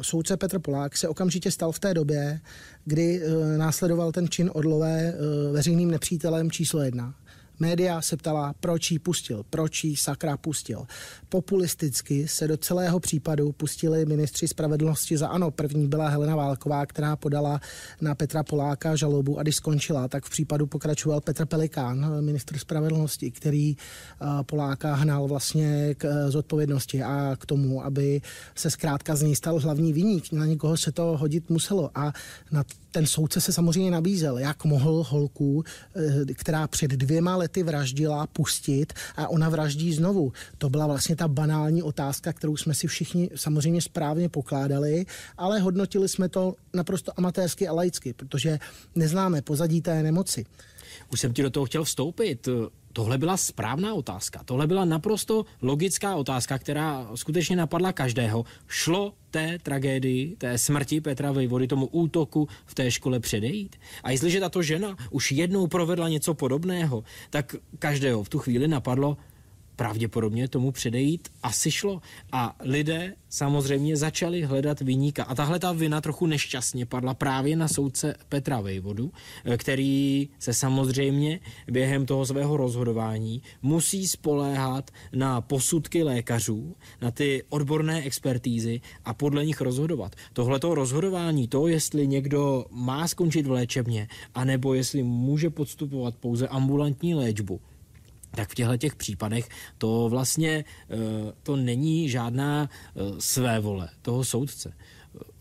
Soudce 0.02 0.38
Petr 0.38 0.60
Polák 0.60 0.98
se 0.98 1.08
okamžitě 1.08 1.52
stal 1.52 1.72
v 1.72 1.80
té 1.80 1.94
době, 1.94 2.40
kdy 2.86 3.22
e, 3.22 3.58
následoval 3.58 4.12
ten 4.12 4.30
čin 4.30 4.52
Orlové 4.54 5.00
e, 5.02 5.14
veřejným 5.52 5.92
nepřítelem 5.92 6.52
číslo 6.52 6.82
jedna. 6.82 7.16
Média 7.60 8.02
se 8.02 8.18
ptala, 8.18 8.54
proč 8.60 8.92
ji 8.92 9.00
pustil, 9.00 9.44
proč 9.50 9.84
ji 9.84 9.96
sakra 9.96 10.38
pustil. 10.38 10.86
Populisticky 11.30 12.28
se 12.28 12.48
do 12.48 12.58
celého 12.58 13.00
případu 13.00 13.52
pustili 13.52 14.06
ministři 14.06 14.48
spravedlnosti 14.48 15.18
za 15.18 15.28
ano. 15.28 15.52
První 15.52 15.88
byla 15.88 16.10
Helena 16.10 16.36
Válková, 16.36 16.86
která 16.86 17.16
podala 17.16 17.60
na 18.02 18.16
Petra 18.16 18.44
Poláka 18.44 18.96
žalobu 18.96 19.40
a 19.40 19.44
když 19.44 19.56
skončila, 19.56 20.08
tak 20.08 20.26
v 20.26 20.30
případu 20.30 20.68
pokračoval 20.68 21.22
Petr 21.22 21.46
Pelikán, 21.46 22.24
ministr 22.24 22.58
spravedlnosti, 22.58 23.32
který 23.32 23.76
eh, 23.76 24.26
Poláka 24.44 24.96
hnal 24.96 25.28
vlastně 25.28 25.96
k 25.98 26.06
eh, 26.06 26.32
zodpovědnosti 26.32 27.04
a 27.04 27.36
k 27.40 27.46
tomu, 27.46 27.86
aby 27.86 28.22
se 28.56 28.70
zkrátka 28.70 29.16
z 29.16 29.22
něj 29.22 29.36
stal 29.36 29.60
hlavní 29.60 29.94
viník. 29.94 30.32
Na 30.32 30.46
někoho 30.46 30.78
se 30.78 30.92
to 30.92 31.18
hodit 31.18 31.50
muselo 31.50 31.92
a 31.96 32.14
na 32.52 32.64
ten 32.92 33.06
soudce 33.06 33.42
se 33.42 33.54
samozřejmě 33.54 33.92
nabízel, 33.92 34.38
jak 34.38 34.66
mohl 34.66 35.04
holku, 35.10 35.64
eh, 35.96 36.34
která 36.34 36.68
před 36.68 36.92
dvěma 36.92 37.36
vraždila, 37.64 38.28
pustit 38.28 38.94
a 39.16 39.28
ona 39.28 39.50
vraždí 39.50 39.94
znovu. 39.94 40.34
To 40.58 40.70
byla 40.70 40.88
vlastně 40.88 41.16
ta 41.16 41.28
banální 41.28 41.84
otázka, 41.84 42.34
kterou 42.34 42.58
jsme 42.58 42.74
si 42.74 42.88
všichni 42.88 43.30
samozřejmě 43.36 43.82
správně 43.82 44.30
pokládali, 44.30 45.06
ale 45.38 45.60
hodnotili 45.60 46.10
jsme 46.10 46.30
to 46.30 46.56
naprosto 46.74 47.12
amatérsky 47.18 47.68
a 47.68 47.74
laicky, 47.74 48.14
protože 48.14 48.60
neznáme 48.96 49.42
pozadí 49.42 49.82
té 49.82 50.04
nemoci. 50.04 50.46
Už 51.12 51.20
jsem 51.20 51.34
ti 51.34 51.42
do 51.42 51.50
toho 51.50 51.66
chtěl 51.66 51.84
vstoupit. 51.84 52.48
Tohle 52.96 53.18
byla 53.18 53.38
správná 53.38 53.94
otázka. 53.94 54.42
Tohle 54.46 54.68
byla 54.68 54.86
naprosto 54.86 55.46
logická 55.62 56.16
otázka, 56.16 56.58
která 56.58 57.08
skutečně 57.16 57.56
napadla 57.56 57.92
každého. 57.92 58.46
Šlo 58.68 59.14
té 59.32 59.60
tragédii, 59.60 60.36
té 60.36 60.58
smrti 60.58 61.02
Petra 61.02 61.32
Vejvody, 61.32 61.68
tomu 61.68 61.86
útoku 61.88 62.48
v 62.66 62.76
té 62.76 62.92
škole 62.92 63.20
předejít? 63.20 63.76
A 64.04 64.12
jestliže 64.12 64.40
tato 64.40 64.62
žena 64.62 64.96
už 65.12 65.32
jednou 65.32 65.68
provedla 65.68 66.10
něco 66.10 66.34
podobného, 66.34 67.04
tak 67.30 67.56
každého 67.80 68.24
v 68.24 68.30
tu 68.30 68.40
chvíli 68.40 68.68
napadlo, 68.68 69.18
pravděpodobně 69.76 70.48
tomu 70.48 70.72
předejít 70.72 71.30
asi 71.44 71.72
šlo. 71.72 72.02
A 72.32 72.56
lidé 72.60 73.14
samozřejmě 73.30 73.98
začali 73.98 74.44
hledat 74.44 74.82
vyníka. 74.82 75.24
A 75.24 75.36
tahle 75.36 75.60
ta 75.60 75.72
vina 75.72 76.02
trochu 76.02 76.26
nešťastně 76.26 76.86
padla 76.86 77.14
právě 77.14 77.56
na 77.56 77.68
soudce 77.68 78.16
Petra 78.30 78.62
Vejvodu, 78.62 79.12
který 79.58 80.30
se 80.40 80.54
samozřejmě 80.54 81.40
během 81.72 82.06
toho 82.06 82.26
svého 82.26 82.58
rozhodování 82.58 83.42
musí 83.62 84.08
spoléhat 84.08 84.92
na 85.14 85.42
posudky 85.42 86.04
lékařů, 86.04 86.76
na 87.02 87.12
ty 87.12 87.44
odborné 87.50 88.04
expertízy 88.04 88.82
a 89.06 89.14
podle 89.14 89.46
nich 89.46 89.62
rozhodovat. 89.62 90.16
Tohleto 90.34 90.76
rozhodování, 90.76 91.48
to, 91.48 91.68
jestli 91.68 92.08
někdo 92.08 92.66
má 92.72 93.08
skončit 93.08 93.48
v 93.48 93.52
léčebně, 93.52 94.08
anebo 94.36 94.74
jestli 94.74 95.04
může 95.04 95.50
podstupovat 95.50 96.16
pouze 96.16 96.48
ambulantní 96.48 97.16
léčbu, 97.16 97.62
tak 98.36 98.50
v 98.50 98.56
těchto 98.56 98.78
těch 98.78 98.96
případech 98.96 99.50
to 99.78 100.10
vlastně 100.10 100.66
eh, 100.90 100.96
to 101.44 101.56
není 101.56 102.10
žádná 102.10 102.70
eh, 102.70 103.00
své 103.20 103.60
vole 103.60 103.90
toho 104.02 104.24
soudce. 104.24 104.74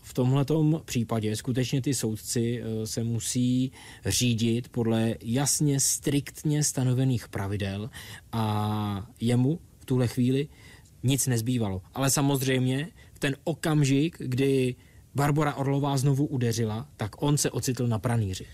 v 0.03 0.13
tomhletom 0.13 0.81
případě 0.85 1.35
skutečně 1.35 1.81
ty 1.81 1.93
soudci 1.93 2.61
eh, 2.61 2.87
se 2.87 3.03
musí 3.03 3.71
řídit 4.05 4.69
podle 4.69 5.15
jasně, 5.21 5.79
striktně 5.79 6.63
stanovených 6.63 7.27
pravidel 7.27 7.89
a 8.31 9.07
jemu 9.21 9.59
v 9.79 9.85
tuhle 9.85 10.07
chvíli 10.07 10.47
nic 11.03 11.27
nezbývalo. 11.27 11.81
Ale 11.93 12.09
samozřejmě 12.09 12.87
v 13.13 13.19
ten 13.19 13.35
okamžik, 13.43 14.17
kdy 14.19 14.75
Barbara 15.15 15.53
Orlová 15.53 15.97
znovu 15.97 16.25
udeřila, 16.25 16.87
tak 16.97 17.21
on 17.21 17.37
se 17.37 17.51
ocitl 17.51 17.87
na 17.87 17.99
pranýři 17.99 18.45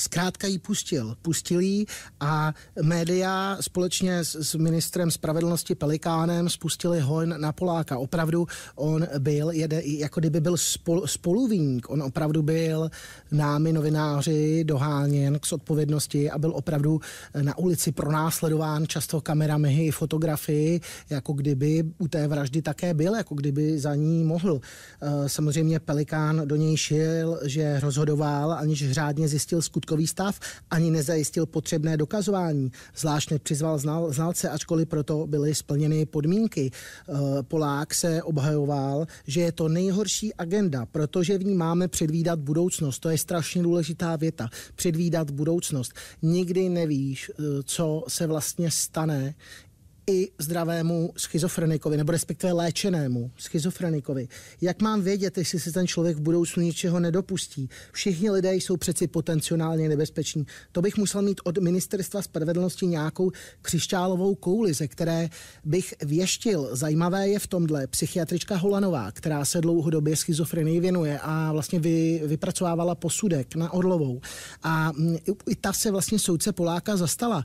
zkrátka 0.00 0.46
ji 0.46 0.58
pustil. 0.58 1.16
Pustil 1.22 1.60
ji 1.60 1.86
a 2.20 2.54
média 2.82 3.56
společně 3.60 4.24
s, 4.24 4.34
s 4.34 4.54
ministrem 4.54 5.10
spravedlnosti 5.10 5.74
Pelikánem 5.74 6.48
spustili 6.48 7.00
hojn 7.00 7.34
na 7.38 7.52
Poláka. 7.52 7.98
Opravdu 7.98 8.46
on 8.74 9.06
byl, 9.18 9.50
jede, 9.50 9.82
jako 9.84 10.20
kdyby 10.20 10.40
byl 10.40 10.56
spol, 10.56 11.06
spoluvíník. 11.06 11.90
On 11.90 12.02
opravdu 12.02 12.42
byl 12.42 12.90
námi 13.32 13.72
novináři 13.72 14.64
doháněn 14.64 15.38
k 15.38 15.52
odpovědnosti 15.52 16.30
a 16.30 16.38
byl 16.38 16.52
opravdu 16.54 17.00
na 17.42 17.58
ulici 17.58 17.92
pronásledován 17.92 18.86
často 18.86 19.20
kamerami 19.20 19.86
i 19.86 19.90
fotografii, 19.90 20.80
jako 21.10 21.32
kdyby 21.32 21.84
u 21.98 22.08
té 22.08 22.28
vraždy 22.28 22.62
také 22.62 22.94
byl, 22.94 23.14
jako 23.14 23.34
kdyby 23.34 23.78
za 23.78 23.94
ní 23.94 24.24
mohl. 24.24 24.60
Eh, 25.02 25.28
samozřejmě 25.28 25.80
Pelikán 25.80 26.42
do 26.44 26.56
něj 26.56 26.76
šel, 26.76 27.40
že 27.44 27.80
rozhodoval, 27.80 28.52
aniž 28.52 28.92
řádně 28.92 29.28
zjistil 29.28 29.62
skutky 29.62 29.87
skutkový 29.88 30.06
stav, 30.06 30.40
ani 30.70 30.90
nezajistil 30.90 31.46
potřebné 31.46 31.96
dokazování. 31.96 32.72
Zvlášť 32.96 33.30
nepřizval 33.30 33.78
znal, 33.78 34.12
znalce, 34.12 34.48
ačkoliv 34.50 34.88
proto 34.88 35.26
byly 35.26 35.54
splněny 35.54 36.06
podmínky. 36.06 36.70
Eh, 36.70 37.12
Polák 37.42 37.94
se 37.94 38.22
obhajoval, 38.22 39.06
že 39.26 39.40
je 39.40 39.52
to 39.52 39.68
nejhorší 39.68 40.34
agenda, 40.34 40.86
protože 40.86 41.38
v 41.38 41.44
ní 41.44 41.54
máme 41.54 41.88
předvídat 41.88 42.38
budoucnost. 42.38 42.98
To 42.98 43.08
je 43.08 43.18
strašně 43.18 43.62
důležitá 43.62 44.16
věta. 44.16 44.48
Předvídat 44.74 45.30
budoucnost. 45.30 45.92
Nikdy 46.22 46.68
nevíš, 46.68 47.30
eh, 47.30 47.42
co 47.64 48.04
se 48.08 48.26
vlastně 48.26 48.70
stane, 48.70 49.34
i 50.08 50.28
zdravému 50.38 51.12
schizofrenikovi, 51.16 51.96
nebo 51.96 52.12
respektive 52.12 52.52
léčenému 52.52 53.30
schizofrenikovi. 53.38 54.28
Jak 54.60 54.82
mám 54.82 55.02
vědět, 55.02 55.38
jestli 55.38 55.60
se 55.60 55.72
ten 55.72 55.86
člověk 55.86 56.16
v 56.16 56.20
budoucnu 56.20 56.62
ničeho 56.62 57.00
nedopustí? 57.00 57.68
Všichni 57.92 58.30
lidé 58.30 58.54
jsou 58.54 58.76
přeci 58.76 59.06
potenciálně 59.06 59.88
nebezpeční. 59.88 60.46
To 60.72 60.82
bych 60.82 60.96
musel 60.96 61.22
mít 61.22 61.40
od 61.44 61.58
ministerstva 61.58 62.22
spravedlnosti 62.22 62.86
nějakou 62.86 63.30
křišťálovou 63.62 64.34
kouli, 64.34 64.74
ze 64.74 64.88
které 64.88 65.28
bych 65.64 65.94
věštil. 66.02 66.68
Zajímavé 66.72 67.28
je 67.28 67.38
v 67.38 67.46
tomhle 67.46 67.86
psychiatrička 67.86 68.56
Holanová, 68.56 69.12
která 69.12 69.44
se 69.44 69.60
dlouhodobě 69.60 70.16
schizofrenii 70.16 70.80
věnuje 70.80 71.18
a 71.22 71.52
vlastně 71.52 71.80
vy, 71.80 72.22
vypracovávala 72.26 72.94
posudek 72.94 73.54
na 73.54 73.72
Orlovou. 73.72 74.20
A 74.62 74.92
mm, 74.92 75.16
i 75.50 75.56
ta 75.56 75.72
se 75.72 75.90
vlastně 75.90 76.18
soudce 76.18 76.52
Poláka 76.52 76.96
zastala. 76.96 77.44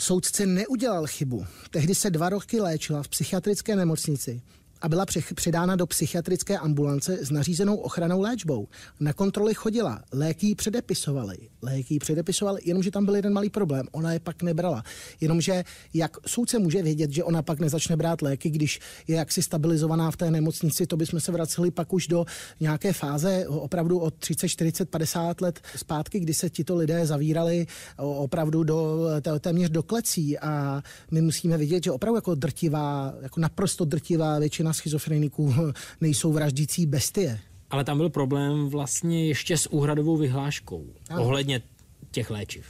Soudce 0.00 0.46
neudělal 0.46 1.06
chybu. 1.06 1.46
Tehdy 1.70 1.94
se 1.94 2.10
dva 2.10 2.28
roky 2.28 2.60
léčila 2.60 3.02
v 3.02 3.08
psychiatrické 3.08 3.76
nemocnici 3.76 4.42
a 4.80 4.88
byla 4.88 5.06
předána 5.34 5.76
do 5.76 5.86
psychiatrické 5.86 6.58
ambulance 6.58 7.18
s 7.24 7.30
nařízenou 7.30 7.76
ochranou 7.76 8.20
léčbou. 8.20 8.68
Na 9.00 9.12
kontroly 9.12 9.54
chodila, 9.54 10.02
léky 10.12 10.46
jí 10.46 10.54
předepisovali. 10.54 11.36
Léky 11.62 11.94
jí 11.94 11.98
předepisovali, 11.98 12.60
jenomže 12.64 12.90
tam 12.90 13.04
byl 13.04 13.16
jeden 13.16 13.32
malý 13.32 13.50
problém. 13.50 13.86
Ona 13.92 14.12
je 14.12 14.20
pak 14.20 14.42
nebrala. 14.42 14.82
Jenomže 15.20 15.64
jak 15.94 16.16
soudce 16.26 16.58
může 16.58 16.82
vědět, 16.82 17.10
že 17.10 17.24
ona 17.24 17.42
pak 17.42 17.60
nezačne 17.60 17.96
brát 17.96 18.22
léky, 18.22 18.50
když 18.50 18.80
je 19.08 19.16
jaksi 19.16 19.42
stabilizovaná 19.42 20.10
v 20.10 20.16
té 20.16 20.30
nemocnici, 20.30 20.86
to 20.86 20.96
bychom 20.96 21.20
se 21.20 21.32
vraceli 21.32 21.70
pak 21.70 21.92
už 21.92 22.06
do 22.06 22.24
nějaké 22.60 22.92
fáze 22.92 23.48
opravdu 23.48 23.98
od 23.98 24.14
30, 24.14 24.48
40, 24.48 24.90
50 24.90 25.40
let 25.40 25.60
zpátky, 25.76 26.20
kdy 26.20 26.34
se 26.34 26.50
tito 26.50 26.76
lidé 26.76 27.06
zavírali 27.06 27.66
opravdu 27.96 28.64
do 28.64 29.06
téměř 29.40 29.70
do 29.70 29.82
klecí 29.82 30.38
a 30.38 30.82
my 31.10 31.20
musíme 31.20 31.58
vidět, 31.58 31.84
že 31.84 31.92
opravdu 31.92 32.16
jako 32.16 32.34
drtivá, 32.34 33.14
jako 33.20 33.40
naprosto 33.40 33.84
drtivá 33.84 34.38
většina 34.38 34.67
většina 34.68 34.72
schizofreniků 34.72 35.54
nejsou 36.00 36.32
vraždící 36.32 36.86
bestie. 36.86 37.38
Ale 37.70 37.84
tam 37.84 37.96
byl 37.96 38.10
problém 38.10 38.68
vlastně 38.68 39.26
ještě 39.26 39.56
s 39.56 39.66
úhradovou 39.66 40.16
vyhláškou 40.16 40.84
ano. 41.10 41.22
ohledně 41.22 41.62
těch 42.10 42.30
léčiv. 42.30 42.64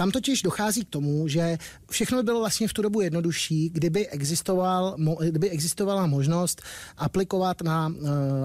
Tam 0.00 0.10
totiž 0.10 0.42
dochází 0.42 0.84
k 0.84 0.88
tomu, 0.88 1.28
že 1.28 1.58
všechno 1.90 2.18
by 2.18 2.22
bylo 2.22 2.40
vlastně 2.40 2.68
v 2.68 2.72
tu 2.72 2.82
dobu 2.82 3.00
jednodušší, 3.00 3.70
kdyby, 3.70 4.08
existoval, 4.08 4.96
kdyby 5.20 5.50
existovala 5.50 6.06
možnost 6.06 6.62
aplikovat 6.96 7.62
na 7.62 7.88
uh, 7.88 7.94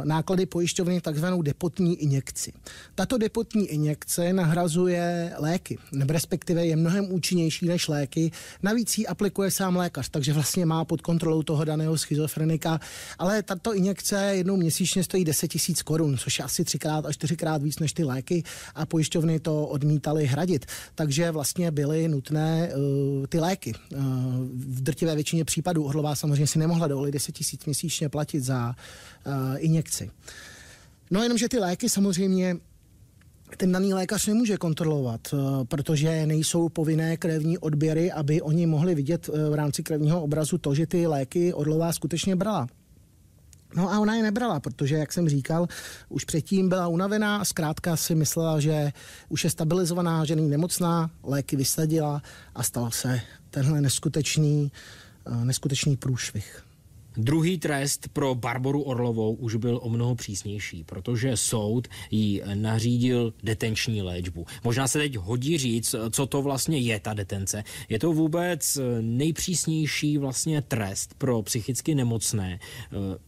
náklady 0.03 0.45
pojišťovny 0.45 1.01
takzvanou 1.01 1.41
depotní 1.41 1.95
injekci. 1.95 2.53
Tato 2.95 3.17
depotní 3.17 3.67
injekce 3.67 4.33
nahrazuje 4.33 5.33
léky, 5.37 5.77
nebo 5.91 6.13
respektive 6.13 6.65
je 6.65 6.75
mnohem 6.75 7.11
účinnější 7.11 7.67
než 7.67 7.87
léky. 7.87 8.31
Navíc 8.63 8.97
ji 8.97 9.07
aplikuje 9.07 9.51
sám 9.51 9.75
lékař, 9.75 10.09
takže 10.09 10.33
vlastně 10.33 10.65
má 10.65 10.85
pod 10.85 11.01
kontrolou 11.01 11.43
toho 11.43 11.65
daného 11.65 11.97
schizofrenika. 11.97 12.79
Ale 13.19 13.43
tato 13.43 13.73
injekce 13.73 14.31
jednou 14.35 14.57
měsíčně 14.57 15.03
stojí 15.03 15.25
10 15.25 15.51
000 15.69 15.77
korun, 15.85 16.17
což 16.17 16.39
je 16.39 16.45
asi 16.45 16.63
třikrát 16.63 17.05
až 17.05 17.15
čtyřikrát 17.15 17.63
víc 17.63 17.79
než 17.79 17.93
ty 17.93 18.03
léky 18.03 18.43
a 18.75 18.85
pojišťovny 18.85 19.39
to 19.39 19.67
odmítali 19.67 20.25
hradit. 20.25 20.65
Takže 20.95 21.31
vlastně 21.31 21.44
vlastně 21.45 21.71
byly 21.71 22.07
nutné 22.07 22.69
uh, 22.75 23.25
ty 23.27 23.39
léky. 23.39 23.73
Uh, 23.73 23.99
v 24.53 24.81
drtivé 24.81 25.15
většině 25.15 25.45
případů 25.45 25.83
Orlová 25.83 26.15
samozřejmě 26.15 26.47
si 26.47 26.59
nemohla 26.59 26.87
dovolit 26.87 27.11
10 27.11 27.31
tisíc 27.31 27.65
měsíčně 27.65 28.09
platit 28.09 28.41
za 28.41 28.75
uh, 29.25 29.33
injekci. 29.57 30.09
No 31.11 31.23
jenom, 31.23 31.37
že 31.37 31.49
ty 31.49 31.59
léky 31.59 31.89
samozřejmě 31.89 32.57
ten 33.57 33.71
daný 33.71 33.93
lékař 33.93 34.27
nemůže 34.27 34.57
kontrolovat, 34.57 35.21
protože 35.67 36.25
nejsou 36.25 36.69
povinné 36.69 37.17
krevní 37.17 37.57
odběry, 37.57 38.11
aby 38.11 38.41
oni 38.41 38.65
mohli 38.65 38.95
vidět 38.95 39.27
v 39.27 39.53
rámci 39.53 39.83
krevního 39.83 40.21
obrazu 40.21 40.57
to, 40.57 40.75
že 40.75 40.87
ty 40.87 41.07
léky 41.07 41.53
Orlová 41.53 41.93
skutečně 41.93 42.35
brala. 42.35 42.67
No 43.75 43.93
a 43.93 43.99
ona 43.99 44.15
je 44.15 44.23
nebrala, 44.23 44.59
protože, 44.59 44.95
jak 44.95 45.13
jsem 45.13 45.29
říkal, 45.29 45.67
už 46.09 46.23
předtím 46.23 46.69
byla 46.69 46.87
unavená 46.87 47.37
a 47.37 47.45
zkrátka 47.45 47.95
si 47.95 48.15
myslela, 48.15 48.59
že 48.59 48.91
už 49.29 49.43
je 49.43 49.49
stabilizovaná, 49.49 50.25
že 50.25 50.35
není 50.35 50.49
nemocná, 50.49 51.09
léky 51.23 51.55
vysadila 51.55 52.21
a 52.55 52.63
stal 52.63 52.91
se 52.91 53.21
tenhle 53.49 53.81
neskutečný, 53.81 54.71
eh, 55.25 55.45
neskutečný 55.45 55.97
průšvih. 55.97 56.65
Druhý 57.17 57.57
trest 57.57 58.07
pro 58.13 58.35
Barboru 58.35 58.81
Orlovou 58.81 59.33
už 59.33 59.55
byl 59.55 59.79
o 59.83 59.89
mnoho 59.89 60.15
přísnější, 60.15 60.83
protože 60.83 61.37
soud 61.37 61.87
jí 62.11 62.41
nařídil 62.53 63.33
detenční 63.43 64.01
léčbu. 64.01 64.45
Možná 64.63 64.87
se 64.87 64.99
teď 64.99 65.15
hodí 65.17 65.57
říct, 65.57 65.95
co 66.11 66.25
to 66.25 66.41
vlastně 66.41 66.77
je 66.77 66.99
ta 66.99 67.13
detence. 67.13 67.63
Je 67.89 67.99
to 67.99 68.13
vůbec 68.13 68.77
nejpřísnější 69.01 70.17
vlastně 70.17 70.61
trest 70.61 71.13
pro 71.17 71.41
psychicky 71.41 71.95
nemocné. 71.95 72.59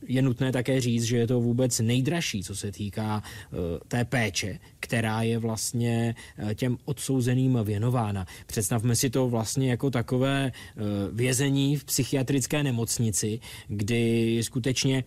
Je 0.08 0.22
nutné 0.22 0.52
také 0.52 0.82
říct, 0.82 1.04
že 1.04 1.18
je 1.18 1.28
to 1.28 1.42
vůbec 1.42 1.80
nejdražší, 1.80 2.44
co 2.44 2.56
se 2.56 2.72
týká 2.72 3.24
eh, 3.24 3.58
té 3.88 4.06
péče, 4.06 4.60
která 4.88 5.22
je 5.22 5.38
vlastně 5.38 6.16
eh, 6.38 6.56
těm 6.56 6.78
odsouzeným 6.86 7.60
věnována. 7.64 8.26
Představme 8.48 8.96
si 8.96 9.10
to 9.10 9.30
vlastně 9.30 9.70
jako 9.72 9.90
takové 9.90 10.52
eh, 10.52 10.82
vězení 11.12 11.76
v 11.76 11.84
psychiatrické 11.84 12.64
nemocnici, 12.64 13.40
kdy 13.68 14.40
skutečně 14.44 15.04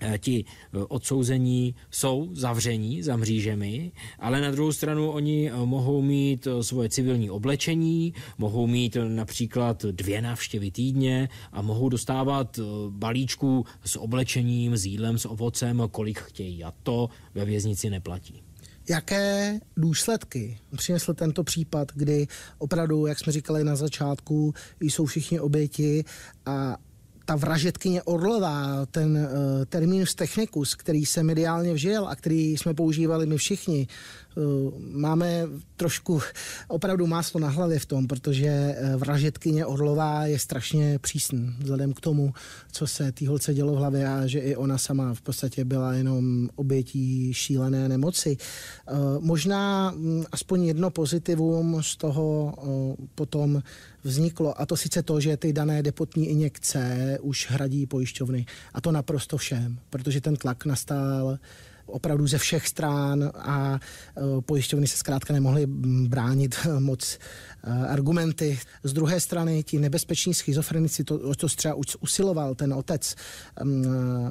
eh, 0.00 0.18
ti 0.18 0.44
odsouzení 0.88 1.74
jsou 1.90 2.28
zavření 2.32 3.02
za 3.02 3.16
mřížemi, 3.16 3.92
ale 4.18 4.40
na 4.40 4.50
druhou 4.50 4.72
stranu 4.72 5.10
oni 5.10 5.50
mohou 5.64 6.02
mít 6.02 6.48
svoje 6.60 6.88
civilní 6.88 7.30
oblečení, 7.30 8.14
mohou 8.38 8.66
mít 8.66 8.96
například 9.08 9.84
dvě 9.84 10.22
návštěvy 10.22 10.70
týdně 10.70 11.28
a 11.52 11.62
mohou 11.62 11.88
dostávat 11.88 12.60
balíčku 12.88 13.64
s 13.84 13.98
oblečením, 13.98 14.76
s 14.76 14.86
jídlem, 14.86 15.18
s 15.18 15.28
ovocem, 15.28 15.82
kolik 15.90 16.18
chtějí. 16.18 16.64
A 16.64 16.72
to 16.82 17.08
ve 17.34 17.44
věznici 17.44 17.90
neplatí. 17.90 18.49
Jaké 18.90 19.60
důsledky 19.76 20.58
přinesl 20.76 21.14
tento 21.14 21.44
případ, 21.44 21.88
kdy 21.94 22.26
opravdu, 22.58 23.06
jak 23.06 23.18
jsme 23.18 23.32
říkali 23.32 23.64
na 23.64 23.76
začátku, 23.76 24.54
jsou 24.80 25.06
všichni 25.06 25.40
oběti 25.40 26.04
a 26.46 26.76
ta 27.24 27.36
vražetkyně 27.36 28.02
Orlová, 28.02 28.86
ten 28.86 29.16
uh, 29.16 29.64
terminus 29.64 30.14
technicus, 30.14 30.74
který 30.74 31.06
se 31.06 31.22
mediálně 31.22 31.74
vžil 31.74 32.08
a 32.08 32.16
který 32.16 32.58
jsme 32.58 32.74
používali 32.74 33.26
my 33.26 33.36
všichni, 33.36 33.86
máme 34.92 35.42
trošku 35.76 36.20
opravdu 36.68 37.06
máslo 37.06 37.40
na 37.40 37.48
hlavě 37.48 37.78
v 37.78 37.86
tom, 37.86 38.06
protože 38.06 38.76
vražetkyně 38.96 39.66
Orlová 39.66 40.26
je 40.26 40.38
strašně 40.38 40.98
přísný 40.98 41.54
vzhledem 41.58 41.92
k 41.92 42.00
tomu, 42.00 42.32
co 42.72 42.86
se 42.86 43.12
té 43.12 43.28
holce 43.28 43.54
dělo 43.54 43.72
v 43.72 43.78
hlavě 43.78 44.08
a 44.08 44.26
že 44.26 44.38
i 44.38 44.56
ona 44.56 44.78
sama 44.78 45.14
v 45.14 45.20
podstatě 45.20 45.64
byla 45.64 45.94
jenom 45.94 46.48
obětí 46.56 47.34
šílené 47.34 47.88
nemoci. 47.88 48.36
Možná 49.20 49.90
mm, 49.90 50.24
aspoň 50.32 50.64
jedno 50.64 50.90
pozitivum 50.90 51.82
z 51.82 51.96
toho 51.96 52.54
potom 53.14 53.62
vzniklo, 54.04 54.60
a 54.60 54.66
to 54.66 54.76
sice 54.76 55.02
to, 55.02 55.20
že 55.20 55.36
ty 55.36 55.52
dané 55.52 55.82
depotní 55.82 56.28
injekce 56.28 57.18
už 57.22 57.50
hradí 57.50 57.86
pojišťovny. 57.86 58.46
A 58.74 58.80
to 58.80 58.92
naprosto 58.92 59.36
všem, 59.36 59.78
protože 59.90 60.20
ten 60.20 60.36
tlak 60.36 60.64
nastal 60.64 61.38
opravdu 61.90 62.26
ze 62.26 62.38
všech 62.38 62.68
strán 62.68 63.30
a 63.34 63.80
e, 63.80 64.42
pojišťovny 64.42 64.86
se 64.86 64.96
zkrátka 64.96 65.32
nemohly 65.32 65.66
bránit 66.06 66.56
moc 66.78 67.18
e, 67.64 67.70
argumenty. 67.70 68.58
Z 68.84 68.92
druhé 68.92 69.20
strany 69.20 69.62
ti 69.62 69.78
nebezpeční 69.78 70.34
schizofrenici, 70.34 71.04
to, 71.04 71.14
o 71.14 71.34
to 71.34 71.46
třeba 71.46 71.74
usiloval 72.00 72.54
ten 72.54 72.74
otec 72.74 73.14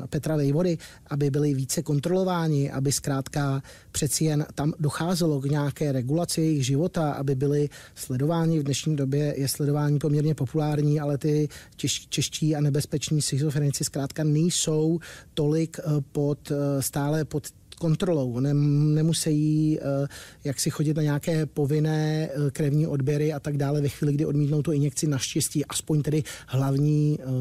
Petra 0.09 0.35
Vejvody, 0.35 0.77
aby 1.07 1.29
byli 1.29 1.53
více 1.53 1.81
kontrolováni, 1.81 2.71
aby 2.71 2.91
zkrátka 2.91 3.63
přeci 3.91 4.25
jen 4.25 4.45
tam 4.55 4.73
docházelo 4.79 5.41
k 5.41 5.45
nějaké 5.45 5.91
regulaci 5.91 6.41
jejich 6.41 6.65
života, 6.65 7.11
aby 7.11 7.35
byli 7.35 7.69
sledováni. 7.95 8.59
V 8.59 8.63
dnešní 8.63 8.95
době 8.95 9.33
je 9.37 9.47
sledování 9.47 9.99
poměrně 9.99 10.35
populární, 10.35 10.99
ale 10.99 11.17
ty 11.17 11.49
češ, 11.75 12.07
čeští 12.07 12.55
a 12.55 12.61
nebezpeční 12.61 13.21
schizofrenici 13.21 13.83
zkrátka 13.83 14.23
nejsou 14.23 14.99
tolik 15.33 15.79
e, 15.79 15.81
pod, 16.11 16.51
stále 16.79 17.25
pod 17.25 17.48
kontrolou. 17.79 18.39
Ne, 18.39 18.53
nemusí 18.53 19.77
uh, 19.79 20.07
jak 20.43 20.59
si 20.59 20.69
chodit 20.69 20.97
na 20.97 21.03
nějaké 21.03 21.45
povinné 21.45 22.29
uh, 22.29 22.49
krevní 22.49 22.87
odběry 22.87 23.33
a 23.33 23.39
tak 23.39 23.57
dále 23.57 23.81
ve 23.81 23.89
chvíli, 23.89 24.13
kdy 24.13 24.25
odmítnou 24.25 24.61
tu 24.61 24.71
injekci 24.71 25.07
naštěstí, 25.07 25.65
aspoň 25.65 26.01
tedy 26.01 26.23
hlavní 26.47 27.17
uh, 27.19 27.33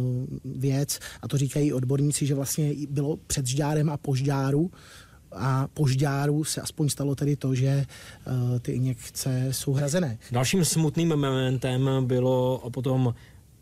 věc, 0.45 0.99
a 1.22 1.28
to 1.28 1.39
říkají 1.39 1.72
odborníci, 1.72 2.26
že 2.26 2.34
vlastně 2.34 2.74
bylo 2.91 3.16
před 3.26 3.47
žďárem 3.47 3.91
a 3.91 3.97
po 3.97 4.14
žďáru, 4.14 4.70
a 5.32 5.68
po 5.74 5.86
žďáru 5.86 6.45
se 6.45 6.61
aspoň 6.61 6.89
stalo 6.89 7.14
tedy 7.14 7.36
to, 7.36 7.55
že 7.55 7.84
ty 8.62 8.72
injekce 8.72 9.49
jsou 9.51 9.72
hrazené. 9.72 10.18
Dalším 10.32 10.64
smutným 10.64 11.09
momentem 11.09 11.91
bylo 12.07 12.62
potom 12.72 13.14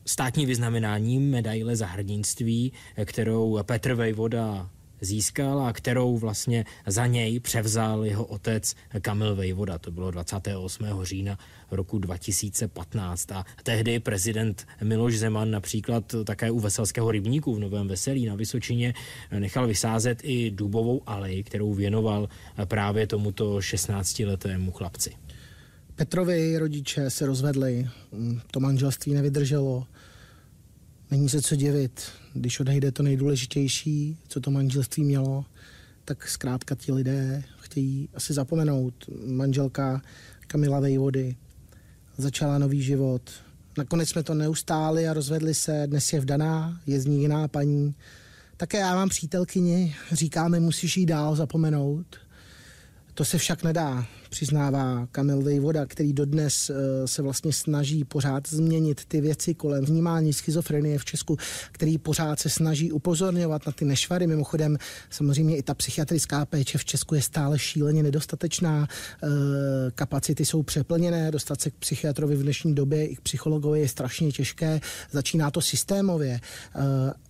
státní 0.06 0.46
vyznamenání 0.46 1.18
medaile 1.18 1.76
za 1.76 1.86
hrdinství, 1.86 2.72
kterou 3.04 3.58
Petr 3.62 3.94
Vejvoda 3.94 4.70
získal 5.00 5.60
a 5.60 5.72
kterou 5.72 6.18
vlastně 6.18 6.64
za 6.86 7.06
něj 7.06 7.40
převzal 7.40 8.04
jeho 8.04 8.24
otec 8.24 8.74
Kamil 9.00 9.36
Vejvoda. 9.36 9.78
To 9.78 9.90
bylo 9.90 10.10
28. 10.10 10.86
října 11.02 11.38
roku 11.70 11.98
2015. 11.98 13.32
A 13.32 13.44
tehdy 13.62 14.00
prezident 14.00 14.66
Miloš 14.82 15.18
Zeman 15.18 15.50
například 15.50 16.14
také 16.24 16.50
u 16.50 16.60
Veselského 16.60 17.10
rybníku 17.10 17.54
v 17.54 17.58
Novém 17.58 17.88
Veselí 17.88 18.26
na 18.26 18.34
Vysočině 18.34 18.94
nechal 19.38 19.66
vysázet 19.66 20.18
i 20.22 20.50
dubovou 20.50 21.02
alej, 21.06 21.42
kterou 21.42 21.74
věnoval 21.74 22.28
právě 22.64 23.06
tomuto 23.06 23.56
16-letému 23.56 24.70
chlapci. 24.70 25.12
Petrovi 25.94 26.58
rodiče 26.58 27.10
se 27.10 27.26
rozvedli, 27.26 27.88
to 28.50 28.60
manželství 28.60 29.14
nevydrželo, 29.14 29.86
není 31.10 31.28
se 31.28 31.42
co 31.42 31.56
divit, 31.56 32.02
když 32.34 32.60
odejde 32.60 32.92
to 32.92 33.02
nejdůležitější, 33.02 34.18
co 34.28 34.40
to 34.40 34.50
manželství 34.50 35.04
mělo, 35.04 35.44
tak 36.04 36.28
zkrátka 36.28 36.74
ti 36.74 36.92
lidé 36.92 37.44
chtějí 37.60 38.08
asi 38.14 38.34
zapomenout. 38.34 38.94
Manželka 39.26 40.02
Kamila 40.46 40.80
Vejvody 40.80 41.36
začala 42.16 42.58
nový 42.58 42.82
život. 42.82 43.22
Nakonec 43.78 44.08
jsme 44.08 44.22
to 44.22 44.34
neustáli 44.34 45.08
a 45.08 45.12
rozvedli 45.12 45.54
se. 45.54 45.82
Dnes 45.86 46.12
je 46.12 46.20
vdaná, 46.20 46.80
je 46.86 47.00
z 47.00 47.06
ní 47.06 47.20
jiná 47.20 47.48
paní. 47.48 47.94
Také 48.56 48.78
já 48.78 48.94
mám 48.94 49.08
přítelkyni, 49.08 49.96
říkáme, 50.12 50.60
musíš 50.60 50.96
jí 50.96 51.06
dál 51.06 51.36
zapomenout. 51.36 52.16
To 53.14 53.24
se 53.24 53.38
však 53.38 53.62
nedá, 53.62 54.06
přiznává 54.30 55.08
Kamil 55.12 55.42
Vejvoda, 55.42 55.86
který 55.86 56.12
dodnes 56.12 56.70
eh, 56.70 57.06
se 57.08 57.22
vlastně 57.22 57.52
snaží 57.52 58.04
pořád 58.04 58.48
změnit 58.48 59.04
ty 59.08 59.20
věci 59.20 59.54
kolem 59.54 59.84
vnímání 59.84 60.32
schizofrenie 60.32 60.98
v 60.98 61.04
Česku, 61.04 61.36
který 61.72 61.98
pořád 61.98 62.40
se 62.40 62.50
snaží 62.50 62.92
upozorňovat 62.92 63.66
na 63.66 63.72
ty 63.72 63.84
nešvary. 63.84 64.26
Mimochodem, 64.26 64.78
samozřejmě 65.10 65.56
i 65.56 65.62
ta 65.62 65.74
psychiatrická 65.74 66.46
péče 66.46 66.78
v 66.78 66.84
Česku 66.84 67.14
je 67.14 67.22
stále 67.22 67.58
šíleně 67.58 68.02
nedostatečná, 68.02 68.88
eh, 68.88 69.26
kapacity 69.94 70.44
jsou 70.44 70.62
přeplněné, 70.62 71.30
dostat 71.30 71.60
se 71.60 71.70
k 71.70 71.74
psychiatrovi 71.74 72.36
v 72.36 72.42
dnešní 72.42 72.74
době 72.74 73.06
i 73.06 73.16
k 73.16 73.20
psychologovi 73.20 73.80
je 73.80 73.88
strašně 73.88 74.32
těžké, 74.32 74.80
začíná 75.10 75.50
to 75.50 75.60
systémově. 75.60 76.40
Eh, 76.76 77.25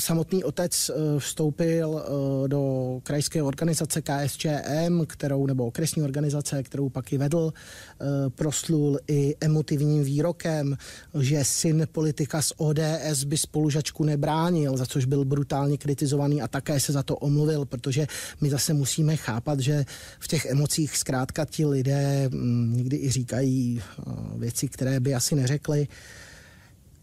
samotný 0.00 0.44
otec 0.44 0.90
eh, 0.90 1.20
vstoupil 1.20 2.02
eh, 2.04 2.48
do 2.48 3.00
krajské 3.02 3.42
organizace 3.42 4.02
KSČM, 4.02 5.04
kterou, 5.06 5.46
nebo 5.46 5.66
okresní 5.66 6.02
organizace, 6.02 6.62
kterou 6.62 6.88
pak 6.88 7.12
i 7.12 7.18
vedl, 7.18 7.52
eh, 7.52 8.04
proslul 8.30 8.98
i 9.08 9.36
emotivním 9.40 10.04
výrokem, 10.04 10.76
že 11.20 11.44
syn 11.44 11.86
politika 11.92 12.42
z 12.42 12.52
ODS 12.56 13.24
by 13.24 13.36
spolužačku 13.36 14.04
nebránil, 14.04 14.76
za 14.76 14.86
což 14.86 15.04
byl 15.04 15.24
brutálně 15.24 15.78
kritizovaný 15.78 16.42
a 16.42 16.48
také 16.48 16.80
se 16.80 16.92
za 16.92 17.02
to 17.02 17.16
omluvil, 17.16 17.64
protože 17.64 18.06
my 18.40 18.50
zase 18.50 18.74
musíme 18.74 19.16
chápat, 19.16 19.60
že 19.60 19.84
v 20.20 20.28
těch 20.28 20.46
emocích 20.46 20.96
zkrátka 20.96 21.44
ti 21.44 21.66
lidé 21.66 22.28
mm, 22.28 22.76
někdy 22.76 22.96
i 22.96 23.10
říkají 23.10 23.82
věci, 24.36 24.68
které 24.68 25.00
by 25.00 25.14
asi 25.14 25.34
neřekli. 25.34 25.88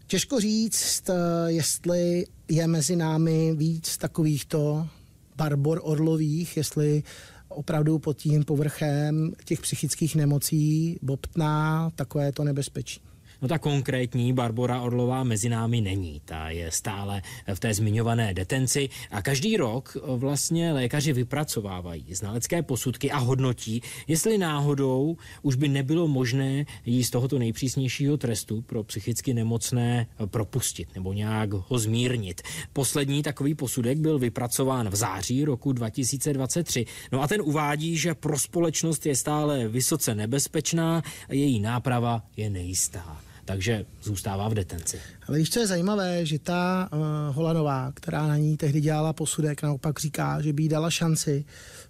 Těžko 0.06 0.40
říct, 0.40 1.10
jestli 1.46 2.26
je 2.48 2.66
mezi 2.66 2.96
námi 2.96 3.54
víc 3.56 3.98
takovýchto 3.98 4.88
barbor 5.36 5.80
orlových, 5.82 6.56
jestli 6.56 7.02
opravdu 7.48 7.98
pod 7.98 8.16
tím 8.16 8.44
povrchem 8.44 9.32
těch 9.44 9.60
psychických 9.60 10.16
nemocí 10.16 10.98
bobtná 11.02 11.90
takové 11.90 12.32
to 12.32 12.44
nebezpečí. 12.44 13.00
No 13.42 13.48
ta 13.48 13.58
konkrétní 13.58 14.32
Barbora 14.32 14.80
Orlová 14.80 15.24
mezi 15.24 15.48
námi 15.48 15.80
není. 15.80 16.20
Ta 16.24 16.50
je 16.50 16.70
stále 16.70 17.22
v 17.54 17.60
té 17.60 17.74
zmiňované 17.74 18.34
detenci 18.34 18.88
a 19.10 19.22
každý 19.22 19.56
rok 19.56 19.96
vlastně 20.16 20.72
lékaři 20.72 21.12
vypracovávají 21.12 22.14
znalecké 22.14 22.62
posudky 22.62 23.10
a 23.10 23.18
hodnotí, 23.18 23.82
jestli 24.08 24.38
náhodou 24.38 25.16
už 25.42 25.54
by 25.54 25.68
nebylo 25.68 26.08
možné 26.08 26.64
jí 26.86 27.04
z 27.04 27.10
tohoto 27.10 27.38
nejpřísnějšího 27.38 28.16
trestu 28.16 28.62
pro 28.62 28.84
psychicky 28.84 29.34
nemocné 29.34 30.06
propustit 30.26 30.88
nebo 30.94 31.12
nějak 31.12 31.52
ho 31.52 31.78
zmírnit. 31.78 32.42
Poslední 32.72 33.22
takový 33.22 33.54
posudek 33.54 33.98
byl 33.98 34.18
vypracován 34.18 34.88
v 34.88 34.96
září 34.96 35.44
roku 35.44 35.72
2023. 35.72 36.86
No 37.12 37.22
a 37.22 37.28
ten 37.28 37.40
uvádí, 37.40 37.96
že 37.96 38.14
pro 38.14 38.38
společnost 38.38 39.06
je 39.06 39.16
stále 39.16 39.68
vysoce 39.68 40.14
nebezpečná 40.14 41.02
a 41.28 41.34
její 41.34 41.60
náprava 41.60 42.22
je 42.36 42.50
nejistá 42.50 43.20
takže 43.46 43.84
zůstává 44.02 44.48
v 44.48 44.54
detenci. 44.54 45.00
Ale 45.28 45.38
víš, 45.38 45.50
co 45.50 45.60
je 45.60 45.66
zajímavé, 45.66 46.26
že 46.26 46.38
ta 46.38 46.88
uh, 46.92 46.98
Holanová, 47.36 47.92
která 47.94 48.26
na 48.26 48.36
ní 48.36 48.56
tehdy 48.56 48.80
dělala 48.80 49.12
posudek, 49.12 49.62
naopak 49.62 50.00
říká, 50.00 50.40
že 50.40 50.52
by 50.52 50.62
jí 50.62 50.68
dala 50.68 50.90
šanci. 50.90 51.44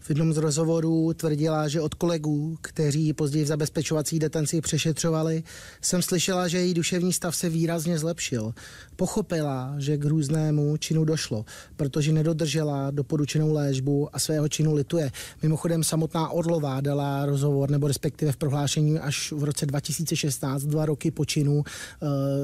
V 0.06 0.10
jednom 0.10 0.32
z 0.32 0.36
rozhovorů 0.36 1.12
tvrdila, 1.12 1.68
že 1.68 1.80
od 1.80 1.94
kolegů, 1.94 2.58
kteří 2.60 3.12
později 3.12 3.44
v 3.44 3.48
zabezpečovací 3.48 4.18
detenci 4.18 4.60
přešetřovali, 4.60 5.42
jsem 5.80 6.02
slyšela, 6.02 6.48
že 6.48 6.58
její 6.58 6.74
duševní 6.74 7.12
stav 7.12 7.36
se 7.36 7.48
výrazně 7.48 7.98
zlepšil. 7.98 8.54
Pochopila, 8.96 9.74
že 9.78 9.96
k 9.96 10.04
různému 10.04 10.76
činu 10.76 11.04
došlo, 11.04 11.44
protože 11.76 12.12
nedodržela 12.12 12.90
doporučenou 12.90 13.52
léčbu 13.52 14.08
a 14.12 14.18
svého 14.18 14.48
činu 14.48 14.74
lituje. 14.74 15.12
Mimochodem 15.42 15.84
samotná 15.84 16.28
Orlová 16.28 16.80
dala 16.80 17.26
rozhovor, 17.26 17.70
nebo 17.70 17.88
respektive 17.88 18.32
v 18.32 18.36
prohlášení 18.36 18.98
až 18.98 19.32
v 19.32 19.44
roce 19.44 19.66
2016, 19.66 20.62
dva 20.62 20.86
roky 20.86 21.10
po 21.10 21.24
činu, 21.24 21.54
uh, 21.54 21.64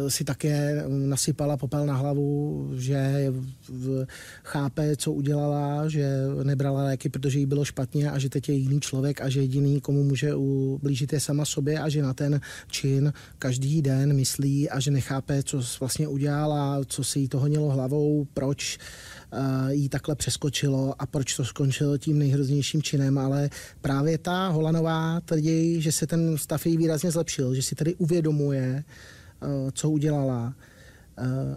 si 0.08 0.24
také 0.24 0.84
nasypala 0.88 1.56
popel 1.56 1.86
na 1.86 1.94
hlavu, 1.96 2.70
že 2.74 3.32
chápe, 4.44 4.96
co 4.96 5.12
udělala, 5.12 5.88
že 5.88 6.26
nebrala 6.42 6.84
léky, 6.84 7.08
protože 7.08 7.38
jí 7.38 7.51
bylo 7.52 7.64
špatně 7.64 8.10
a 8.10 8.18
že 8.18 8.28
teď 8.28 8.48
je 8.48 8.54
jiný 8.54 8.80
člověk 8.80 9.20
a 9.20 9.28
že 9.28 9.40
jediný, 9.40 9.80
komu 9.80 10.04
může 10.04 10.34
ublížit 10.34 11.12
je 11.12 11.20
sama 11.20 11.44
sobě 11.44 11.78
a 11.78 11.88
že 11.88 12.02
na 12.02 12.14
ten 12.14 12.40
čin 12.66 13.12
každý 13.38 13.82
den 13.82 14.12
myslí 14.12 14.70
a 14.70 14.80
že 14.80 14.90
nechápe, 14.90 15.42
co 15.42 15.60
vlastně 15.80 16.08
udělala, 16.08 16.80
co 16.86 17.04
se 17.04 17.18
jí 17.18 17.28
to 17.28 17.40
honilo 17.40 17.70
hlavou, 17.70 18.26
proč 18.34 18.78
eh, 18.78 19.74
jí 19.74 19.88
takhle 19.88 20.14
přeskočilo 20.14 20.94
a 20.98 21.06
proč 21.06 21.36
to 21.36 21.44
skončilo 21.44 21.98
tím 21.98 22.18
nejhroznějším 22.18 22.82
činem, 22.82 23.18
ale 23.18 23.50
právě 23.80 24.18
ta 24.18 24.48
Holanová 24.48 25.20
tvrdí, 25.20 25.82
že 25.82 25.92
se 25.92 26.06
ten 26.06 26.38
stav 26.38 26.66
jí 26.66 26.76
výrazně 26.76 27.10
zlepšil, 27.10 27.54
že 27.54 27.62
si 27.62 27.74
tedy 27.74 27.94
uvědomuje, 27.94 28.84
eh, 28.84 29.46
co 29.72 29.90
udělala, 29.90 30.54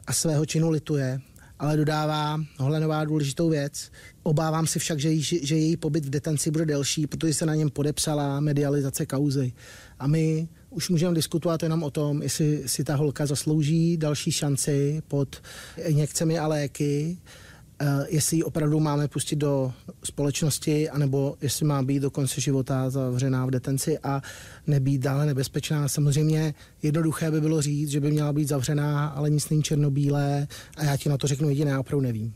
a 0.08 0.14
svého 0.14 0.46
činu 0.46 0.70
lituje 0.70 1.22
ale 1.60 1.78
dodává 1.78 2.40
Holenová 2.58 3.06
důležitou 3.06 3.50
věc. 3.50 3.92
Obávám 4.24 4.68
se 4.68 4.80
však, 4.80 5.00
že, 5.00 5.10
jí, 5.10 5.22
že 5.22 5.56
její 5.56 5.78
pobyt 5.78 6.06
v 6.06 6.10
detenci 6.10 6.52
bude 6.52 6.66
delší, 6.66 7.08
protože 7.08 7.34
se 7.34 7.46
na 7.46 7.56
něm 7.56 7.70
podepsala 7.70 8.40
medializace 8.40 9.06
kauzy. 9.06 9.54
A 10.00 10.08
my 10.08 10.48
už 10.70 10.90
můžeme 10.90 11.16
diskutovat 11.16 11.64
jenom 11.64 11.84
o 11.84 11.92
tom, 11.92 12.22
jestli 12.22 12.64
si 12.66 12.84
ta 12.84 12.96
holka 12.96 13.26
zaslouží 13.26 13.98
další 13.98 14.32
šanci 14.32 15.02
pod 15.08 15.42
injekcemi 15.86 16.40
a 16.40 16.48
léky, 16.48 17.18
jestli 18.08 18.38
ji 18.38 18.44
opravdu 18.44 18.80
máme 18.80 19.08
pustit 19.08 19.36
do 19.36 19.74
společnosti, 20.04 20.90
anebo 20.90 21.38
jestli 21.42 21.66
má 21.66 21.84
být 21.84 22.00
do 22.00 22.12
konce 22.12 22.42
života 22.42 22.90
zavřená 22.90 23.46
v 23.46 23.52
detenci 23.52 24.00
a 24.00 24.22
nebýt 24.68 25.02
dále 25.02 25.26
nebezpečná. 25.26 25.88
Samozřejmě 25.88 26.54
jednoduché 26.84 27.32
by 27.32 27.42
bylo 27.42 27.62
říct, 27.62 27.90
že 27.90 28.00
by 28.00 28.12
měla 28.12 28.34
být 28.34 28.48
zavřená, 28.48 29.08
ale 29.08 29.30
nic 29.30 29.50
není 29.50 29.64
černobílé 29.64 30.48
a 30.78 30.84
já 30.84 30.98
ti 30.98 31.10
na 31.10 31.18
to 31.18 31.28
řeknu 31.28 31.50
jediné, 31.50 31.72
já 31.72 31.80
opravdu 31.80 32.02
nevím. 32.02 32.34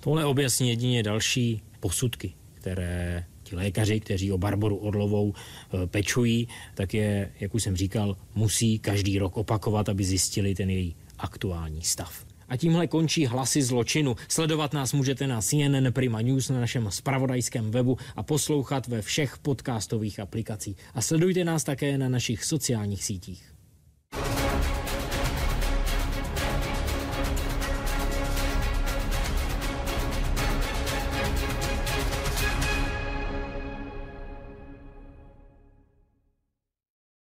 Tohle 0.00 0.24
objasní 0.24 0.68
jedině 0.68 1.02
další 1.02 1.62
posudky, 1.80 2.32
které 2.54 3.24
ti 3.42 3.56
lékaři, 3.56 4.00
kteří 4.00 4.32
o 4.32 4.38
Barboru 4.38 4.76
Orlovou 4.76 5.34
eh, 5.34 5.86
pečují, 5.86 6.48
tak 6.74 6.94
je, 6.94 7.32
jak 7.40 7.54
už 7.54 7.62
jsem 7.62 7.76
říkal, 7.76 8.16
musí 8.34 8.78
každý 8.78 9.18
rok 9.18 9.36
opakovat, 9.36 9.88
aby 9.88 10.04
zjistili 10.04 10.54
ten 10.54 10.70
její 10.70 10.96
aktuální 11.18 11.82
stav. 11.82 12.29
A 12.50 12.56
tímhle 12.56 12.86
končí 12.86 13.26
hlasy 13.26 13.62
zločinu. 13.62 14.16
Sledovat 14.28 14.72
nás 14.72 14.92
můžete 14.92 15.26
na 15.26 15.40
CNN 15.40 15.92
Prima 15.92 16.20
News 16.20 16.48
na 16.48 16.60
našem 16.60 16.90
spravodajském 16.90 17.70
webu 17.70 17.98
a 18.16 18.22
poslouchat 18.22 18.86
ve 18.86 19.02
všech 19.02 19.38
podcastových 19.38 20.20
aplikacích. 20.20 20.76
A 20.94 21.00
sledujte 21.00 21.44
nás 21.44 21.64
také 21.64 21.98
na 21.98 22.08
našich 22.08 22.44
sociálních 22.44 23.04
sítích. 23.04 23.54